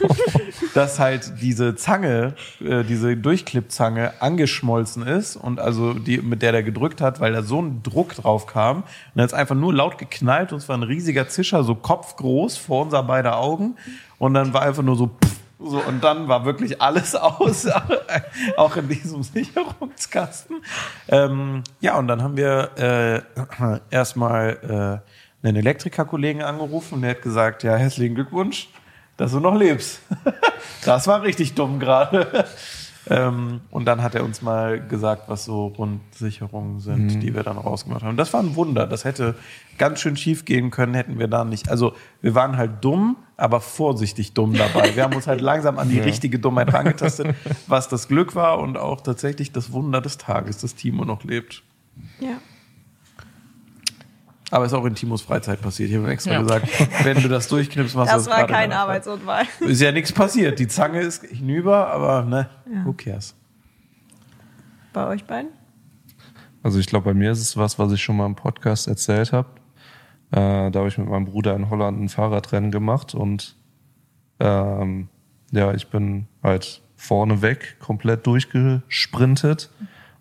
dass 0.73 0.99
halt 0.99 1.41
diese 1.41 1.75
Zange, 1.75 2.35
äh, 2.63 2.83
diese 2.83 3.17
Durchklippzange 3.17 4.13
angeschmolzen 4.19 5.07
ist 5.07 5.35
und 5.35 5.59
also 5.59 5.93
die, 5.93 6.19
mit 6.19 6.41
der 6.41 6.51
der 6.51 6.63
gedrückt 6.63 7.01
hat, 7.01 7.19
weil 7.19 7.33
da 7.33 7.41
so 7.41 7.61
ein 7.61 7.81
Druck 7.83 8.15
drauf 8.15 8.45
kam. 8.45 8.77
Und 8.77 8.85
dann 9.15 9.25
ist 9.25 9.33
einfach 9.33 9.55
nur 9.55 9.73
laut 9.73 9.97
geknallt 9.97 10.51
und 10.51 10.59
es 10.59 10.69
war 10.69 10.77
ein 10.77 10.83
riesiger 10.83 11.27
Zischer, 11.27 11.63
so 11.63 11.73
kopfgroß 11.75 12.57
vor 12.57 12.83
unser 12.83 13.01
beide 13.03 13.35
Augen. 13.35 13.75
Und 14.19 14.35
dann 14.35 14.53
war 14.53 14.61
einfach 14.61 14.83
nur 14.83 14.95
so 14.95 15.07
pff, 15.07 15.40
so, 15.63 15.79
und 15.79 16.03
dann 16.03 16.27
war 16.27 16.45
wirklich 16.45 16.81
alles 16.81 17.15
aus, 17.15 17.67
auch 18.57 18.75
in 18.77 18.87
diesem 18.87 19.21
Sicherungskasten. 19.21 20.63
Ähm, 21.07 21.63
ja, 21.79 21.97
und 21.97 22.07
dann 22.07 22.23
haben 22.23 22.35
wir 22.35 22.71
äh, 22.77 23.21
erstmal 23.91 25.01
äh, 25.43 25.47
einen 25.47 25.57
Elektrikerkollegen 25.57 26.41
angerufen 26.41 26.95
und 26.95 27.01
der 27.03 27.11
hat 27.11 27.21
gesagt, 27.21 27.63
ja, 27.63 27.75
herzlichen 27.75 28.15
Glückwunsch, 28.15 28.69
dass 29.17 29.31
du 29.31 29.39
noch 29.39 29.55
lebst. 29.55 30.01
das 30.85 31.07
war 31.07 31.21
richtig 31.21 31.53
dumm 31.53 31.79
gerade. 31.79 32.47
Ähm, 33.09 33.61
und 33.71 33.85
dann 33.85 34.03
hat 34.03 34.13
er 34.13 34.23
uns 34.23 34.41
mal 34.41 34.79
gesagt, 34.79 35.23
was 35.27 35.45
so 35.45 35.67
Rundsicherungen 35.67 36.79
sind, 36.79 37.15
mhm. 37.15 37.19
die 37.19 37.33
wir 37.33 37.43
dann 37.43 37.57
rausgemacht 37.57 38.03
haben. 38.03 38.15
Das 38.15 38.31
war 38.33 38.41
ein 38.41 38.55
Wunder. 38.55 38.85
Das 38.85 39.05
hätte 39.05 39.35
ganz 39.77 39.99
schön 39.99 40.15
schief 40.15 40.45
gehen 40.45 40.69
können, 40.69 40.93
hätten 40.93 41.17
wir 41.17 41.27
da 41.27 41.43
nicht. 41.43 41.69
Also 41.69 41.93
wir 42.21 42.35
waren 42.35 42.57
halt 42.57 42.83
dumm, 42.83 43.17
aber 43.37 43.59
vorsichtig 43.59 44.33
dumm 44.33 44.53
dabei. 44.53 44.95
Wir 44.95 45.03
haben 45.03 45.15
uns 45.15 45.25
halt 45.25 45.41
langsam 45.41 45.79
an 45.79 45.89
die 45.89 45.97
ja. 45.99 46.03
richtige 46.03 46.37
Dummheit 46.37 46.71
rangetastet, 46.73 47.35
was 47.67 47.89
das 47.89 48.07
Glück 48.07 48.35
war 48.35 48.59
und 48.59 48.77
auch 48.77 49.01
tatsächlich 49.01 49.51
das 49.51 49.71
Wunder 49.71 49.99
des 50.01 50.17
Tages, 50.17 50.59
dass 50.59 50.75
Timo 50.75 51.03
noch 51.03 51.23
lebt. 51.23 51.63
Ja. 52.19 52.37
Aber 54.51 54.65
ist 54.65 54.73
auch 54.73 54.83
in 54.83 54.95
Timos 54.95 55.21
Freizeit 55.21 55.61
passiert. 55.61 55.89
Ich 55.89 55.95
habe 55.95 56.09
extra 56.11 56.33
ja. 56.33 56.41
gesagt, 56.41 56.67
wenn 57.05 57.21
du 57.21 57.29
das 57.29 57.47
durchknippst, 57.47 57.95
machst 57.95 58.11
du 58.11 58.17
das 58.17 58.25
Das 58.25 58.37
war 58.37 58.45
kein 58.45 58.73
Arbeitsunfall. 58.73 59.45
Ist 59.61 59.81
ja 59.81 59.93
nichts 59.93 60.11
passiert. 60.11 60.59
Die 60.59 60.67
Zange 60.67 60.99
ist 60.99 61.23
hinüber, 61.23 61.87
aber 61.87 62.23
ne, 62.23 62.49
ja. 62.71 62.85
who 62.85 62.91
cares? 62.91 63.33
Bei 64.91 65.07
euch 65.07 65.23
beiden? 65.23 65.51
Also 66.63 66.79
ich 66.79 66.87
glaube, 66.87 67.05
bei 67.05 67.13
mir 67.13 67.31
ist 67.31 67.39
es 67.39 67.55
was, 67.55 67.79
was 67.79 67.93
ich 67.93 68.03
schon 68.03 68.17
mal 68.17 68.25
im 68.25 68.35
Podcast 68.35 68.89
erzählt 68.89 69.31
habe. 69.31 69.47
Äh, 70.31 70.69
da 70.69 70.79
habe 70.79 70.89
ich 70.89 70.97
mit 70.97 71.07
meinem 71.07 71.25
Bruder 71.25 71.55
in 71.55 71.69
Holland 71.69 72.01
ein 72.01 72.09
Fahrradrennen 72.09 72.71
gemacht 72.71 73.15
und 73.15 73.55
ähm, 74.39 75.07
ja, 75.51 75.73
ich 75.73 75.87
bin 75.87 76.27
halt 76.43 76.81
vorneweg 76.97 77.79
komplett 77.79 78.27
durchgesprintet 78.27 79.69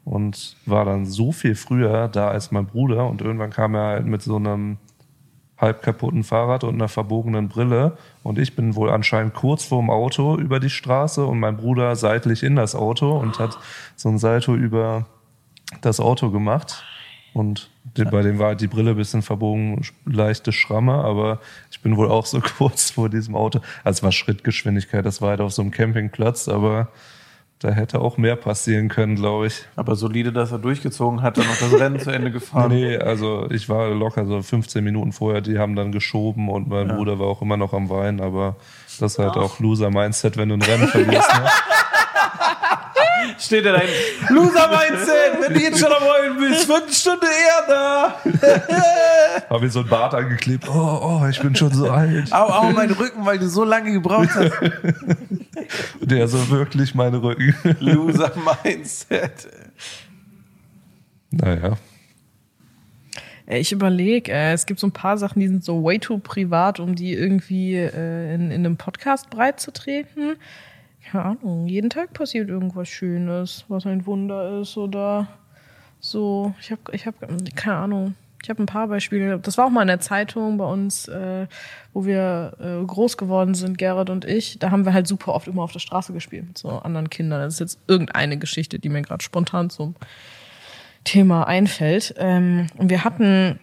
und 0.05 0.57
war 0.66 0.84
dann 0.84 1.07
so 1.07 1.32
viel 1.32 1.55
früher 1.55 2.09
da 2.09 2.28
als 2.28 2.51
mein 2.51 2.66
Bruder. 2.66 3.07
Und 3.07 3.20
irgendwann 3.20 3.51
kam 3.51 3.74
er 3.74 3.86
halt 3.86 4.07
mit 4.07 4.22
so 4.22 4.36
einem 4.36 4.78
halb 5.59 5.82
kaputten 5.82 6.24
Fahrrad 6.24 6.64
und 6.64 6.74
einer 6.74 6.88
verbogenen 6.88 7.48
Brille. 7.48 7.96
Und 8.22 8.38
ich 8.38 8.57
bin 8.57 8.74
wohl 8.74 8.90
anscheinend 8.90 9.34
kurz 9.34 9.64
vorm 9.64 9.90
Auto 9.90 10.36
über 10.36 10.59
die 10.59 10.70
Straße 10.70 11.24
und 11.24 11.38
mein 11.38 11.57
Bruder 11.57 11.96
seitlich 11.96 12.42
in 12.42 12.57
das 12.57 12.74
Auto 12.74 13.12
und 13.16 13.38
hat 13.38 13.59
so 13.94 14.09
ein 14.09 14.18
Salto 14.18 14.55
über 14.55 15.07
das 15.82 16.01
Auto 16.01 16.30
gemacht. 16.30 16.82
Und 17.32 17.70
bei 17.94 18.22
dem 18.22 18.38
war 18.38 18.48
halt 18.48 18.61
die 18.61 18.66
Brille 18.66 18.90
ein 18.90 18.96
bisschen 18.96 19.22
verbogen, 19.22 19.82
leichte 20.05 20.53
Schramme, 20.53 20.94
aber 20.94 21.40
ich 21.70 21.80
bin 21.80 21.96
wohl 21.96 22.11
auch 22.11 22.26
so 22.26 22.40
kurz 22.59 22.90
vor 22.90 23.09
diesem 23.09 23.36
Auto. 23.36 23.61
Also 23.84 23.98
es 23.98 24.03
war 24.03 24.12
Schrittgeschwindigkeit, 24.12 25.05
das 25.05 25.22
war 25.22 25.30
halt 25.30 25.40
auf 25.40 25.53
so 25.53 25.62
einem 25.62 25.70
Campingplatz, 25.70 26.48
aber 26.48 26.88
da 27.61 27.70
hätte 27.70 28.00
auch 28.00 28.16
mehr 28.16 28.36
passieren 28.36 28.88
können, 28.88 29.16
glaube 29.16 29.46
ich. 29.46 29.66
Aber 29.76 29.94
solide, 29.94 30.32
dass 30.32 30.50
er 30.50 30.58
durchgezogen 30.58 31.20
hat, 31.20 31.36
dann 31.36 31.46
noch 31.46 31.58
das 31.58 31.78
Rennen 31.78 32.00
zu 32.00 32.11
Ende 32.11 32.30
gefahren. 32.30 32.72
Nee, 32.72 32.96
also 32.96 33.50
ich 33.50 33.68
war 33.68 33.90
locker 33.90 34.24
so 34.24 34.40
15 34.40 34.82
Minuten 34.82 35.12
vorher, 35.12 35.42
die 35.42 35.58
haben 35.58 35.76
dann 35.76 35.92
geschoben 35.92 36.48
und 36.48 36.68
mein 36.68 36.88
ja. 36.88 36.94
Bruder 36.94 37.18
war 37.18 37.26
auch 37.26 37.42
immer 37.42 37.58
noch 37.58 37.74
am 37.74 37.90
Weinen, 37.90 38.20
aber 38.20 38.56
das 38.98 39.12
ist 39.12 39.18
halt 39.18 39.36
auch 39.36 39.61
Loser-Mindset, 39.61 40.38
wenn 40.38 40.48
du 40.48 40.54
ein 40.54 40.62
Rennen 40.62 40.88
verlierst. 40.88 41.30
Ne? 41.40 41.48
Steht 43.38 43.64
er 43.64 43.72
da 43.72 43.80
hinten. 43.80 44.34
Loser-Mindset, 44.34 45.40
wenn 45.40 45.54
du 45.54 45.60
jetzt 45.60 45.78
schon 45.78 45.92
am 45.92 46.02
Heulen 46.02 46.38
bist, 46.38 46.68
wird 46.68 46.82
eine 46.84 46.92
Stunde 46.92 47.26
eher 47.26 47.64
da. 47.68 48.20
Hab 49.50 49.60
mir 49.60 49.70
so 49.70 49.80
ein 49.80 49.88
Bart 49.88 50.14
angeklebt. 50.14 50.68
Oh, 50.68 51.20
oh, 51.22 51.26
ich 51.28 51.40
bin 51.40 51.54
schon 51.54 51.72
so 51.72 51.90
alt. 51.90 52.32
Au, 52.32 52.46
au, 52.46 52.70
mein 52.70 52.90
Rücken, 52.90 53.24
weil 53.24 53.38
du 53.38 53.48
so 53.48 53.64
lange 53.64 53.92
gebraucht 53.92 54.30
hast. 54.34 54.52
Der 56.00 56.28
so 56.28 56.48
wirklich 56.50 56.94
meine 56.94 57.22
Rücken. 57.22 57.54
Loser-Mindset. 57.80 59.48
Naja. 61.30 61.76
Ich 63.46 63.72
überlege, 63.72 64.30
äh, 64.30 64.52
es 64.52 64.64
gibt 64.64 64.78
so 64.78 64.86
ein 64.86 64.92
paar 64.92 65.18
Sachen, 65.18 65.40
die 65.40 65.48
sind 65.48 65.64
so 65.64 65.82
way 65.82 65.98
too 65.98 66.18
privat, 66.18 66.78
um 66.78 66.94
die 66.94 67.12
irgendwie 67.12 67.74
äh, 67.74 68.34
in, 68.34 68.52
in 68.52 68.64
einem 68.64 68.76
Podcast 68.76 69.28
breit 69.28 69.58
zu 69.58 69.72
treten 69.72 70.36
keine 71.11 71.24
Ahnung, 71.24 71.66
jeden 71.66 71.90
Tag 71.90 72.12
passiert 72.12 72.48
irgendwas 72.48 72.88
Schönes, 72.88 73.64
was 73.68 73.86
ein 73.86 74.06
Wunder 74.06 74.61
ist 74.61 74.76
oder 74.76 75.26
so. 75.98 76.54
Ich 76.61 76.70
habe, 76.70 76.82
ich 76.92 77.06
habe, 77.06 77.16
keine 77.56 77.76
Ahnung. 77.76 78.14
Ich 78.42 78.48
habe 78.48 78.62
ein 78.62 78.66
paar 78.66 78.88
Beispiele. 78.88 79.38
Das 79.38 79.58
war 79.58 79.66
auch 79.66 79.70
mal 79.70 79.82
in 79.82 79.88
der 79.88 80.00
Zeitung 80.00 80.56
bei 80.56 80.64
uns, 80.64 81.08
äh, 81.08 81.46
wo 81.92 82.06
wir 82.06 82.54
äh, 82.58 82.86
groß 82.86 83.18
geworden 83.18 83.54
sind, 83.54 83.76
Gerrit 83.76 84.08
und 84.08 84.24
ich. 84.24 84.58
Da 84.58 84.70
haben 84.70 84.86
wir 84.86 84.94
halt 84.94 85.06
super 85.06 85.34
oft 85.34 85.46
immer 85.46 85.62
auf 85.62 85.72
der 85.72 85.80
Straße 85.80 86.14
gespielt 86.14 86.46
mit 86.46 86.56
so 86.56 86.70
anderen 86.70 87.11
Kindern. 87.11 87.42
Das 87.42 87.54
ist 87.54 87.61
jetzt 87.61 87.78
irgendeine 87.86 88.38
Geschichte, 88.38 88.78
die 88.78 88.88
mir 88.88 89.02
gerade 89.02 89.22
spontan 89.22 89.68
zum 89.68 89.94
Thema 91.04 91.46
einfällt. 91.46 92.14
Ähm, 92.16 92.68
und 92.78 92.88
wir 92.88 93.04
hatten 93.04 93.58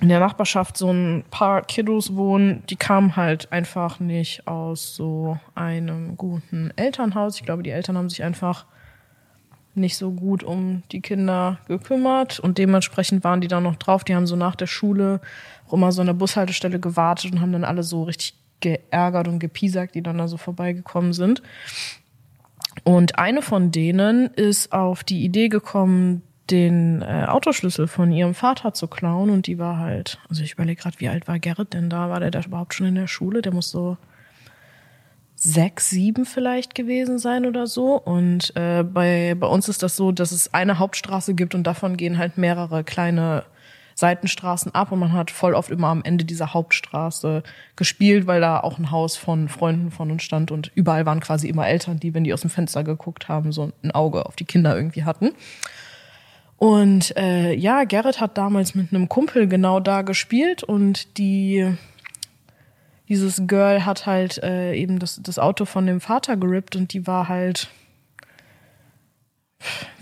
in 0.00 0.08
der 0.08 0.20
Nachbarschaft 0.20 0.76
so 0.76 0.90
ein 0.90 1.24
paar 1.30 1.62
Kiddos 1.62 2.14
wohnen, 2.14 2.62
die 2.70 2.76
kamen 2.76 3.16
halt 3.16 3.50
einfach 3.52 3.98
nicht 3.98 4.46
aus 4.46 4.94
so 4.94 5.38
einem 5.54 6.16
guten 6.16 6.72
Elternhaus. 6.76 7.36
Ich 7.36 7.44
glaube, 7.44 7.64
die 7.64 7.70
Eltern 7.70 7.96
haben 7.96 8.08
sich 8.08 8.22
einfach 8.22 8.66
nicht 9.74 9.96
so 9.96 10.10
gut 10.10 10.42
um 10.44 10.82
die 10.92 11.00
Kinder 11.00 11.58
gekümmert 11.66 12.38
und 12.40 12.58
dementsprechend 12.58 13.24
waren 13.24 13.40
die 13.40 13.48
dann 13.48 13.62
noch 13.62 13.76
drauf. 13.76 14.04
Die 14.04 14.14
haben 14.14 14.26
so 14.26 14.36
nach 14.36 14.56
der 14.56 14.66
Schule 14.66 15.20
auch 15.66 15.72
immer 15.72 15.92
so 15.92 16.00
an 16.00 16.06
der 16.06 16.14
Bushaltestelle 16.14 16.78
gewartet 16.78 17.32
und 17.32 17.40
haben 17.40 17.52
dann 17.52 17.64
alle 17.64 17.82
so 17.82 18.04
richtig 18.04 18.34
geärgert 18.60 19.28
und 19.28 19.38
gepiesackt, 19.38 19.94
die 19.94 20.02
dann 20.02 20.18
da 20.18 20.28
so 20.28 20.36
vorbeigekommen 20.36 21.12
sind. 21.12 21.42
Und 22.84 23.18
eine 23.18 23.42
von 23.42 23.70
denen 23.70 24.28
ist 24.28 24.72
auf 24.72 25.04
die 25.04 25.24
Idee 25.24 25.48
gekommen, 25.48 26.22
den 26.50 27.02
äh, 27.02 27.26
Autoschlüssel 27.28 27.86
von 27.86 28.12
ihrem 28.12 28.34
Vater 28.34 28.72
zu 28.72 28.86
klauen 28.86 29.30
und 29.30 29.46
die 29.46 29.58
war 29.58 29.78
halt, 29.78 30.18
also 30.28 30.42
ich 30.42 30.52
überlege 30.52 30.82
gerade, 30.82 30.98
wie 31.00 31.08
alt 31.08 31.28
war 31.28 31.38
Gerrit 31.38 31.74
denn 31.74 31.90
da? 31.90 32.10
War 32.10 32.20
der 32.20 32.30
da 32.30 32.40
überhaupt 32.40 32.74
schon 32.74 32.86
in 32.86 32.94
der 32.94 33.06
Schule? 33.06 33.42
Der 33.42 33.52
muss 33.52 33.70
so 33.70 33.96
sechs, 35.34 35.90
sieben 35.90 36.24
vielleicht 36.24 36.74
gewesen 36.74 37.18
sein 37.18 37.46
oder 37.46 37.66
so. 37.66 37.94
Und 37.94 38.54
äh, 38.56 38.82
bei, 38.82 39.36
bei 39.38 39.46
uns 39.46 39.68
ist 39.68 39.82
das 39.82 39.96
so, 39.96 40.10
dass 40.10 40.32
es 40.32 40.52
eine 40.52 40.78
Hauptstraße 40.78 41.34
gibt 41.34 41.54
und 41.54 41.64
davon 41.64 41.96
gehen 41.96 42.18
halt 42.18 42.38
mehrere 42.38 42.82
kleine 42.82 43.44
Seitenstraßen 43.94 44.74
ab 44.76 44.92
und 44.92 45.00
man 45.00 45.12
hat 45.12 45.32
voll 45.32 45.54
oft 45.54 45.70
immer 45.70 45.88
am 45.88 46.04
Ende 46.04 46.24
dieser 46.24 46.54
Hauptstraße 46.54 47.42
gespielt, 47.74 48.28
weil 48.28 48.40
da 48.40 48.60
auch 48.60 48.78
ein 48.78 48.92
Haus 48.92 49.16
von 49.16 49.48
Freunden 49.48 49.90
von 49.90 50.12
uns 50.12 50.22
stand 50.22 50.52
und 50.52 50.70
überall 50.76 51.04
waren 51.04 51.18
quasi 51.18 51.48
immer 51.48 51.66
Eltern, 51.66 51.98
die, 51.98 52.14
wenn 52.14 52.22
die 52.22 52.32
aus 52.32 52.42
dem 52.42 52.50
Fenster 52.50 52.84
geguckt 52.84 53.28
haben, 53.28 53.50
so 53.50 53.72
ein 53.82 53.90
Auge 53.90 54.26
auf 54.26 54.36
die 54.36 54.44
Kinder 54.44 54.76
irgendwie 54.76 55.02
hatten. 55.02 55.32
Und 56.58 57.16
äh, 57.16 57.54
ja, 57.54 57.84
Gerrit 57.84 58.20
hat 58.20 58.36
damals 58.36 58.74
mit 58.74 58.92
einem 58.92 59.08
Kumpel 59.08 59.46
genau 59.46 59.78
da 59.78 60.02
gespielt 60.02 60.64
und 60.64 61.16
die 61.18 61.72
dieses 63.08 63.46
Girl 63.46 63.86
hat 63.86 64.04
halt 64.04 64.42
äh, 64.42 64.74
eben 64.74 64.98
das, 64.98 65.20
das 65.22 65.38
Auto 65.38 65.64
von 65.64 65.86
dem 65.86 66.00
Vater 66.00 66.36
gerippt 66.36 66.76
und 66.76 66.92
die 66.92 67.06
war 67.06 67.28
halt 67.28 67.70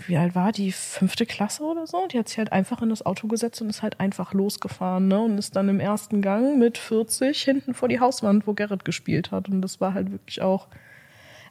wie 0.07 0.17
alt 0.17 0.35
war 0.35 0.51
die? 0.51 0.71
Fünfte 0.71 1.25
Klasse 1.25 1.63
oder 1.63 1.85
so? 1.85 2.07
Die 2.07 2.17
hat 2.17 2.29
sich 2.29 2.37
halt 2.37 2.53
einfach 2.53 2.81
in 2.81 2.89
das 2.89 3.05
Auto 3.05 3.27
gesetzt 3.27 3.61
und 3.61 3.69
ist 3.69 3.81
halt 3.81 3.99
einfach 3.99 4.33
losgefahren, 4.33 5.07
ne? 5.07 5.19
Und 5.19 5.37
ist 5.37 5.55
dann 5.55 5.67
im 5.67 5.81
ersten 5.81 6.21
Gang 6.21 6.57
mit 6.57 6.77
40 6.77 7.41
hinten 7.41 7.73
vor 7.73 7.89
die 7.89 7.99
Hauswand, 7.99 8.47
wo 8.47 8.53
Gerrit 8.53 8.85
gespielt 8.85 9.31
hat. 9.31 9.49
Und 9.49 9.61
das 9.61 9.81
war 9.81 9.93
halt 9.93 10.11
wirklich 10.11 10.41
auch 10.41 10.67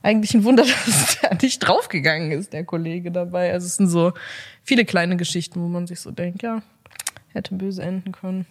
eigentlich 0.07 0.35
ein 0.35 0.45
Wunder, 0.45 0.65
dass 0.87 1.19
der 1.21 1.37
nicht 1.43 1.59
draufgegangen 1.59 2.31
ist, 2.31 2.53
der 2.53 2.65
Kollege 2.65 3.11
dabei. 3.11 3.53
Also 3.53 3.67
es 3.67 3.77
sind 3.77 3.89
so 3.89 4.13
viele 4.63 4.85
kleine 4.85 5.17
Geschichten, 5.17 5.61
wo 5.61 5.69
man 5.69 5.87
sich 5.87 6.01
so 6.01 6.13
denkt, 6.13 6.43
ja, 6.43 6.63
hätte 7.33 7.55
böse 7.55 7.83
enden 7.83 8.13
können. 8.13 8.47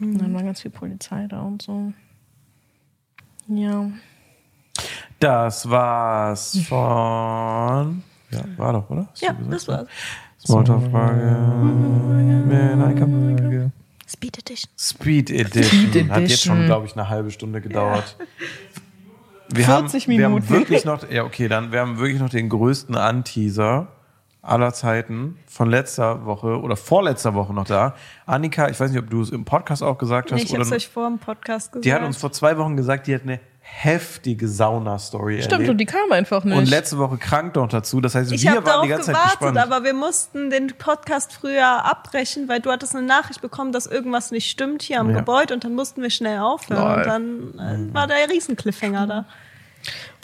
Und 0.00 0.18
dann 0.18 0.32
war 0.32 0.44
ganz 0.44 0.62
viel 0.62 0.70
Polizei 0.70 1.26
da 1.28 1.42
und 1.42 1.62
so. 1.62 1.92
Ja. 3.48 3.90
Das 5.18 5.68
war's 5.68 6.56
von. 6.68 8.04
Ja, 8.30 8.44
war 8.56 8.72
doch, 8.74 8.88
oder? 8.90 9.08
Hast 9.10 9.22
Ja, 9.22 9.36
das 9.50 9.66
war's. 9.66 9.88
Smalltalk-Frage. 10.46 11.36
Speed 14.06 14.38
Edition. 14.38 14.70
Speed 14.78 15.30
Edition. 15.30 15.88
Speed 15.90 16.10
Hat 16.10 16.20
jetzt 16.20 16.30
Edition. 16.30 16.56
schon, 16.56 16.66
glaube 16.66 16.86
ich, 16.86 16.92
eine 16.92 17.08
halbe 17.08 17.30
Stunde 17.30 17.60
gedauert. 17.60 18.16
Wir 19.50 19.64
40 19.64 20.04
haben, 20.06 20.12
Wir 20.16 20.24
haben 20.24 20.34
Minuten. 20.34 20.50
wirklich 20.50 20.84
noch, 20.84 21.08
ja, 21.10 21.24
okay, 21.24 21.48
dann, 21.48 21.72
wir 21.72 21.80
haben 21.80 21.98
wirklich 21.98 22.20
noch 22.20 22.28
den 22.30 22.48
größten 22.48 22.96
Anteaser 22.96 23.88
aller 24.42 24.72
Zeiten 24.72 25.36
von 25.46 25.68
letzter 25.68 26.24
Woche 26.24 26.60
oder 26.60 26.76
vorletzter 26.76 27.34
Woche 27.34 27.52
noch 27.52 27.64
da. 27.66 27.94
Annika, 28.24 28.68
ich 28.68 28.78
weiß 28.78 28.90
nicht, 28.92 29.00
ob 29.00 29.10
du 29.10 29.20
es 29.20 29.30
im 29.30 29.44
Podcast 29.44 29.82
auch 29.82 29.98
gesagt 29.98 30.30
hast 30.32 30.38
Nee, 30.38 30.44
ich 30.44 30.52
oder 30.52 30.60
hab's 30.60 30.72
euch 30.72 30.88
vor 30.88 31.08
dem 31.08 31.18
Podcast 31.18 31.72
gesagt. 31.72 31.84
die 31.84 31.92
hat 31.92 32.02
uns 32.02 32.16
vor 32.16 32.32
zwei 32.32 32.56
Wochen 32.56 32.76
gesagt, 32.76 33.06
die 33.06 33.14
hat 33.14 33.22
eine 33.22 33.40
heftige 33.70 34.48
Sauna-Story 34.48 35.36
Stimmt, 35.40 35.52
erlebt. 35.52 35.70
und 35.70 35.78
die 35.78 35.84
kam 35.84 36.10
einfach 36.10 36.42
nicht. 36.44 36.56
Und 36.56 36.68
letzte 36.68 36.98
Woche 36.98 37.16
krank 37.16 37.54
noch 37.54 37.68
dazu. 37.68 38.00
Das 38.00 38.14
heißt, 38.14 38.32
ich 38.32 38.42
wir 38.42 38.50
habe 38.50 38.58
waren 38.64 38.64
darauf 38.66 38.82
die 38.84 38.88
ganze 38.90 39.06
Zeit 39.12 39.14
gewartet, 39.14 39.40
gespannt. 39.40 39.58
aber 39.58 39.84
wir 39.84 39.94
mussten 39.94 40.50
den 40.50 40.68
Podcast 40.78 41.32
früher 41.32 41.84
abbrechen, 41.84 42.48
weil 42.48 42.60
du 42.60 42.70
hattest 42.72 42.96
eine 42.96 43.06
Nachricht 43.06 43.40
bekommen, 43.40 43.70
dass 43.72 43.86
irgendwas 43.86 44.30
nicht 44.32 44.50
stimmt 44.50 44.82
hier 44.82 44.98
am 45.00 45.10
Ja. 45.10 45.18
Gebäude 45.18 45.54
und 45.54 45.62
dann 45.64 45.74
mussten 45.74 46.02
wir 46.02 46.10
schnell 46.10 46.40
aufhören 46.40 46.82
Lol. 46.82 46.96
und 46.98 47.06
dann 47.58 47.90
äh, 47.90 47.94
war 47.94 48.06
der 48.08 48.28
Riesen-Cliffhanger 48.28 49.06
da. 49.06 49.24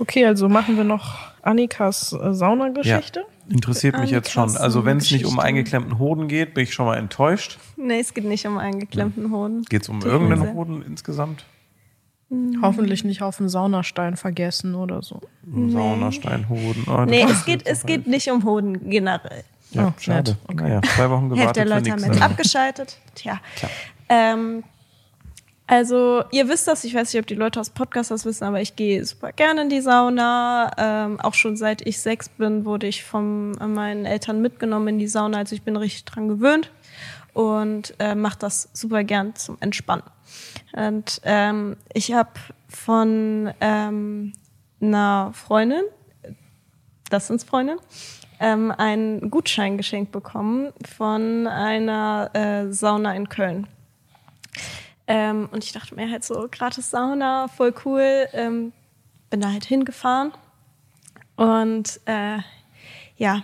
okay, 0.01 0.27
also 0.27 0.49
machen 0.49 0.77
wir 0.77 0.85
noch 0.85 1.17
Annikas 1.43 2.13
äh, 2.13 2.35
Saunageschichte. 2.35 3.25
Interessiert 3.49 3.99
mich 4.01 4.11
jetzt 4.11 4.33
schon. 4.33 4.57
Also 4.57 4.85
wenn 4.85 4.97
es 4.97 5.11
nicht 5.11 5.27
um 5.27 5.39
eingeklemmten 5.39 5.99
Hoden 5.99 6.29
geht, 6.29 6.55
bin 6.55 6.65
ich 6.65 6.73
schon 6.75 6.87
mal 6.87 6.97
enttäuscht. 6.97 7.59
Nee, 7.77 8.01
es 8.01 8.15
geht 8.15 8.25
nicht 8.25 8.47
um 8.47 8.57
eingeklemmten 8.59 9.31
Hoden. 9.31 9.63
Geht 9.69 9.83
es 9.83 9.89
um 9.91 9.99
mir 9.99 10.07
irgendeinen. 10.07 10.55
Hoden 10.55 10.83
insgesamt? 10.83 11.45
Hoffentlich 12.63 13.05
nicht 13.05 13.23
auf 13.23 13.37
den 13.39 13.49
Saunastein 13.49 14.17
vergessen 14.17 14.75
oder 14.75 15.03
so. 15.03 15.21
Saunasteinhoden. 15.69 16.85
Oh, 16.89 17.05
Nee, 17.05 17.25
es 17.29 17.45
geht, 17.45 17.67
es 17.67 17.85
geht 17.87 18.07
nicht 18.07 18.31
um 18.31 18.45
Hoden 18.45 18.89
generell. 18.91 19.45
Ja, 19.71 19.89
Oh, 19.89 20.01
schade. 20.01 20.37
Okay. 20.49 20.63
Naja, 20.69 20.81
zwei 20.83 21.11
Wochen 21.11 21.35
Hälfte 21.35 21.37
gewartet 21.37 21.57
der 21.57 21.65
für 21.67 21.69
Leute 21.75 21.91
haben 21.93 22.05
jetzt 22.13 22.23
abgeschaltet. 22.31 22.99
Tja. 23.15 23.41
Ähm, 24.09 24.63
also, 25.67 26.23
ihr 26.31 26.49
wisst 26.49 26.69
das, 26.69 26.85
ich 26.85 26.95
weiß 26.95 27.13
nicht, 27.13 27.21
ob 27.21 27.27
die 27.27 27.35
Leute 27.35 27.59
aus 27.59 27.71
Podcasts 27.71 28.11
das 28.11 28.25
wissen, 28.27 28.45
aber 28.45 28.61
ich 28.61 28.77
gehe 28.77 29.03
super 29.05 29.33
gerne 29.33 29.63
in 29.63 29.71
die 29.71 29.81
Sauna. 29.81 30.71
Ähm, 30.77 31.21
auch 31.21 31.35
schon 31.35 31.57
seit 31.57 31.87
ich 31.87 31.99
sechs 32.01 32.29
bin, 32.29 32.65
wurde 32.67 32.87
ich 32.87 33.03
von 33.03 33.53
meinen 33.53 34.05
Eltern 34.05 34.43
mitgenommen 34.43 34.89
in 34.89 34.99
die 34.99 35.09
Sauna. 35.09 35.39
Also 35.39 35.55
ich 35.55 35.63
bin 35.63 35.77
richtig 35.77 36.05
dran 36.05 36.29
gewöhnt 36.29 36.71
und 37.33 37.95
äh, 37.99 38.15
mache 38.15 38.39
das 38.39 38.69
super 38.75 39.05
gern 39.05 39.35
zum 39.37 39.57
Entspannen. 39.61 40.05
Und 40.75 41.21
ähm, 41.25 41.77
ich 41.93 42.13
habe 42.13 42.33
von 42.69 43.53
ähm, 43.61 44.33
einer 44.81 45.31
Freundin, 45.33 45.85
das 47.11 47.29
sind 47.29 47.43
Freundin, 47.45 47.79
ähm, 48.41 48.73
einen 48.73 49.31
Gutschein 49.31 49.77
geschenkt 49.77 50.11
bekommen 50.11 50.73
von 50.97 51.47
einer 51.47 52.31
äh, 52.35 52.73
Sauna 52.73 53.15
in 53.15 53.29
Köln. 53.29 53.69
Ähm, 55.07 55.49
und 55.53 55.63
ich 55.63 55.73
dachte 55.73 55.95
mir 55.95 56.11
halt 56.11 56.25
so, 56.25 56.49
gratis 56.51 56.91
Sauna, 56.91 57.49
voll 57.49 57.75
cool. 57.85 58.27
Ähm, 58.33 58.73
bin 59.31 59.41
da 59.41 59.53
halt 59.53 59.65
hingefahren. 59.65 60.33
Und 61.37 62.01
äh, 62.07 62.39
ja, 63.17 63.43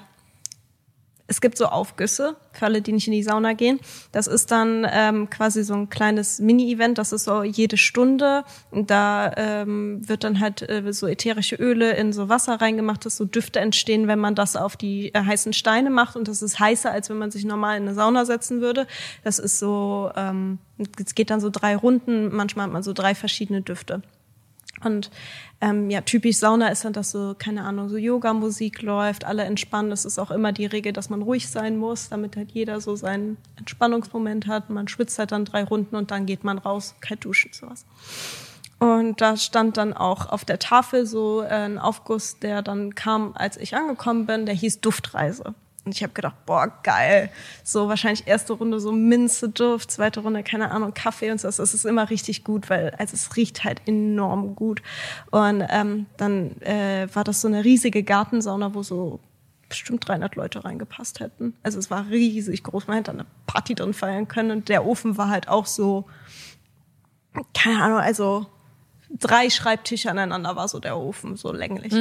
es 1.30 1.40
gibt 1.40 1.56
so 1.56 1.66
Aufgüsse 1.66 2.34
für 2.50 2.66
alle, 2.66 2.82
die 2.82 2.90
nicht 2.90 3.06
in 3.06 3.12
die 3.12 3.22
Sauna 3.22 3.52
gehen. 3.52 3.78
Das 4.10 4.26
ist 4.26 4.50
dann 4.50 4.84
ähm, 4.90 5.30
quasi 5.30 5.62
so 5.62 5.74
ein 5.74 5.88
kleines 5.88 6.40
Mini-Event. 6.40 6.98
Das 6.98 7.12
ist 7.12 7.22
so 7.22 7.44
jede 7.44 7.76
Stunde. 7.76 8.42
Und 8.72 8.90
da 8.90 9.32
ähm, 9.36 10.06
wird 10.08 10.24
dann 10.24 10.40
halt 10.40 10.68
äh, 10.68 10.92
so 10.92 11.06
ätherische 11.06 11.54
Öle 11.54 11.92
in 11.92 12.12
so 12.12 12.28
Wasser 12.28 12.60
reingemacht, 12.60 13.06
dass 13.06 13.16
so 13.16 13.26
Düfte 13.26 13.60
entstehen, 13.60 14.08
wenn 14.08 14.18
man 14.18 14.34
das 14.34 14.56
auf 14.56 14.76
die 14.76 15.14
äh, 15.14 15.22
heißen 15.22 15.52
Steine 15.52 15.90
macht. 15.90 16.16
Und 16.16 16.26
das 16.26 16.42
ist 16.42 16.58
heißer, 16.58 16.90
als 16.90 17.10
wenn 17.10 17.18
man 17.18 17.30
sich 17.30 17.44
normal 17.44 17.76
in 17.76 17.84
eine 17.84 17.94
Sauna 17.94 18.24
setzen 18.24 18.60
würde. 18.60 18.88
Das 19.22 19.38
ist 19.38 19.60
so, 19.60 20.10
ähm, 20.16 20.58
es 20.98 21.14
geht 21.14 21.30
dann 21.30 21.40
so 21.40 21.48
drei 21.48 21.76
Runden. 21.76 22.34
Manchmal 22.34 22.66
hat 22.66 22.72
man 22.72 22.82
so 22.82 22.92
drei 22.92 23.14
verschiedene 23.14 23.62
Düfte. 23.62 24.02
Und 24.82 25.10
ähm, 25.60 25.90
ja, 25.90 26.00
typisch 26.00 26.36
Sauna 26.36 26.68
ist 26.68 26.84
dann, 26.84 26.92
dass 26.92 27.10
so, 27.10 27.34
keine 27.38 27.64
Ahnung, 27.64 27.88
so 27.88 27.96
Yoga-Musik 27.96 28.80
läuft, 28.82 29.24
alle 29.24 29.44
entspannen. 29.44 29.90
Das 29.90 30.04
ist 30.04 30.18
auch 30.18 30.30
immer 30.30 30.52
die 30.52 30.66
Regel, 30.66 30.92
dass 30.92 31.10
man 31.10 31.22
ruhig 31.22 31.48
sein 31.48 31.76
muss, 31.76 32.08
damit 32.08 32.36
halt 32.36 32.52
jeder 32.52 32.80
so 32.80 32.96
seinen 32.96 33.36
Entspannungsmoment 33.56 34.46
hat. 34.46 34.70
Man 34.70 34.88
schwitzt 34.88 35.18
halt 35.18 35.32
dann 35.32 35.44
drei 35.44 35.64
Runden 35.64 35.96
und 35.96 36.10
dann 36.10 36.24
geht 36.24 36.44
man 36.44 36.58
raus, 36.58 36.94
kalt 37.00 37.24
duschen, 37.24 37.52
sowas. 37.52 37.84
Und 38.78 39.20
da 39.20 39.36
stand 39.36 39.76
dann 39.76 39.92
auch 39.92 40.26
auf 40.30 40.46
der 40.46 40.58
Tafel 40.58 41.04
so 41.04 41.42
äh, 41.42 41.48
ein 41.48 41.78
Aufguss, 41.78 42.38
der 42.38 42.62
dann 42.62 42.94
kam, 42.94 43.34
als 43.34 43.58
ich 43.58 43.76
angekommen 43.76 44.24
bin, 44.24 44.46
der 44.46 44.54
hieß 44.54 44.80
Duftreise. 44.80 45.54
Und 45.90 45.96
ich 45.96 46.04
habe 46.04 46.12
gedacht, 46.12 46.36
boah, 46.46 46.72
geil. 46.84 47.30
So 47.64 47.88
wahrscheinlich 47.88 48.28
erste 48.28 48.52
Runde 48.52 48.78
so 48.78 48.92
Minze-Duft, 48.92 49.90
zweite 49.90 50.20
Runde, 50.20 50.44
keine 50.44 50.70
Ahnung, 50.70 50.94
Kaffee 50.94 51.32
und 51.32 51.40
so. 51.40 51.48
Das 51.48 51.58
ist 51.58 51.84
immer 51.84 52.10
richtig 52.10 52.44
gut, 52.44 52.70
weil 52.70 52.90
also 52.96 53.14
es 53.14 53.36
riecht 53.36 53.64
halt 53.64 53.82
enorm 53.86 54.54
gut. 54.54 54.82
Und 55.32 55.66
ähm, 55.68 56.06
dann 56.16 56.60
äh, 56.60 57.08
war 57.12 57.24
das 57.24 57.40
so 57.40 57.48
eine 57.48 57.64
riesige 57.64 58.04
Gartensauna, 58.04 58.72
wo 58.72 58.84
so 58.84 59.18
bestimmt 59.68 60.06
300 60.06 60.36
Leute 60.36 60.64
reingepasst 60.64 61.18
hätten. 61.18 61.54
Also 61.64 61.80
es 61.80 61.90
war 61.90 62.08
riesig 62.08 62.62
groß. 62.62 62.86
Man 62.86 62.98
hätte 62.98 63.10
eine 63.10 63.26
Party 63.48 63.74
drin 63.74 63.92
feiern 63.92 64.28
können. 64.28 64.52
Und 64.52 64.68
der 64.68 64.86
Ofen 64.86 65.18
war 65.18 65.28
halt 65.28 65.48
auch 65.48 65.66
so, 65.66 66.04
keine 67.52 67.82
Ahnung, 67.82 67.98
also 67.98 68.46
drei 69.18 69.50
Schreibtische 69.50 70.08
aneinander 70.08 70.54
war 70.54 70.68
so 70.68 70.78
der 70.78 70.96
Ofen, 70.96 71.34
so 71.34 71.50
länglich. 71.52 71.92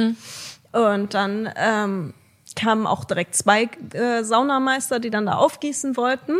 Und 0.70 1.14
dann 1.14 1.52
ähm, 1.56 2.14
kamen 2.56 2.86
auch 2.86 3.04
direkt 3.04 3.34
zwei 3.34 3.68
äh, 3.92 4.22
Saunameister, 4.22 5.00
die 5.00 5.10
dann 5.10 5.26
da 5.26 5.34
aufgießen 5.34 5.96
wollten, 5.96 6.34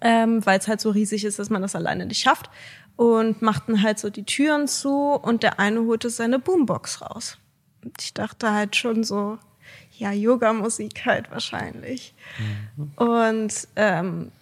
ähm, 0.00 0.44
weil 0.44 0.58
es 0.58 0.68
halt 0.68 0.80
so 0.80 0.90
riesig 0.90 1.24
ist, 1.24 1.38
dass 1.38 1.50
man 1.50 1.62
das 1.62 1.74
alleine 1.74 2.06
nicht 2.06 2.20
schafft. 2.20 2.50
Und 2.96 3.42
machten 3.42 3.82
halt 3.82 3.98
so 3.98 4.08
die 4.08 4.24
Türen 4.24 4.68
zu 4.68 5.12
und 5.12 5.42
der 5.42 5.60
eine 5.60 5.80
holte 5.80 6.08
seine 6.08 6.38
Boombox 6.38 7.02
raus. 7.02 7.36
Und 7.84 8.00
ich 8.00 8.14
dachte 8.14 8.52
halt 8.52 8.74
schon 8.74 9.04
so, 9.04 9.38
ja, 9.98 10.12
Yoga-Musik 10.12 11.04
halt 11.04 11.30
wahrscheinlich. 11.30 12.14
Und 12.96 13.68
ähm, 13.76 14.32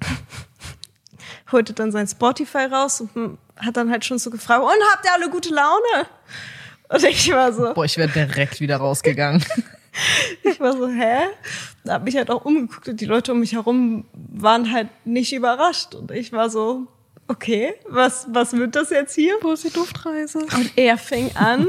holte 1.52 1.72
dann 1.72 1.92
sein 1.92 2.08
Spotify 2.08 2.66
raus 2.66 3.00
und 3.00 3.38
hat 3.56 3.76
dann 3.76 3.90
halt 3.90 4.04
schon 4.04 4.18
so 4.18 4.30
gefragt, 4.30 4.62
und 4.62 4.92
habt 4.92 5.04
ihr 5.04 5.12
alle 5.12 5.30
gute 5.30 5.54
Laune? 5.54 6.06
Und 6.88 7.04
ich 7.04 7.30
war 7.30 7.52
so, 7.52 7.72
Boah, 7.74 7.84
ich 7.84 7.96
wäre 7.96 8.08
direkt 8.08 8.60
wieder 8.60 8.76
rausgegangen. 8.76 9.44
ich 10.42 10.60
war 10.60 10.72
so, 10.72 10.88
hä? 10.88 11.18
Da 11.84 11.94
hab 11.94 12.04
mich 12.04 12.16
halt 12.16 12.30
auch 12.30 12.44
umgeguckt 12.44 12.88
und 12.88 13.00
die 13.00 13.06
Leute 13.06 13.32
um 13.32 13.40
mich 13.40 13.52
herum 13.52 14.04
waren 14.12 14.72
halt 14.72 14.88
nicht 15.04 15.32
überrascht. 15.32 15.94
Und 15.94 16.10
ich 16.10 16.32
war 16.32 16.50
so, 16.50 16.86
okay, 17.28 17.74
was, 17.88 18.26
was 18.30 18.52
wird 18.52 18.76
das 18.76 18.90
jetzt 18.90 19.14
hier? 19.14 19.34
Wo 19.40 19.52
ist 19.52 19.64
die 19.64 19.70
Duftreise? 19.70 20.38
Und 20.38 20.72
er 20.76 20.98
fing 20.98 21.30
an, 21.36 21.68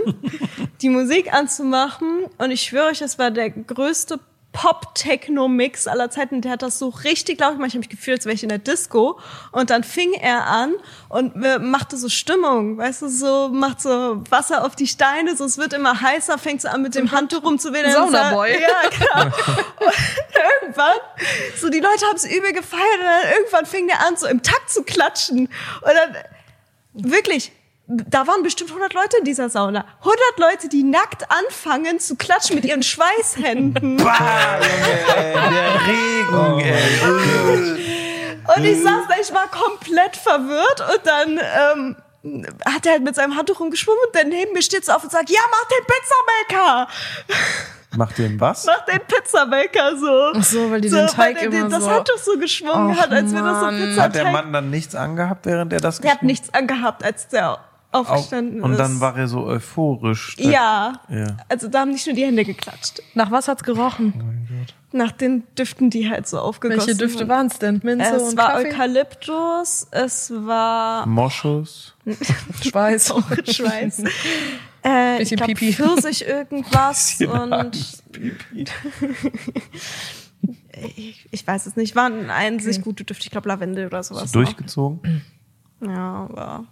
die 0.81 0.89
Musik 0.89 1.33
anzumachen. 1.33 2.25
Und 2.37 2.51
ich 2.51 2.61
schwöre 2.61 2.89
euch, 2.89 3.01
es 3.01 3.17
war 3.17 3.31
der 3.31 3.49
größte 3.49 4.19
Pop-Techno-Mix 4.55 5.85
aller 5.85 6.09
Zeiten. 6.09 6.39
Der 6.39 6.53
hat 6.53 6.61
das 6.61 6.79
so 6.79 6.87
richtig 6.87 7.39
laut 7.41 7.55
gemacht. 7.55 7.67
Ich 7.67 7.73
habe 7.73 7.79
mich 7.79 7.89
gefühlt, 7.89 8.19
als 8.19 8.25
wäre 8.25 8.35
ich 8.35 8.43
in 8.43 8.49
der 8.49 8.57
Disco. 8.57 9.19
Und 9.51 9.69
dann 9.69 9.83
fing 9.83 10.13
er 10.13 10.47
an 10.47 10.73
und 11.09 11.35
äh, 11.43 11.59
machte 11.59 11.97
so 11.97 12.07
Stimmung. 12.07 12.77
Weißt 12.77 13.01
du, 13.01 13.09
so 13.09 13.49
macht 13.49 13.81
so 13.81 14.23
Wasser 14.29 14.63
auf 14.65 14.75
die 14.77 14.87
Steine. 14.87 15.35
So, 15.35 15.43
es 15.43 15.57
wird 15.57 15.73
immer 15.73 15.99
heißer. 15.99 16.37
Fängt 16.37 16.61
so 16.61 16.69
an, 16.69 16.81
mit 16.81 16.95
dem 16.95 17.11
Handtuch 17.11 17.43
rumzuwedeln. 17.43 17.93
Saunaboy. 17.93 18.53
Ja, 18.53 18.89
genau. 18.89 19.35
Und 19.85 19.93
irgendwann, 20.61 20.97
so 21.59 21.69
die 21.69 21.81
Leute 21.81 22.05
haben 22.05 22.15
es 22.15 22.23
übel 22.23 22.53
gefeiert. 22.53 22.99
Und 22.99 23.05
dann 23.05 23.31
irgendwann 23.33 23.65
fing 23.65 23.87
der 23.87 24.07
an, 24.07 24.15
so 24.15 24.25
im 24.25 24.41
Takt 24.41 24.69
zu 24.69 24.83
klatschen. 24.83 25.49
Und 25.81 25.83
dann 25.83 26.15
wirklich, 26.93 27.51
da 27.87 28.25
waren 28.25 28.41
bestimmt 28.43 28.71
100 28.71 28.93
Leute 28.93 29.17
in 29.19 29.25
dieser 29.25 29.49
Sauna. 29.49 29.85
100 29.99 30.19
Leute, 30.37 30.69
die 30.69 30.83
nackt 30.83 31.25
anfangen 31.29 31.99
zu 31.99 32.15
klatschen 32.15 32.55
mit 32.55 32.65
ihren 32.65 32.81
Schweißhänden. 32.83 33.99
Junge, 36.31 36.63
ey, 36.63 36.99
der 36.99 37.17
Regen, 37.17 37.75
ey. 37.77 38.55
Und 38.57 38.63
ich 38.65 38.81
saß 38.81 39.03
da, 39.09 39.15
ich 39.21 39.33
war 39.33 39.47
komplett 39.49 40.15
verwirrt 40.17 40.81
und 40.81 41.05
dann 41.05 41.39
ähm, 41.39 42.45
hat 42.65 42.85
er 42.85 42.93
halt 42.93 43.03
mit 43.03 43.15
seinem 43.15 43.35
Handtuch 43.35 43.59
rumgeschwungen 43.59 43.99
und 44.07 44.15
dann 44.15 44.29
neben 44.29 44.53
mir 44.53 44.61
steht 44.61 44.85
so 44.85 44.91
auf 44.91 45.03
und 45.03 45.11
sagt, 45.11 45.29
ja, 45.29 45.39
mach 45.49 45.67
den 45.67 45.85
Pizzamaker! 45.85 46.87
Macht 47.97 48.17
den 48.17 48.39
was? 48.41 48.65
Mach 48.65 48.83
den 48.85 48.99
Pizzamaker 49.07 49.95
so. 49.97 50.31
Ach 50.35 50.43
so, 50.43 50.69
weil 50.69 50.81
die 50.81 50.89
den 50.89 51.07
Teig 51.07 51.35
der 51.39 51.43
immer 51.45 51.69
das 51.69 51.83
so- 51.83 51.89
Handtuch 51.89 52.17
so 52.17 52.37
geschwungen 52.37 52.91
Och, 52.95 53.01
hat, 53.01 53.11
als 53.11 53.31
wäre 53.33 53.43
das 53.43 53.59
so 53.59 53.65
Mann. 53.65 53.77
Pizzateig. 53.77 54.03
Hat 54.03 54.15
der 54.15 54.31
Mann 54.31 54.51
dann 54.53 54.69
nichts 54.69 54.95
angehabt, 54.95 55.45
während 55.45 55.71
er 55.71 55.79
das 55.79 55.99
Der 56.01 56.11
hat 56.11 56.19
geschnitten 56.19 56.25
nichts 56.27 56.53
angehabt, 56.53 57.03
als 57.03 57.27
der 57.29 57.59
aufgestanden 57.95 58.61
und 58.61 58.71
ist. 58.73 58.77
dann 58.79 58.99
war 58.99 59.17
er 59.17 59.27
so 59.27 59.43
euphorisch. 59.45 60.35
ja. 60.39 61.01
Ja. 61.09 61.37
Also 61.49 61.67
da 61.67 61.79
haben 61.81 61.91
nicht 61.91 62.05
nur 62.05 62.15
die 62.15 62.23
Hände 62.25 62.43
geklatscht. 62.45 63.01
Nach 63.13 63.31
was 63.31 63.47
hat's 63.47 63.63
gerochen? 63.63 64.13
mein 64.17 64.47
Gott. 64.49 64.73
Nach 64.91 65.11
den 65.11 65.43
Düften, 65.57 65.89
die 65.89 66.09
halt 66.09 66.27
so 66.27 66.39
aufgegossen 66.39 66.87
Welche 66.87 66.95
Düfte 66.97 67.19
wurden. 67.21 67.29
waren's 67.29 67.59
denn? 67.59 67.81
Minze 67.83 68.15
Es 68.15 68.23
und 68.23 68.37
war 68.37 68.53
Kaffee? 68.53 68.67
Eukalyptus, 68.69 69.87
es 69.91 70.31
war 70.35 71.05
Moschus. 71.05 71.95
Schweiß. 72.61 73.13
Schweiß. 73.51 74.03
Äh, 74.87 75.13
ich 75.15 75.17
Bisschen 75.29 75.37
glaub, 75.37 75.47
Pipi. 75.47 75.73
Pfirsich 75.73 76.27
irgendwas 76.27 77.19
und 77.27 77.51
Angst. 77.53 78.03
ich, 80.95 81.27
ich 81.31 81.47
weiß 81.47 81.65
es 81.65 81.75
nicht. 81.75 81.95
Waren 81.95 82.29
ein 82.29 82.59
sich 82.59 82.81
gute 82.81 83.03
Düfte, 83.03 83.23
ich 83.25 83.31
glaube 83.31 83.49
Lavendel 83.49 83.87
oder 83.87 84.03
sowas. 84.03 84.31
Du 84.31 84.39
durchgezogen? 84.43 85.23
noch. 85.79 85.89
Ja, 85.91 86.27
aber. 86.29 86.65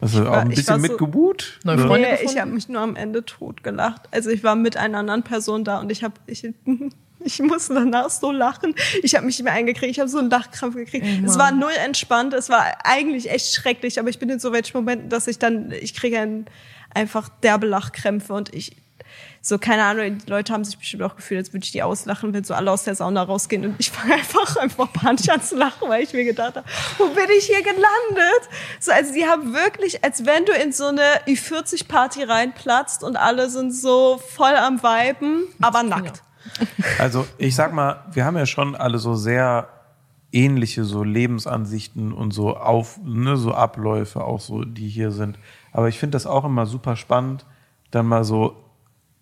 Hast 0.00 0.14
du 0.14 0.22
auch 0.22 0.30
war- 0.30 0.40
ein 0.40 0.48
bisschen 0.48 0.80
so- 0.80 0.88
mitgebuht? 0.88 1.58
Freunde 1.64 2.08
Nee, 2.08 2.18
ich 2.24 2.38
habe 2.38 2.50
mich 2.50 2.68
nur 2.68 2.80
am 2.80 2.96
Ende 2.96 3.24
tot 3.24 3.62
gelacht. 3.62 4.02
Also 4.10 4.30
ich 4.30 4.42
war 4.42 4.54
mit 4.54 4.76
einer 4.76 4.98
anderen 4.98 5.22
Person 5.22 5.64
da 5.64 5.78
und 5.80 5.90
ich 5.92 6.02
habe 6.02 6.14
ich, 6.26 6.48
ich 7.20 7.40
musste 7.40 7.74
danach 7.74 8.08
so 8.10 8.32
lachen. 8.32 8.74
Ich 9.02 9.14
habe 9.14 9.26
mich 9.26 9.38
nicht 9.38 9.44
mehr 9.44 9.52
eingekriegt. 9.52 9.90
Ich 9.92 10.00
habe 10.00 10.08
so 10.08 10.18
einen 10.18 10.30
Lachkrampf 10.30 10.74
gekriegt. 10.74 11.06
Oh 11.22 11.26
es 11.26 11.38
war 11.38 11.52
null 11.52 11.72
entspannt. 11.84 12.32
Es 12.34 12.48
war 12.48 12.64
eigentlich 12.84 13.30
echt 13.30 13.54
schrecklich. 13.54 13.98
Aber 14.00 14.08
ich 14.08 14.18
bin 14.18 14.30
in 14.30 14.38
so 14.40 14.52
welchen 14.52 14.76
Momenten, 14.76 15.08
dass 15.10 15.26
ich 15.26 15.38
dann 15.38 15.70
ich 15.72 15.94
kriege 15.94 16.18
ein, 16.18 16.46
einfach 16.94 17.28
derbe 17.28 17.66
Lachkrämpfe 17.66 18.32
und 18.32 18.54
ich 18.54 18.76
so 19.42 19.58
keine 19.58 19.84
Ahnung. 19.84 20.18
Die 20.18 20.30
Leute 20.30 20.52
haben 20.52 20.64
sich 20.64 20.78
bestimmt 20.78 21.02
auch 21.02 21.16
gefühlt, 21.16 21.38
als 21.38 21.52
würde 21.52 21.64
ich 21.64 21.72
die 21.72 21.82
auslachen, 21.82 22.32
wenn 22.32 22.44
so 22.44 22.54
alle 22.54 22.70
aus 22.70 22.84
der 22.84 22.94
Sauna 22.94 23.22
rausgehen 23.22 23.64
und 23.64 23.76
ich 23.78 23.90
fange 23.90 24.14
einfach 24.14 24.56
einfach 24.56 24.92
panisch 24.92 25.28
an 25.28 25.42
zu 25.42 25.56
lachen, 25.56 25.88
weil 25.88 26.02
ich 26.02 26.12
mir 26.12 26.24
gedacht 26.24 26.56
habe, 26.56 26.66
wo 26.98 27.06
bin 27.08 27.26
ich 27.38 27.46
hier 27.46 27.62
gelandet? 27.62 28.48
So 28.78 28.92
also 28.92 29.14
die 29.14 29.26
haben 29.26 29.54
wirklich, 29.54 30.04
als 30.04 30.26
wenn 30.26 30.44
du 30.44 30.52
in 30.52 30.72
so 30.72 30.86
eine 30.86 31.20
Ü40 31.26 31.88
Party 31.88 32.24
reinplatzt 32.24 33.02
und 33.04 33.16
alle 33.16 33.48
sind 33.50 33.72
so 33.72 34.20
voll 34.34 34.54
am 34.54 34.82
Weiben, 34.82 35.44
aber 35.60 35.82
nackt. 35.82 36.22
Also 36.98 37.26
ich 37.36 37.54
sag 37.54 37.72
mal, 37.72 38.02
wir 38.12 38.24
haben 38.24 38.36
ja 38.36 38.46
schon 38.46 38.74
alle 38.74 38.98
so 38.98 39.14
sehr 39.14 39.68
ähnliche 40.32 40.84
so 40.84 41.02
Lebensansichten 41.02 42.12
und 42.12 42.32
so 42.32 42.56
auf 42.56 42.98
ne, 43.02 43.36
so 43.36 43.52
Abläufe 43.52 44.24
auch 44.24 44.40
so, 44.40 44.64
die 44.64 44.88
hier 44.88 45.10
sind. 45.10 45.38
Aber 45.72 45.88
ich 45.88 45.98
finde 45.98 46.16
das 46.16 46.26
auch 46.26 46.44
immer 46.44 46.66
super 46.66 46.96
spannend, 46.96 47.46
dann 47.90 48.06
mal 48.06 48.24
so 48.24 48.56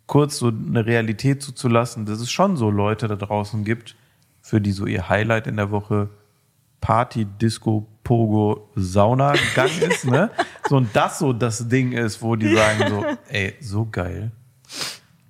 kurz 0.09 0.39
so 0.39 0.49
eine 0.49 0.85
Realität 0.85 1.43
zuzulassen, 1.43 2.05
dass 2.07 2.19
es 2.19 2.31
schon 2.33 2.57
so 2.57 2.71
Leute 2.71 3.07
da 3.07 3.15
draußen 3.15 3.63
gibt, 3.65 3.95
für 4.43 4.61
die 4.61 4.73
so 4.73 4.87
ihr 4.87 5.09
Highlight 5.09 5.47
in 5.47 5.57
der 5.57 5.71
Woche 5.71 6.09
Party, 6.81 7.25
Disco, 7.25 7.87
Pogo, 8.03 8.69
Saunagang 8.75 9.71
ist, 9.89 10.05
ne? 10.07 10.31
So 10.69 10.77
und 10.79 10.89
das 10.97 11.19
so 11.21 11.33
das 11.33 11.69
Ding 11.69 11.93
ist, 11.93 12.23
wo 12.23 12.35
die 12.37 12.53
sagen 12.55 12.85
so, 12.89 13.05
ey, 13.29 13.55
so 13.61 13.87
geil. 13.91 14.33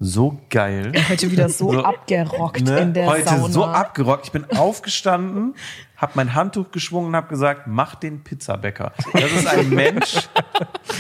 So 0.00 0.38
geil. 0.48 0.92
Heute 1.08 1.30
wieder 1.32 1.48
so, 1.48 1.72
So, 1.72 1.82
abgerockt 1.82 2.60
Ne? 2.62 2.78
in 2.78 2.92
der 2.94 3.06
Heute 3.06 3.24
Sauna. 3.30 3.48
so 3.48 3.64
abgerockt. 3.64 4.26
Ich 4.26 4.32
bin 4.32 4.44
aufgestanden, 4.56 5.54
habe 5.98 6.12
mein 6.14 6.34
Handtuch 6.34 6.70
geschwungen 6.70 7.08
und 7.08 7.16
habe 7.16 7.28
gesagt, 7.28 7.62
mach 7.66 7.94
den 7.96 8.22
Pizzabäcker. 8.24 8.92
Das 9.12 9.30
ist 9.32 9.46
ein 9.46 9.68
Mensch, 9.70 10.28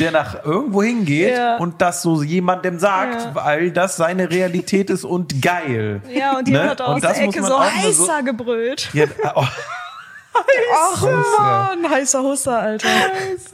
der 0.00 0.10
nach 0.10 0.44
irgendwo 0.44 0.82
hingeht 0.82 1.36
Ja. 1.36 1.56
und 1.58 1.80
das 1.80 2.02
so 2.02 2.22
jemandem 2.22 2.78
sagt, 2.78 3.22
Ja. 3.22 3.34
weil 3.34 3.70
das 3.70 3.96
seine 3.96 4.28
Realität 4.30 4.90
ist 4.90 5.04
und 5.04 5.40
geil. 5.40 6.02
Ja, 6.12 6.36
und 6.36 6.48
die 6.48 6.52
Ne? 6.52 6.68
hat 6.70 6.80
aus 6.80 7.00
der 7.00 7.16
Ecke 7.16 7.42
so 7.42 7.48
mal 7.58 7.70
so- 7.70 7.88
heißer 7.88 8.22
gebrüllt. 8.24 8.90
Ja, 8.92 9.06
oh, 9.36 9.44
Ach 10.74 11.02
man, 11.02 11.90
heißer 11.90 12.22
Husser, 12.22 12.58
Alter. 12.58 12.88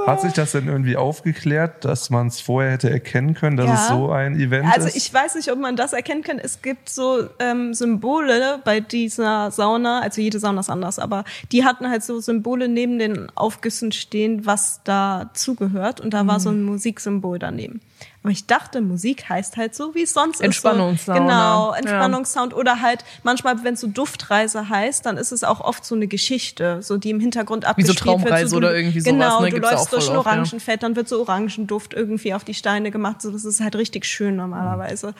Hat 0.06 0.20
sich 0.20 0.32
das 0.32 0.52
denn 0.52 0.66
irgendwie 0.68 0.96
aufgeklärt, 0.96 1.84
dass 1.84 2.10
man 2.10 2.26
es 2.26 2.40
vorher 2.40 2.72
hätte 2.72 2.90
erkennen 2.90 3.34
können, 3.34 3.56
dass 3.56 3.66
Ja. 3.66 3.74
es 3.74 3.88
so 3.88 4.10
ein 4.10 4.36
Event 4.38 4.70
Also 4.72 4.88
ist? 4.88 4.96
ich 4.96 5.12
weiß 5.12 5.36
nicht, 5.36 5.50
ob 5.50 5.58
man 5.58 5.76
das 5.76 5.92
erkennen 5.92 6.22
kann. 6.22 6.38
Es 6.38 6.60
gibt 6.62 6.88
so 6.88 7.28
ähm, 7.38 7.72
Symbole 7.74 8.60
bei 8.64 8.80
dieser 8.80 9.50
Sauna, 9.50 10.00
also 10.00 10.20
jede 10.20 10.38
Sauna 10.38 10.60
ist 10.60 10.70
anders, 10.70 10.98
aber 10.98 11.24
die 11.52 11.64
hatten 11.64 11.88
halt 11.88 12.02
so 12.02 12.20
Symbole 12.20 12.68
neben 12.68 12.98
den 12.98 13.28
Aufgüssen 13.34 13.92
stehen, 13.92 14.44
was 14.46 14.80
da 14.84 15.30
zugehört. 15.34 16.00
Und 16.00 16.12
da 16.12 16.26
war 16.26 16.40
so 16.40 16.50
ein 16.50 16.60
Mhm. 16.62 16.66
Musiksymbol 16.72 17.38
daneben. 17.38 17.80
Aber 18.22 18.30
ich 18.30 18.46
dachte, 18.46 18.80
Musik 18.80 19.28
heißt 19.28 19.58
halt 19.58 19.74
so, 19.74 19.94
wie 19.94 20.02
es 20.02 20.14
sonst 20.14 20.40
Entspannungssauna. 20.40 20.94
ist. 20.94 21.04
So, 21.04 21.12
genau, 21.12 21.70
Ja. 21.72 21.76
Entspannungssound. 21.76 22.54
Oder 22.54 22.80
halt 22.80 23.04
manchmal, 23.22 23.62
wenn 23.64 23.74
es 23.74 23.80
so 23.80 23.86
Duftreise 23.86 24.68
heißt, 24.70 25.04
dann 25.04 25.18
ist 25.18 25.30
es 25.30 25.44
auch 25.44 25.60
oft 25.60 25.84
so 25.84 25.94
eine 25.94 26.06
Geschichte, 26.06 26.82
so 26.82 26.96
die 26.96 27.10
im 27.10 27.20
Hintergrund 27.20 27.64
Wie 27.64 27.66
so 27.66 27.70
abgespielt 27.70 27.98
wird. 27.98 28.20
Traumreise 28.20 28.50
du, 28.52 28.56
oder 28.56 28.74
irgendwie 28.74 29.00
sowas, 29.00 29.12
Genau, 29.12 29.40
ne? 29.42 29.48
du 29.50 29.54
Gibt's 29.56 29.70
ja 29.70 29.76
läufst 29.76 29.92
durch 29.92 30.10
ein 30.10 30.16
oft, 30.16 30.26
ja. 30.26 30.76
Dann 30.82 30.96
wird 30.96 31.08
so 31.08 31.20
Orangenduft 31.20 31.92
irgendwie 31.92 32.32
auf 32.32 32.44
die 32.44 32.54
Steine 32.54 32.90
gemacht. 32.90 33.20
So, 33.20 33.30
das 33.30 33.44
ist 33.44 33.60
halt 33.60 33.76
richtig 33.76 34.06
schön 34.06 34.36
normalerweise. 34.36 35.14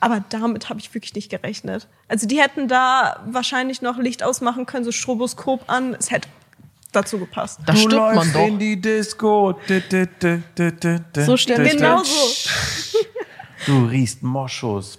Aber 0.00 0.22
damit 0.28 0.68
habe 0.68 0.80
ich 0.80 0.92
wirklich 0.94 1.14
nicht 1.14 1.30
gerechnet. 1.30 1.88
Also 2.08 2.26
die 2.26 2.40
hätten 2.40 2.68
da 2.68 3.20
wahrscheinlich 3.26 3.82
noch 3.82 3.98
Licht 3.98 4.22
ausmachen 4.22 4.66
können, 4.66 4.84
so 4.84 4.92
Stroboskop 4.92 5.64
an. 5.68 5.94
Es 5.98 6.10
hätte 6.10 6.28
dazu 6.96 7.18
gepasst. 7.18 7.60
Da 7.66 7.72
du 7.72 7.78
stirbt 7.78 7.94
man 7.94 8.14
läufst 8.16 8.34
doch. 8.34 8.46
in 8.46 8.58
die 8.58 8.80
Disco. 8.80 9.52
Di, 9.68 9.80
di, 9.80 10.06
di, 10.20 10.42
di, 10.56 10.72
di, 10.72 10.98
di, 11.14 11.22
So 11.24 11.36
di, 11.36 11.54
Genau 11.54 12.02
di. 12.02 12.08
so. 12.08 12.98
Du 13.66 13.86
riechst 13.86 14.22
Moschus. 14.22 14.98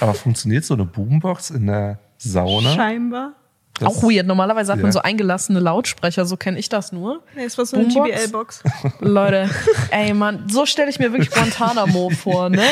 Aber 0.00 0.14
funktioniert 0.14 0.64
so 0.64 0.74
eine 0.74 0.84
Boombox 0.84 1.50
in 1.50 1.66
der 1.66 1.98
Sauna? 2.18 2.74
Scheinbar. 2.74 3.32
Das- 3.78 3.88
Auch 3.88 4.02
weird. 4.04 4.26
Normalerweise 4.26 4.70
hat 4.72 4.78
man 4.78 4.86
Ja. 4.86 4.92
so 4.92 5.00
eingelassene 5.02 5.58
Lautsprecher, 5.58 6.24
so 6.26 6.36
kenne 6.36 6.58
ich 6.58 6.68
das 6.68 6.92
nur. 6.92 7.22
Nee, 7.34 7.44
es 7.44 7.58
war 7.58 7.66
so 7.66 7.76
eine 7.76 7.86
Boombox? 7.86 8.10
GBL-Box. 8.10 8.62
Leute, 9.00 9.50
ey 9.90 10.14
Mann, 10.14 10.46
so 10.48 10.64
stelle 10.64 10.90
ich 10.90 10.98
mir 11.00 11.10
wirklich 11.12 11.30
Guantanamo 11.30 12.10
vor, 12.10 12.50
ne? 12.50 12.62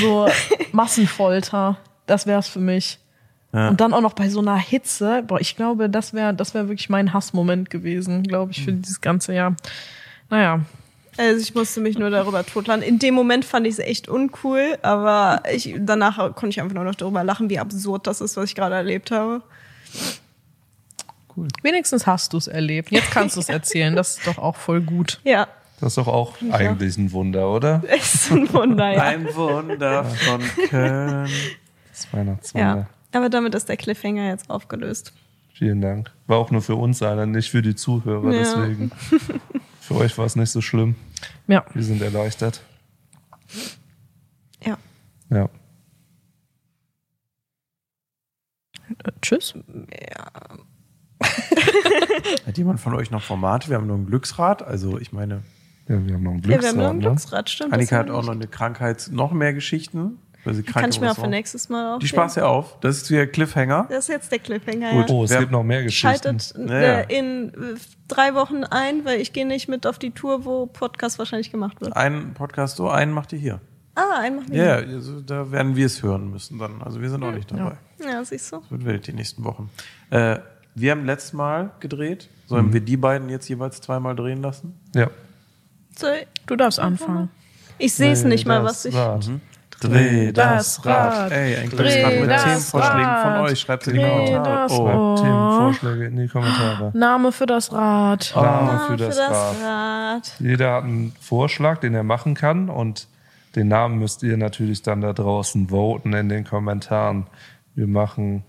So 0.00 0.26
Massenfolter, 0.72 1.76
das 2.06 2.26
wär's 2.26 2.48
für 2.48 2.58
mich. 2.60 2.98
Ja. 3.52 3.68
Und 3.70 3.80
dann 3.80 3.94
auch 3.94 4.02
noch 4.02 4.12
bei 4.12 4.28
so 4.28 4.40
einer 4.40 4.56
Hitze, 4.58 5.22
boah, 5.26 5.40
ich 5.40 5.56
glaube, 5.56 5.88
das 5.88 6.12
wäre 6.12 6.34
das 6.34 6.52
wäre 6.52 6.68
wirklich 6.68 6.90
mein 6.90 7.14
Hassmoment 7.14 7.70
gewesen, 7.70 8.22
glaube 8.22 8.52
ich, 8.52 8.62
für 8.62 8.72
dieses 8.72 9.00
ganze 9.00 9.32
Jahr. 9.32 9.56
Naja, 10.28 10.60
Also 11.16 11.40
ich 11.40 11.54
musste 11.54 11.80
mich 11.80 11.98
nur 11.98 12.10
darüber 12.10 12.44
totlachen. 12.44 12.82
In 12.82 12.98
dem 12.98 13.14
Moment 13.14 13.46
fand 13.46 13.66
ich 13.66 13.72
es 13.72 13.78
echt 13.78 14.06
uncool, 14.08 14.76
aber 14.82 15.42
ich, 15.52 15.74
danach 15.78 16.16
konnte 16.34 16.48
ich 16.50 16.60
einfach 16.60 16.74
nur 16.74 16.84
noch 16.84 16.94
darüber 16.94 17.24
lachen, 17.24 17.48
wie 17.48 17.58
absurd 17.58 18.06
das 18.06 18.20
ist, 18.20 18.36
was 18.36 18.44
ich 18.44 18.54
gerade 18.54 18.74
erlebt 18.74 19.10
habe. 19.10 19.42
wenigstens 21.62 22.06
hast 22.06 22.32
du 22.34 22.36
es 22.36 22.48
erlebt. 22.48 22.90
Jetzt 22.90 23.10
kannst 23.10 23.36
du 23.36 23.40
es 23.40 23.48
erzählen, 23.58 23.96
das 23.96 24.18
ist 24.18 24.26
doch 24.26 24.38
auch 24.38 24.56
voll 24.56 24.80
gut. 24.82 25.20
Ja, 25.24 25.48
Das 25.80 25.92
ist 25.92 25.98
doch 25.98 26.08
auch 26.08 26.34
eigentlich 26.50 26.98
ein 26.98 27.12
Wunder, 27.12 27.50
oder? 27.50 27.82
echt 27.88 28.04
so 28.12 28.34
ein 28.34 28.52
Wunder, 28.52 28.92
ja. 28.92 29.02
Ein 29.02 29.34
Wunder 29.34 30.04
von 30.04 30.42
Köln. 30.68 31.28
Das 31.90 32.12
Weihnachtswunder. 32.12 32.76
ja. 32.76 32.86
Aber 33.12 33.28
damit 33.28 33.54
ist 33.54 33.68
der 33.68 33.76
Cliffhanger 33.76 34.26
jetzt 34.28 34.50
aufgelöst. 34.50 35.12
Vielen 35.54 35.80
Dank. 35.80 36.12
War 36.26 36.38
auch 36.38 36.50
nur 36.50 36.62
für 36.62 36.76
uns 36.76 37.02
einer, 37.02 37.26
nicht 37.26 37.50
für 37.50 37.62
die 37.62 37.74
Zuhörer, 37.74 38.32
Ja. 38.32 38.38
deswegen. 38.38 38.90
Für 39.80 39.94
euch 39.94 40.18
war 40.18 40.26
es 40.26 40.36
nicht 40.36 40.50
so 40.50 40.60
schlimm. 40.60 40.96
Ja, 41.46 41.64
Wir 41.72 41.82
sind 41.82 42.02
erleichtert. 42.02 42.60
Ja. 44.62 44.76
Ja. 45.30 45.48
tschüss. 49.22 49.54
Hat 52.46 52.58
jemand 52.58 52.80
von 52.80 52.94
euch 52.94 53.10
noch 53.10 53.22
Formate? 53.22 53.68
Wir 53.70 53.76
haben 53.76 53.86
nur 53.86 53.96
ein 53.96 54.04
Glücksrad. 54.06 54.62
Also 54.62 54.98
ich 54.98 55.12
meine, 55.12 55.42
Ja, 55.88 56.04
wir 56.06 56.14
haben 56.14 56.22
noch 56.22 56.32
ein 56.32 56.42
Ja, 56.42 56.60
wir 56.60 56.68
haben 56.68 56.76
noch 56.76 56.82
Glücksrad, 56.82 56.90
ein 56.90 56.96
ne? 56.98 57.02
Glücksrad, 57.02 57.50
stimmt. 57.50 57.72
Annika 57.72 57.96
hat 57.96 58.10
auch 58.10 58.24
noch 58.24 58.32
eine 58.34 58.46
Krankheit, 58.46 59.08
noch 59.10 59.32
mehr 59.32 59.54
Geschichten. 59.54 60.18
Weil 60.44 60.54
sie 60.54 60.62
krank 60.62 60.82
Kann 60.84 60.90
ich 60.90 61.00
mir 61.00 61.10
auch 61.10 61.16
für 61.18 61.26
nächstes 61.26 61.68
Mal 61.68 61.84
aufnehmen. 61.86 62.00
Die 62.00 62.06
spaß 62.08 62.36
ja 62.36 62.46
auf. 62.46 62.78
Das 62.80 62.96
ist 62.98 63.10
wieder 63.10 63.26
Cliffhanger. 63.26 63.86
Das 63.90 64.00
ist 64.00 64.08
jetzt 64.08 64.30
der 64.32 64.38
Cliffhanger. 64.38 64.92
Gut. 64.92 65.08
Ja. 65.10 65.14
Oh, 65.14 65.24
es 65.24 65.30
Wer- 65.30 65.40
gibt 65.40 65.52
noch 65.52 65.64
mehr 65.64 65.82
Geschichten. 65.82 66.06
Schaltet 66.08 66.54
Ja, 66.56 66.74
äh, 66.74 66.86
ja. 66.86 67.00
in 67.18 67.48
äh, 67.48 67.54
drei 68.06 68.34
Wochen 68.34 68.64
ein, 68.64 69.04
weil 69.04 69.20
ich 69.20 69.32
gehe 69.32 69.46
nicht 69.46 69.68
mit 69.68 69.86
auf 69.86 69.98
die 69.98 70.12
Tour, 70.12 70.44
wo 70.44 70.66
Podcast 70.66 71.18
wahrscheinlich 71.18 71.50
gemacht 71.50 71.80
wird. 71.80 71.96
Einen 71.96 72.34
Podcast 72.34 72.76
so, 72.76 72.88
einen 72.88 73.12
macht 73.12 73.32
ihr 73.32 73.38
hier. 73.38 73.60
Ah, 73.94 74.20
ein 74.20 74.36
machen 74.36 74.52
wir. 74.52 74.64
Ja, 74.64 74.80
ja, 74.80 74.94
also 74.94 75.20
da 75.20 75.50
werden 75.50 75.74
wir 75.74 75.86
es 75.86 76.02
hören 76.04 76.30
müssen 76.30 76.58
dann. 76.58 76.82
Also 76.82 77.00
wir 77.02 77.10
sind 77.10 77.22
auch 77.24 77.32
nicht 77.32 77.50
dabei. 77.50 77.76
Ja, 78.00 78.24
siehst 78.24 78.52
du. 78.52 78.58
Das 78.60 78.70
wird 78.70 78.84
wild 78.84 79.06
die 79.08 79.12
nächsten 79.12 79.42
Wochen. 79.44 79.70
Äh, 80.10 80.38
wir 80.76 80.92
haben 80.92 81.04
letztes 81.04 81.32
Mal 81.32 81.72
gedreht. 81.80 82.28
Sollen 82.46 82.72
wir 82.72 82.80
die 82.80 82.96
beiden 82.96 83.28
jetzt 83.28 83.48
jeweils 83.48 83.80
zweimal 83.80 84.14
drehen 84.14 84.40
lassen? 84.40 84.78
Ja. 84.94 85.10
So, 85.98 86.06
Du 86.46 86.54
darfst 86.54 86.78
anfangen. 86.78 87.28
ich 87.76 87.92
sehe 87.92 88.12
es 88.12 88.22
Nee, 88.22 88.28
nicht 88.30 88.46
mal, 88.46 88.62
was 88.62 88.84
ich. 88.84 88.94
Rad. 88.94 89.28
Dreh 89.80 90.32
das 90.32 90.84
Rad. 90.84 91.30
Ey, 91.30 91.56
ein 91.56 91.70
Dreh 91.70 91.76
Glücksrad 91.76 92.20
mit 92.20 92.30
das 92.30 92.44
Themenvorschlägen 92.44 93.04
von 93.22 93.32
Rad. 93.32 93.50
euch. 93.50 93.60
Schreibt 93.60 93.86
in 93.86 93.92
die 93.94 93.98
Dreh 94.00 94.08
Kommentare. 94.08 94.62
das 94.68 94.72
Oh. 94.72 94.86
Rad. 94.86 95.18
Themenvorschläge 95.22 96.04
in 96.06 96.16
die 96.16 96.28
Kommentare. 96.28 96.90
Name 96.94 97.32
für 97.32 97.46
das 97.46 97.72
Rad. 97.72 98.32
Name 98.34 98.70
Ah, 98.72 98.86
für 98.88 98.96
das 98.96 99.18
Rad. 99.18 99.54
Rad. 99.62 100.32
Jeder 100.40 100.72
hat 100.74 100.84
einen 100.84 101.12
Vorschlag, 101.20 101.78
den 101.78 101.94
er 101.94 102.02
machen 102.02 102.34
kann 102.34 102.68
und 102.68 103.06
den 103.56 103.68
Namen 103.68 103.98
müsst 103.98 104.22
ihr 104.22 104.36
natürlich 104.36 104.82
dann 104.82 105.00
da 105.00 105.12
draußen 105.12 105.68
voten 105.70 106.12
in 106.12 106.28
den 106.28 106.44
Kommentaren. 106.44 107.26
Wir 107.74 107.86
machen 107.86 108.44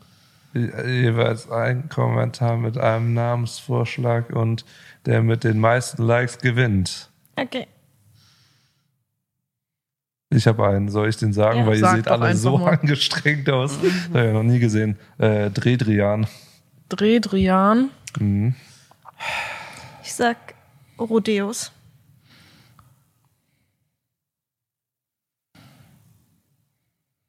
je- 0.54 0.72
jeweils 0.86 1.50
einen 1.50 1.90
Kommentar 1.90 2.58
mit 2.58 2.78
einem 2.78 3.14
Namensvorschlag 3.14 4.32
und 4.32 4.66
der 5.06 5.22
mit 5.24 5.44
den 5.44 5.60
meisten 5.60 6.04
Likes 6.04 6.40
gewinnt. 6.40 7.10
Okay. 7.36 7.68
Ich 10.32 10.46
habe 10.48 10.68
einen, 10.68 10.90
soll 10.90 11.10
ich 11.10 11.18
den 11.18 11.34
sagen? 11.34 11.60
Ja, 11.62 11.68
Weil 11.68 11.80
ihr 11.80 11.88
seht 11.90 12.08
alle 12.08 12.36
so 12.36 12.58
mal. 12.60 12.78
angestrengt 12.78 13.50
aus. 13.50 13.80
Das 13.82 14.10
habe 14.14 14.28
ich 14.28 14.34
noch 14.34 14.44
nie 14.44 14.60
gesehen. 14.60 14.98
Äh, 15.18 15.50
Drehdrian. 15.50 16.28
Drehdrian. 16.90 17.90
Mhm. 18.20 18.54
Ich 20.04 20.14
sag 20.14 20.38
Rodeos. 21.00 21.72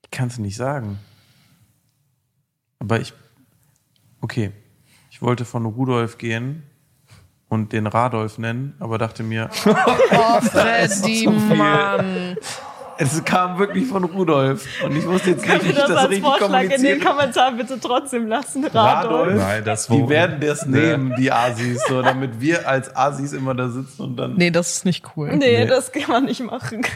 Ich 0.04 0.10
kann 0.10 0.28
es 0.28 0.38
nicht 0.38 0.56
sagen. 0.56 0.98
Aber 2.78 3.00
ich. 3.00 3.12
Okay. 4.20 4.52
Ich 5.10 5.22
wollte 5.22 5.44
von 5.44 5.66
Rudolf 5.66 6.18
gehen 6.18 6.62
und 7.48 7.72
den 7.72 7.86
Radolf 7.86 8.38
nennen, 8.38 8.74
aber 8.78 8.96
dachte 8.98 9.22
mir, 9.22 9.50
Oh, 9.66 10.40
Freddy, 10.40 11.26
Mann. 11.56 12.36
Es 13.00 13.24
kam 13.24 13.58
wirklich 13.58 13.86
von 13.86 14.04
Rudolf. 14.04 14.66
Und 14.84 14.94
ich 14.96 15.06
wusste 15.06 15.30
jetzt 15.30 15.46
nicht, 15.46 15.64
wie 15.64 15.68
ich 15.70 15.74
das, 15.74 16.08
richtig 16.08 16.22
kommuniziere. 16.22 16.98
Kommentar 16.98 17.52
bitte 17.52 17.78
trotzdem 17.80 18.28
lassen, 18.28 18.64
Radolf? 18.66 19.36
Nein, 19.36 19.64
das 19.64 19.86
Die 19.86 20.08
werden 20.08 20.38
das 20.40 20.66
nehmen, 20.66 21.14
die 21.18 21.32
Asis, 21.32 21.82
so, 21.88 22.02
damit 22.02 22.40
wir 22.40 22.68
als 22.68 22.94
Asis 22.94 23.32
immer 23.32 23.54
da 23.54 23.68
sitzen 23.68 24.02
und 24.02 24.16
dann. 24.16 24.34
Nee, 24.34 24.50
das 24.50 24.76
ist 24.76 24.84
nicht 24.84 25.04
cool. 25.16 25.28
Nee, 25.36 25.60
Nee. 25.60 25.66
das 25.66 25.90
kann 25.92 26.08
man 26.08 26.24
nicht 26.26 26.42
machen. 26.42 26.82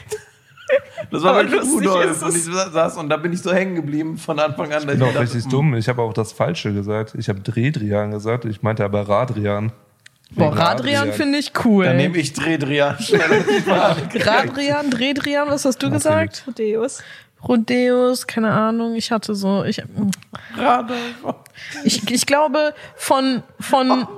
Das 1.10 1.22
war 1.22 1.32
Aber 1.34 1.42
wirklich 1.42 1.60
lustig 1.60 1.88
Rudolf. 1.90 2.22
Und 2.22 2.34
ich 2.36 2.44
saß 2.44 2.96
und 2.96 3.10
da 3.10 3.18
bin 3.18 3.32
ich 3.34 3.42
so 3.42 3.52
hängen 3.52 3.74
geblieben 3.74 4.16
von 4.16 4.38
Anfang 4.40 4.72
an. 4.72 4.80
Ich 4.80 4.86
bin 4.86 5.02
auch 5.02 5.08
dachte, 5.08 5.20
richtig 5.20 5.44
hm, 5.44 5.50
dumm. 5.50 5.74
Ich 5.74 5.88
habe 5.88 6.00
auch 6.00 6.14
das 6.14 6.32
Falsche 6.32 6.72
gesagt. 6.72 7.14
Ich 7.18 7.28
habe 7.28 7.40
Drehdrian 7.40 8.10
gesagt. 8.10 8.46
Ich 8.46 8.62
meinte 8.62 8.82
aber 8.82 9.06
Radrian. 9.06 9.72
Boah, 10.30 10.56
Radrian 10.56 11.12
finde 11.12 11.38
ich 11.38 11.52
cool. 11.64 11.84
Dann 11.84 11.96
nehme 11.96 12.18
ich 12.18 12.32
Drehdrian. 12.32 12.96
Radrian, 14.16 14.90
Drehdrian, 14.90 15.48
was 15.48 15.64
hast 15.64 15.82
du 15.82 15.90
gesagt? 15.90 16.44
Rodeos. 16.46 17.02
Rodeos, 17.46 18.26
keine 18.26 18.50
Ahnung. 18.50 18.94
Ich 18.94 19.10
hatte 19.12 19.34
so, 19.34 19.64
ich, 19.64 19.82
ich, 21.84 22.10
ich 22.10 22.26
glaube 22.26 22.74
von, 22.96 23.42
von, 23.60 24.08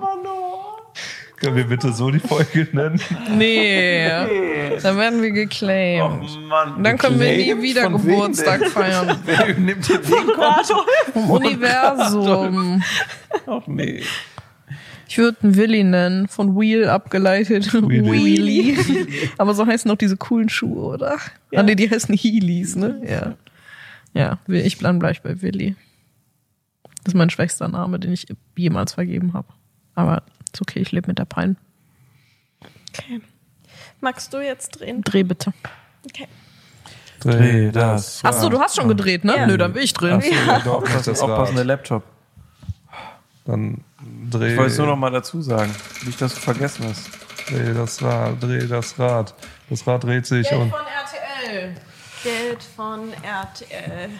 Können 1.36 1.56
wir 1.56 1.64
bitte 1.64 1.92
so 1.92 2.10
die 2.10 2.20
Folge 2.20 2.68
nennen? 2.72 3.00
nee, 3.36 4.08
dann 4.80 4.96
werden 4.96 5.22
wir 5.22 5.30
Oh 5.30 5.34
geclaimed. 5.34 6.40
Mann. 6.48 6.82
Dann 6.82 6.96
können 6.96 7.20
wir 7.20 7.36
nie 7.36 7.62
wieder 7.62 7.90
Geburtstag 7.90 8.66
feiern. 8.68 9.18
Wer 9.24 9.54
nimmt 9.54 9.88
den. 9.88 10.02
Vom 11.12 11.30
Universum. 11.30 12.82
Ach 13.46 13.66
nee. 13.66 14.02
Ich 15.08 15.18
würde 15.18 15.38
einen 15.42 15.56
Willy 15.56 15.84
nennen, 15.84 16.28
von 16.28 16.58
Wheel 16.58 16.88
abgeleitet. 16.88 17.72
Wheelie. 17.72 18.76
Wheelie. 18.76 19.28
Aber 19.38 19.54
so 19.54 19.66
heißen 19.66 19.90
auch 19.90 19.96
diese 19.96 20.16
coolen 20.16 20.48
Schuhe, 20.48 20.94
oder? 20.94 21.18
Ja. 21.50 21.60
Ah, 21.60 21.62
nee, 21.62 21.74
die 21.74 21.88
heißen 21.88 22.14
Heelys, 22.16 22.76
ne? 22.76 23.00
Ja. 23.08 23.34
Ja, 24.14 24.38
ich 24.48 24.78
bleib 24.78 24.98
gleich 24.98 25.22
bei 25.22 25.42
Willy. 25.42 25.76
Das 27.04 27.14
ist 27.14 27.18
mein 27.18 27.30
schwächster 27.30 27.68
Name, 27.68 28.00
den 28.00 28.12
ich 28.12 28.26
jemals 28.56 28.94
vergeben 28.94 29.34
habe. 29.34 29.48
Aber 29.94 30.22
ist 30.52 30.60
okay, 30.60 30.80
ich 30.80 30.90
lebe 30.90 31.08
mit 31.08 31.18
der 31.18 31.24
Pein. 31.24 31.56
Okay. 32.90 33.20
Magst 34.00 34.32
du 34.32 34.38
jetzt 34.38 34.80
drehen? 34.80 35.02
Dreh 35.02 35.22
bitte. 35.22 35.52
Okay. 36.04 36.26
Dreh 37.20 37.70
das. 37.70 38.20
Ach 38.24 38.32
so, 38.32 38.48
du 38.48 38.58
hast 38.58 38.76
schon 38.76 38.88
gedreht, 38.88 39.24
ne? 39.24 39.36
Ja. 39.36 39.46
Nö, 39.46 39.56
dann 39.56 39.72
bin 39.72 39.82
ich 39.82 39.92
drin. 39.92 40.18
Ach 40.18 40.22
so, 40.22 40.30
ja. 40.30 40.58
doch, 40.60 40.82
nicht 40.82 40.94
das 41.06 41.20
Aufpassende 41.20 41.60
Rad. 41.60 41.66
Laptop. 41.66 42.04
Dann 43.44 43.84
dreh, 44.30 44.52
Ich 44.52 44.56
wollte 44.56 44.72
es 44.72 44.78
nur 44.78 44.86
noch 44.86 44.96
mal 44.96 45.10
dazu 45.10 45.42
sagen. 45.42 45.74
Nicht, 46.04 46.20
dass 46.20 46.34
du 46.34 46.40
vergessen 46.40 46.86
hast. 46.88 47.10
dreh 47.48 47.74
das 47.74 48.02
Rad, 48.02 48.42
dreh 48.42 48.66
das 48.66 48.98
Rad. 48.98 49.34
Das 49.68 49.86
Rad 49.86 50.04
dreht 50.04 50.26
sich 50.26 50.50
und 50.52 50.72
RTL. 50.72 51.74
Geld 52.22 52.62
von 52.62 53.12
RTL. 53.22 54.10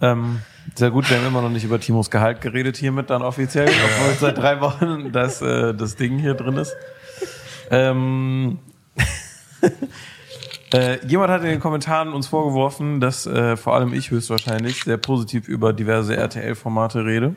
Ähm, 0.00 0.40
sehr 0.74 0.90
gut, 0.90 1.08
wir 1.08 1.18
haben 1.18 1.26
immer 1.26 1.42
noch 1.42 1.50
nicht 1.50 1.64
über 1.64 1.80
Timos 1.80 2.10
Gehalt 2.10 2.40
geredet 2.40 2.76
hiermit 2.76 3.10
dann 3.10 3.22
offiziell, 3.22 3.68
obwohl 3.68 4.14
seit 4.14 4.38
drei 4.38 4.60
Wochen 4.60 5.12
das, 5.12 5.40
äh, 5.40 5.74
das 5.74 5.96
Ding 5.96 6.18
hier 6.18 6.34
drin 6.34 6.56
ist. 6.56 6.74
Ähm, 7.70 8.58
äh, 10.74 11.04
jemand 11.06 11.30
hat 11.30 11.42
in 11.42 11.48
den 11.48 11.60
Kommentaren 11.60 12.12
uns 12.12 12.26
vorgeworfen, 12.26 13.00
dass 13.00 13.26
äh, 13.26 13.56
vor 13.56 13.74
allem 13.74 13.94
ich 13.94 14.10
höchstwahrscheinlich 14.10 14.84
sehr 14.84 14.98
positiv 14.98 15.48
über 15.48 15.72
diverse 15.72 16.16
RTL-Formate 16.16 17.04
rede 17.04 17.36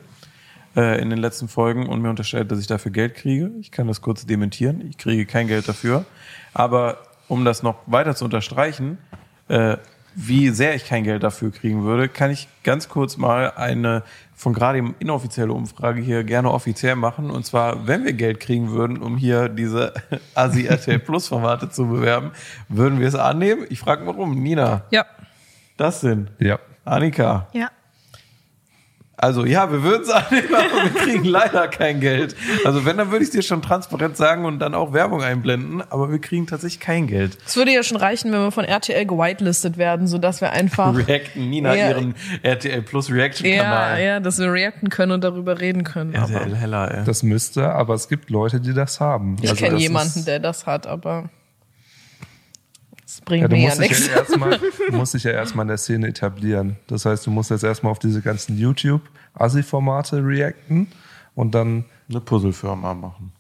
äh, 0.78 1.02
in 1.02 1.10
den 1.10 1.20
letzten 1.20 1.48
Folgen 1.50 1.88
und 1.88 2.02
mir 2.02 2.10
unterstellt, 2.10 2.50
dass 2.52 2.60
ich 2.60 2.68
dafür 2.68 2.92
Geld 2.92 3.16
kriege. 3.16 3.52
Ich 3.60 3.72
kann 3.72 3.88
das 3.88 4.00
kurz 4.02 4.26
dementieren. 4.26 4.82
Ich 4.88 4.98
kriege 4.98 5.26
kein 5.26 5.48
Geld 5.48 5.68
dafür. 5.68 6.06
Aber 6.54 7.00
um 7.28 7.44
das 7.44 7.64
noch 7.64 7.76
weiter 7.88 8.16
zu 8.16 8.24
unterstreichen, 8.24 8.98
äh, 9.50 9.78
wie 10.20 10.50
sehr 10.50 10.74
ich 10.74 10.86
kein 10.86 11.04
Geld 11.04 11.22
dafür 11.22 11.52
kriegen 11.52 11.84
würde, 11.84 12.10
kann 12.10 12.32
ich 12.32 12.48
ganz 12.64 12.90
kurz 12.90 13.18
mal 13.18 13.52
eine 13.56 14.02
von 14.36 14.54
gerade 14.54 14.78
eben 14.80 14.96
inoffizielle 15.00 15.52
Umfrage 15.52 16.02
hier 16.02 16.24
gerne 16.24 16.52
offiziell 16.52 16.96
machen. 16.96 17.30
Und 17.32 17.46
zwar, 17.46 17.88
wenn 17.88 18.04
wir 18.06 18.14
Geld 18.14 18.40
kriegen 18.40 18.72
würden, 18.72 18.98
um 18.98 19.18
hier 19.18 19.50
diese 19.50 19.94
Asi 20.36 20.66
RTL 20.68 21.00
Plus 21.00 21.28
Formate 21.28 21.70
zu 21.70 21.88
bewerben, 21.88 22.32
würden 22.70 23.00
wir 23.00 23.08
es 23.08 23.16
annehmen? 23.16 23.66
Ich 23.70 23.80
frage 23.80 24.06
mal 24.06 24.12
rum. 24.12 24.42
Nina, 24.42 24.84
Ja. 24.92 25.06
das 25.76 26.02
sind 26.02 26.32
ja. 26.40 26.60
Annika. 26.86 27.48
Ja. 27.54 27.70
Also 29.20 29.46
ja, 29.46 29.72
wir 29.72 29.82
würden 29.82 30.04
es 30.04 30.10
annehmen, 30.12 30.50
aber 30.54 30.84
wir 30.94 31.02
kriegen 31.02 31.24
leider 31.24 31.68
kein 31.70 32.00
Geld. 32.00 32.36
Also 32.66 32.86
wenn, 32.86 32.98
dann 32.98 33.10
würde 33.10 33.24
ich 33.24 33.30
es 33.30 33.36
dir 33.36 33.42
schon 33.42 33.64
transparent 33.64 34.16
sagen 34.16 34.46
und 34.46 34.60
dann 34.60 34.76
auch 34.76 34.94
Werbung 34.94 35.24
einblenden, 35.24 35.82
aber 35.90 36.12
wir 36.12 36.20
kriegen 36.20 36.46
tatsächlich 36.46 36.80
kein 36.80 37.08
Geld. 37.08 37.36
Es 37.46 37.56
würde 37.56 37.72
ja 37.74 37.82
schon 37.82 37.98
reichen, 37.98 38.32
wenn 38.32 38.42
wir 38.42 38.52
von 38.52 38.64
RTL 38.64 39.08
gewitelistet 39.08 39.78
werden, 39.80 40.06
sodass 40.08 40.40
wir 40.40 40.52
einfach 40.52 40.96
Reacten 40.96 41.50
Nina 41.50 41.76
Ja. 41.76 41.90
ihren 41.90 42.14
RTL 42.44 42.84
Plus 42.84 43.10
ja, 43.10 43.16
Reaction-Kanal. 43.16 44.02
ja, 44.04 44.20
dass 44.20 44.38
wir 44.38 44.52
reacten 44.54 44.90
können 44.90 45.12
und 45.14 45.24
darüber 45.24 45.60
reden 45.60 45.84
können. 45.84 46.16
Aber 46.16 46.32
RTL 46.34 46.56
heller, 46.56 46.92
ey. 47.00 47.04
Das 47.04 47.24
müsste, 47.24 47.70
aber 47.74 47.96
es 47.96 48.10
gibt 48.10 48.30
Leute, 48.30 48.60
die 48.62 48.74
das 48.74 49.00
haben. 49.00 49.38
ich 49.42 49.50
Also 49.50 49.66
kenne 49.66 49.80
jemanden, 49.80 50.20
ist- 50.20 50.28
der 50.28 50.40
das 50.40 50.68
hat, 50.68 50.86
aber 50.86 51.30
Ja, 53.20 53.26
bringt 53.26 53.52
du 53.52 53.56
mir 53.56 53.62
ja 53.64 53.70
musst 53.70 53.82
dich 53.82 53.90
nichts. 53.90 54.08
ja, 54.08 54.16
erstmal, 54.18 54.60
du 54.90 54.96
musst 54.96 55.14
dich 55.14 55.24
ja 55.24 55.32
erstmal 55.32 55.64
in 55.64 55.68
der 55.70 55.78
Szene 55.78 56.08
etablieren. 56.08 56.78
Das 56.88 57.06
heißt, 57.06 57.26
du 57.26 57.32
musst 57.32 57.50
jetzt 57.52 57.64
erstmal 57.64 57.92
auf 57.92 58.00
diese 58.00 58.22
ganzen 58.22 58.58
YouTube-Assi-Formate 58.58 60.24
reacten 60.26 60.88
und 61.36 61.54
dann 61.56 61.86
Eine 62.10 62.22
Puzzlefirma 62.22 62.94
machen. 62.94 63.32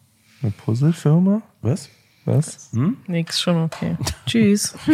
eine 0.41 0.51
Puzzlefirma? 0.51 1.41
Was? 1.61 1.89
Was? 2.25 2.71
Nix, 3.07 3.39
schon 3.41 3.63
okay. 3.63 3.97
Tschüss. 4.25 4.75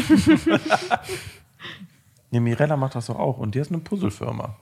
Nee, 2.32 2.40
Mirella 2.40 2.76
macht 2.78 2.96
das 2.96 3.06
doch 3.08 3.20
auch 3.20 3.38
und 3.38 3.54
die 3.54 3.60
ist 3.60 3.70
eine 3.72 3.78
Puzzlefirma. 3.80 4.56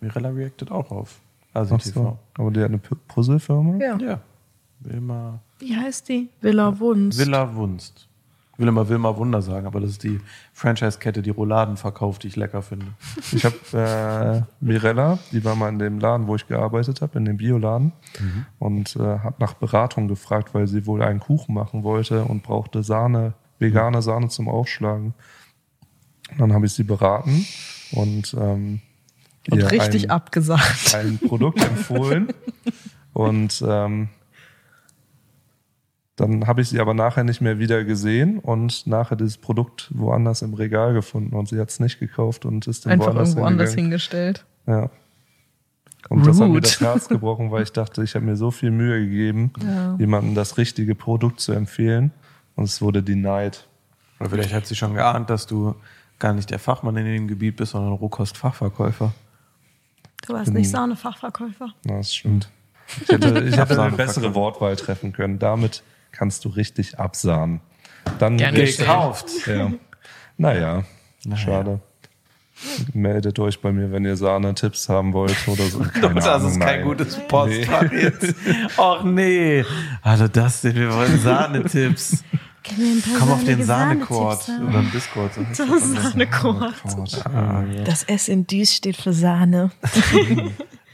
Mirella 0.00 0.28
reactet 0.28 0.70
auch 0.70 0.88
auf 0.92 1.18
Asi 1.52 1.74
Ach 1.74 1.82
TV. 1.82 1.92
so. 2.00 2.18
Aber 2.40 2.50
die 2.52 2.60
hat 2.60 2.68
eine 2.68 2.76
Pu- 2.78 2.96
Puzzlefirma? 3.08 3.76
Ja. 3.84 3.96
Ja. 3.98 4.20
Wilma, 4.78 5.40
Wie 5.58 5.76
heißt 5.76 6.08
die? 6.08 6.28
Villa 6.40 6.78
Wunst. 6.78 7.18
Villa 7.18 7.54
Wunst. 7.54 8.06
Ich 8.60 8.62
will 8.62 8.68
immer 8.68 8.90
Wilma 8.90 9.16
Wunder 9.16 9.40
sagen, 9.40 9.66
aber 9.66 9.80
das 9.80 9.92
ist 9.92 10.02
die 10.02 10.20
Franchise-Kette, 10.52 11.22
die 11.22 11.30
Rouladen 11.30 11.78
verkauft, 11.78 12.24
die 12.24 12.28
ich 12.28 12.36
lecker 12.36 12.60
finde. 12.60 12.88
Ich 13.32 13.46
habe 13.46 13.56
äh, 13.72 14.42
Mirella, 14.62 15.18
die 15.32 15.42
war 15.46 15.54
mal 15.54 15.70
in 15.70 15.78
dem 15.78 15.98
Laden, 15.98 16.26
wo 16.26 16.36
ich 16.36 16.46
gearbeitet 16.46 17.00
habe, 17.00 17.16
in 17.16 17.24
dem 17.24 17.38
Bioladen, 17.38 17.92
und 18.58 18.96
äh, 18.96 19.20
hat 19.20 19.40
nach 19.40 19.54
Beratung 19.54 20.08
gefragt, 20.08 20.52
weil 20.52 20.66
sie 20.66 20.84
wohl 20.84 21.02
einen 21.02 21.20
Kuchen 21.20 21.54
machen 21.54 21.84
wollte 21.84 22.22
und 22.24 22.42
brauchte 22.42 22.82
Sahne, 22.82 23.32
vegane 23.58 24.02
Sahne 24.02 24.28
zum 24.28 24.46
Aufschlagen. 24.46 25.14
Dann 26.36 26.52
habe 26.52 26.66
ich 26.66 26.74
sie 26.74 26.84
beraten 26.84 27.46
und, 27.92 28.36
ähm, 28.38 28.82
Und 29.50 29.58
ihr 29.58 29.70
richtig 29.70 30.04
ein, 30.04 30.10
abgesagt. 30.10 30.94
ein 30.94 31.18
Produkt 31.18 31.64
empfohlen. 31.64 32.28
und 33.14 33.64
ähm, 33.66 34.10
dann 36.20 36.46
habe 36.46 36.60
ich 36.60 36.68
sie 36.68 36.80
aber 36.80 36.92
nachher 36.92 37.24
nicht 37.24 37.40
mehr 37.40 37.58
wieder 37.58 37.84
gesehen 37.84 38.38
und 38.38 38.86
nachher 38.86 39.16
dieses 39.16 39.38
Produkt 39.38 39.90
woanders 39.94 40.42
im 40.42 40.52
Regal 40.52 40.92
gefunden 40.92 41.34
und 41.34 41.48
sie 41.48 41.58
hat 41.58 41.70
es 41.70 41.80
nicht 41.80 41.98
gekauft 41.98 42.44
und 42.44 42.66
ist 42.66 42.84
dann 42.84 42.92
Einfach 42.92 43.06
woanders 43.06 43.30
irgendwo 43.30 43.46
anders 43.46 43.74
hingestellt. 43.74 44.44
Ja. 44.66 44.90
Und 46.10 46.26
das 46.26 46.38
hat 46.40 46.48
mir 46.48 46.54
Rude. 46.54 46.60
das 46.62 46.80
Herz 46.80 47.08
gebrochen, 47.08 47.50
weil 47.50 47.62
ich 47.62 47.72
dachte, 47.72 48.02
ich 48.02 48.14
habe 48.14 48.24
mir 48.26 48.36
so 48.36 48.50
viel 48.50 48.70
Mühe 48.70 49.00
gegeben, 49.00 49.52
jemandem 49.98 50.34
das 50.34 50.58
richtige 50.58 50.94
Produkt 50.94 51.40
zu 51.40 51.52
empfehlen 51.52 52.10
und 52.54 52.64
es 52.64 52.82
wurde 52.82 53.02
denied. 53.02 53.66
Oder 54.18 54.30
vielleicht 54.30 54.52
hat 54.52 54.66
sie 54.66 54.76
schon 54.76 54.94
geahnt, 54.94 55.30
dass 55.30 55.46
du 55.46 55.74
gar 56.18 56.34
nicht 56.34 56.50
der 56.50 56.58
Fachmann 56.58 56.96
in 56.98 57.06
dem 57.06 57.28
Gebiet 57.28 57.56
bist, 57.56 57.72
sondern 57.72 57.94
Rohkost-Fachverkäufer. 57.94 59.12
Du 60.26 60.34
warst 60.34 60.52
nicht 60.52 60.68
Sahnefachverkäufer. 60.68 61.72
Na, 61.84 61.96
das 61.96 62.14
stimmt. 62.14 62.50
Ich 63.02 63.08
hätte, 63.08 63.38
ich 63.40 63.56
hätte 63.56 63.80
eine 63.80 63.96
bessere. 63.96 64.34
Wortwahl 64.34 64.76
treffen 64.76 65.12
können. 65.12 65.38
Damit 65.38 65.82
kannst 66.12 66.44
du 66.44 66.48
richtig 66.50 66.98
absahnen. 66.98 67.60
Dann 68.18 68.36
Gerne 68.36 68.64
Gekauft. 68.64 69.26
Ja. 69.46 69.72
Naja, 70.36 70.84
schade. 71.36 71.80
Meldet 72.92 73.38
euch 73.38 73.60
bei 73.62 73.72
mir, 73.72 73.90
wenn 73.90 74.04
ihr 74.04 74.16
Sahne-Tipps 74.16 74.88
haben 74.88 75.12
wollt 75.14 75.36
oder 75.48 75.64
so. 75.64 75.78
Keine 76.00 76.14
das 76.14 76.26
Ahnung, 76.26 76.50
ist 76.52 76.60
kein 76.60 76.80
nein. 76.80 76.84
gutes 76.88 77.16
Postfach 77.26 77.90
jetzt. 77.92 78.34
Och 78.76 79.02
nee. 79.04 79.64
Also 80.02 80.28
das 80.28 80.60
sind 80.60 80.76
wir 80.76 80.92
wollen 80.94 81.18
Sahnetipps. 81.20 82.22
Komm 83.18 83.32
auf 83.32 83.44
den 83.44 83.62
Sahnekord 83.64 84.46
oder 84.68 84.80
im 84.80 84.90
Discord. 84.92 85.32
So 85.54 85.64
das. 85.64 85.90
Sahnekord. 85.90 86.74
Ah, 87.24 87.64
Das 87.86 88.02
S 88.04 88.28
in 88.28 88.46
dies 88.46 88.76
steht 88.76 88.96
für 88.98 89.14
Sahne. 89.14 89.70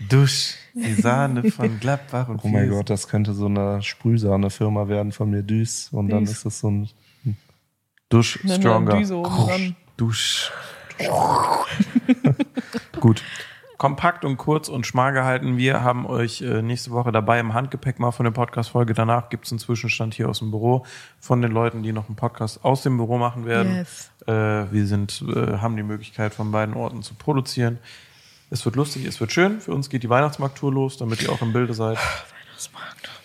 Dusch, 0.09 0.55
die 0.77 1.01
Sahne 1.01 1.51
von 1.51 1.81
Gladbach 1.81 2.29
und 2.29 2.41
Oh 2.45 2.49
mein. 2.49 2.69
Gott, 2.69 2.91
das 2.91 3.09
könnte 3.09 3.33
so 3.33 3.47
eine 3.47 3.83
Sprühsahne-Firma 3.83 4.89
werden 4.89 5.13
von 5.13 5.31
mir, 5.31 5.43
Düs. 5.43 5.89
Und 5.91 6.11
dann 6.11 6.25
Düs. 6.25 6.33
ist 6.33 6.47
das 6.47 6.61
so 6.61 6.71
ein 6.71 6.89
Dusch 8.09 8.39
stronger. 8.45 8.99
Düse 8.99 9.17
oben 9.17 9.47
dran. 9.47 9.77
Dusch. 9.97 10.53
Gut. 13.01 13.23
Kompakt 13.79 14.25
und 14.25 14.39
kurz 14.39 14.71
und 14.71 14.87
schmal 14.87 15.13
gehalten. 15.13 15.59
Wir 15.59 15.83
haben 15.83 16.07
euch 16.07 16.41
äh, 16.41 16.63
nächste 16.63 16.93
Woche 16.93 17.13
dabei 17.13 17.39
im 17.41 17.53
Handgepäck 17.53 17.99
mal 17.99 18.11
von 18.11 18.25
der 18.25 18.31
Podcast-Folge. 18.31 18.95
Danach 18.95 19.29
gibt's 19.29 19.53
einen 19.53 19.59
Zwischenstand 19.59 20.15
hier 20.15 20.31
aus 20.31 20.39
dem 20.39 20.51
Büro 20.51 20.87
von 21.21 21.43
den 21.43 21.53
Leuten, 21.53 21.83
die 21.83 21.93
noch 21.93 22.07
einen 22.07 22.17
Podcast 22.17 22.65
aus 22.65 22.83
dem 22.83 22.97
Büro 22.97 23.19
machen 23.19 23.45
werden. 23.45 23.75
Yes. 23.77 24.11
Äh, 24.27 24.33
wir 24.73 24.87
sind, 24.87 25.23
äh, 25.29 25.59
haben 25.59 25.77
die 25.77 25.83
Möglichkeit, 25.83 26.33
von 26.33 26.53
beiden 26.53 26.75
Orten 26.75 27.03
zu 27.03 27.15
produzieren. 27.15 27.79
Es 28.51 28.65
wird 28.65 28.77
lustig, 28.77 29.05
es 29.07 29.21
wird 29.21 29.33
schön. 29.33 29.61
Für 29.61 29.73
uns 29.73 29.91
geht 29.91 30.03
die 30.03 30.09
Weihnachtsmarkttour 30.09 30.73
los, 30.73 30.97
damit 30.99 31.23
ihr 31.23 31.31
auch 31.31 31.43
im 31.43 31.53
Bilde 31.53 31.75
seid. 31.75 31.99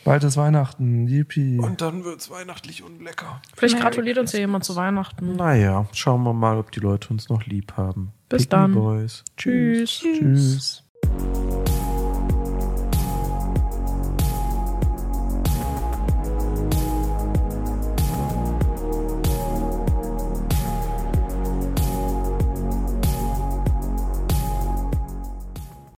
Bald 0.03 0.23
ist 0.23 0.35
Weihnachten, 0.35 1.07
yippie. 1.07 1.59
Und 1.59 1.81
dann 1.81 2.03
wird's 2.03 2.31
weihnachtlich 2.31 2.81
und 2.81 3.03
lecker. 3.03 3.39
Vielleicht 3.55 3.79
gratuliert 3.79 4.17
uns 4.17 4.31
ja 4.31 4.39
jemand 4.39 4.63
zu 4.63 4.75
Weihnachten. 4.75 5.35
Naja, 5.35 5.85
schauen 5.93 6.23
wir 6.23 6.33
mal, 6.33 6.57
ob 6.57 6.71
die 6.71 6.79
Leute 6.79 7.09
uns 7.09 7.29
noch 7.29 7.45
lieb 7.45 7.73
haben. 7.77 8.11
Bis 8.27 8.43
Pick 8.43 8.49
dann. 8.49 8.73
Boys. 8.73 9.23
Tschüss. 9.37 9.99
Tschüss. 9.99 10.83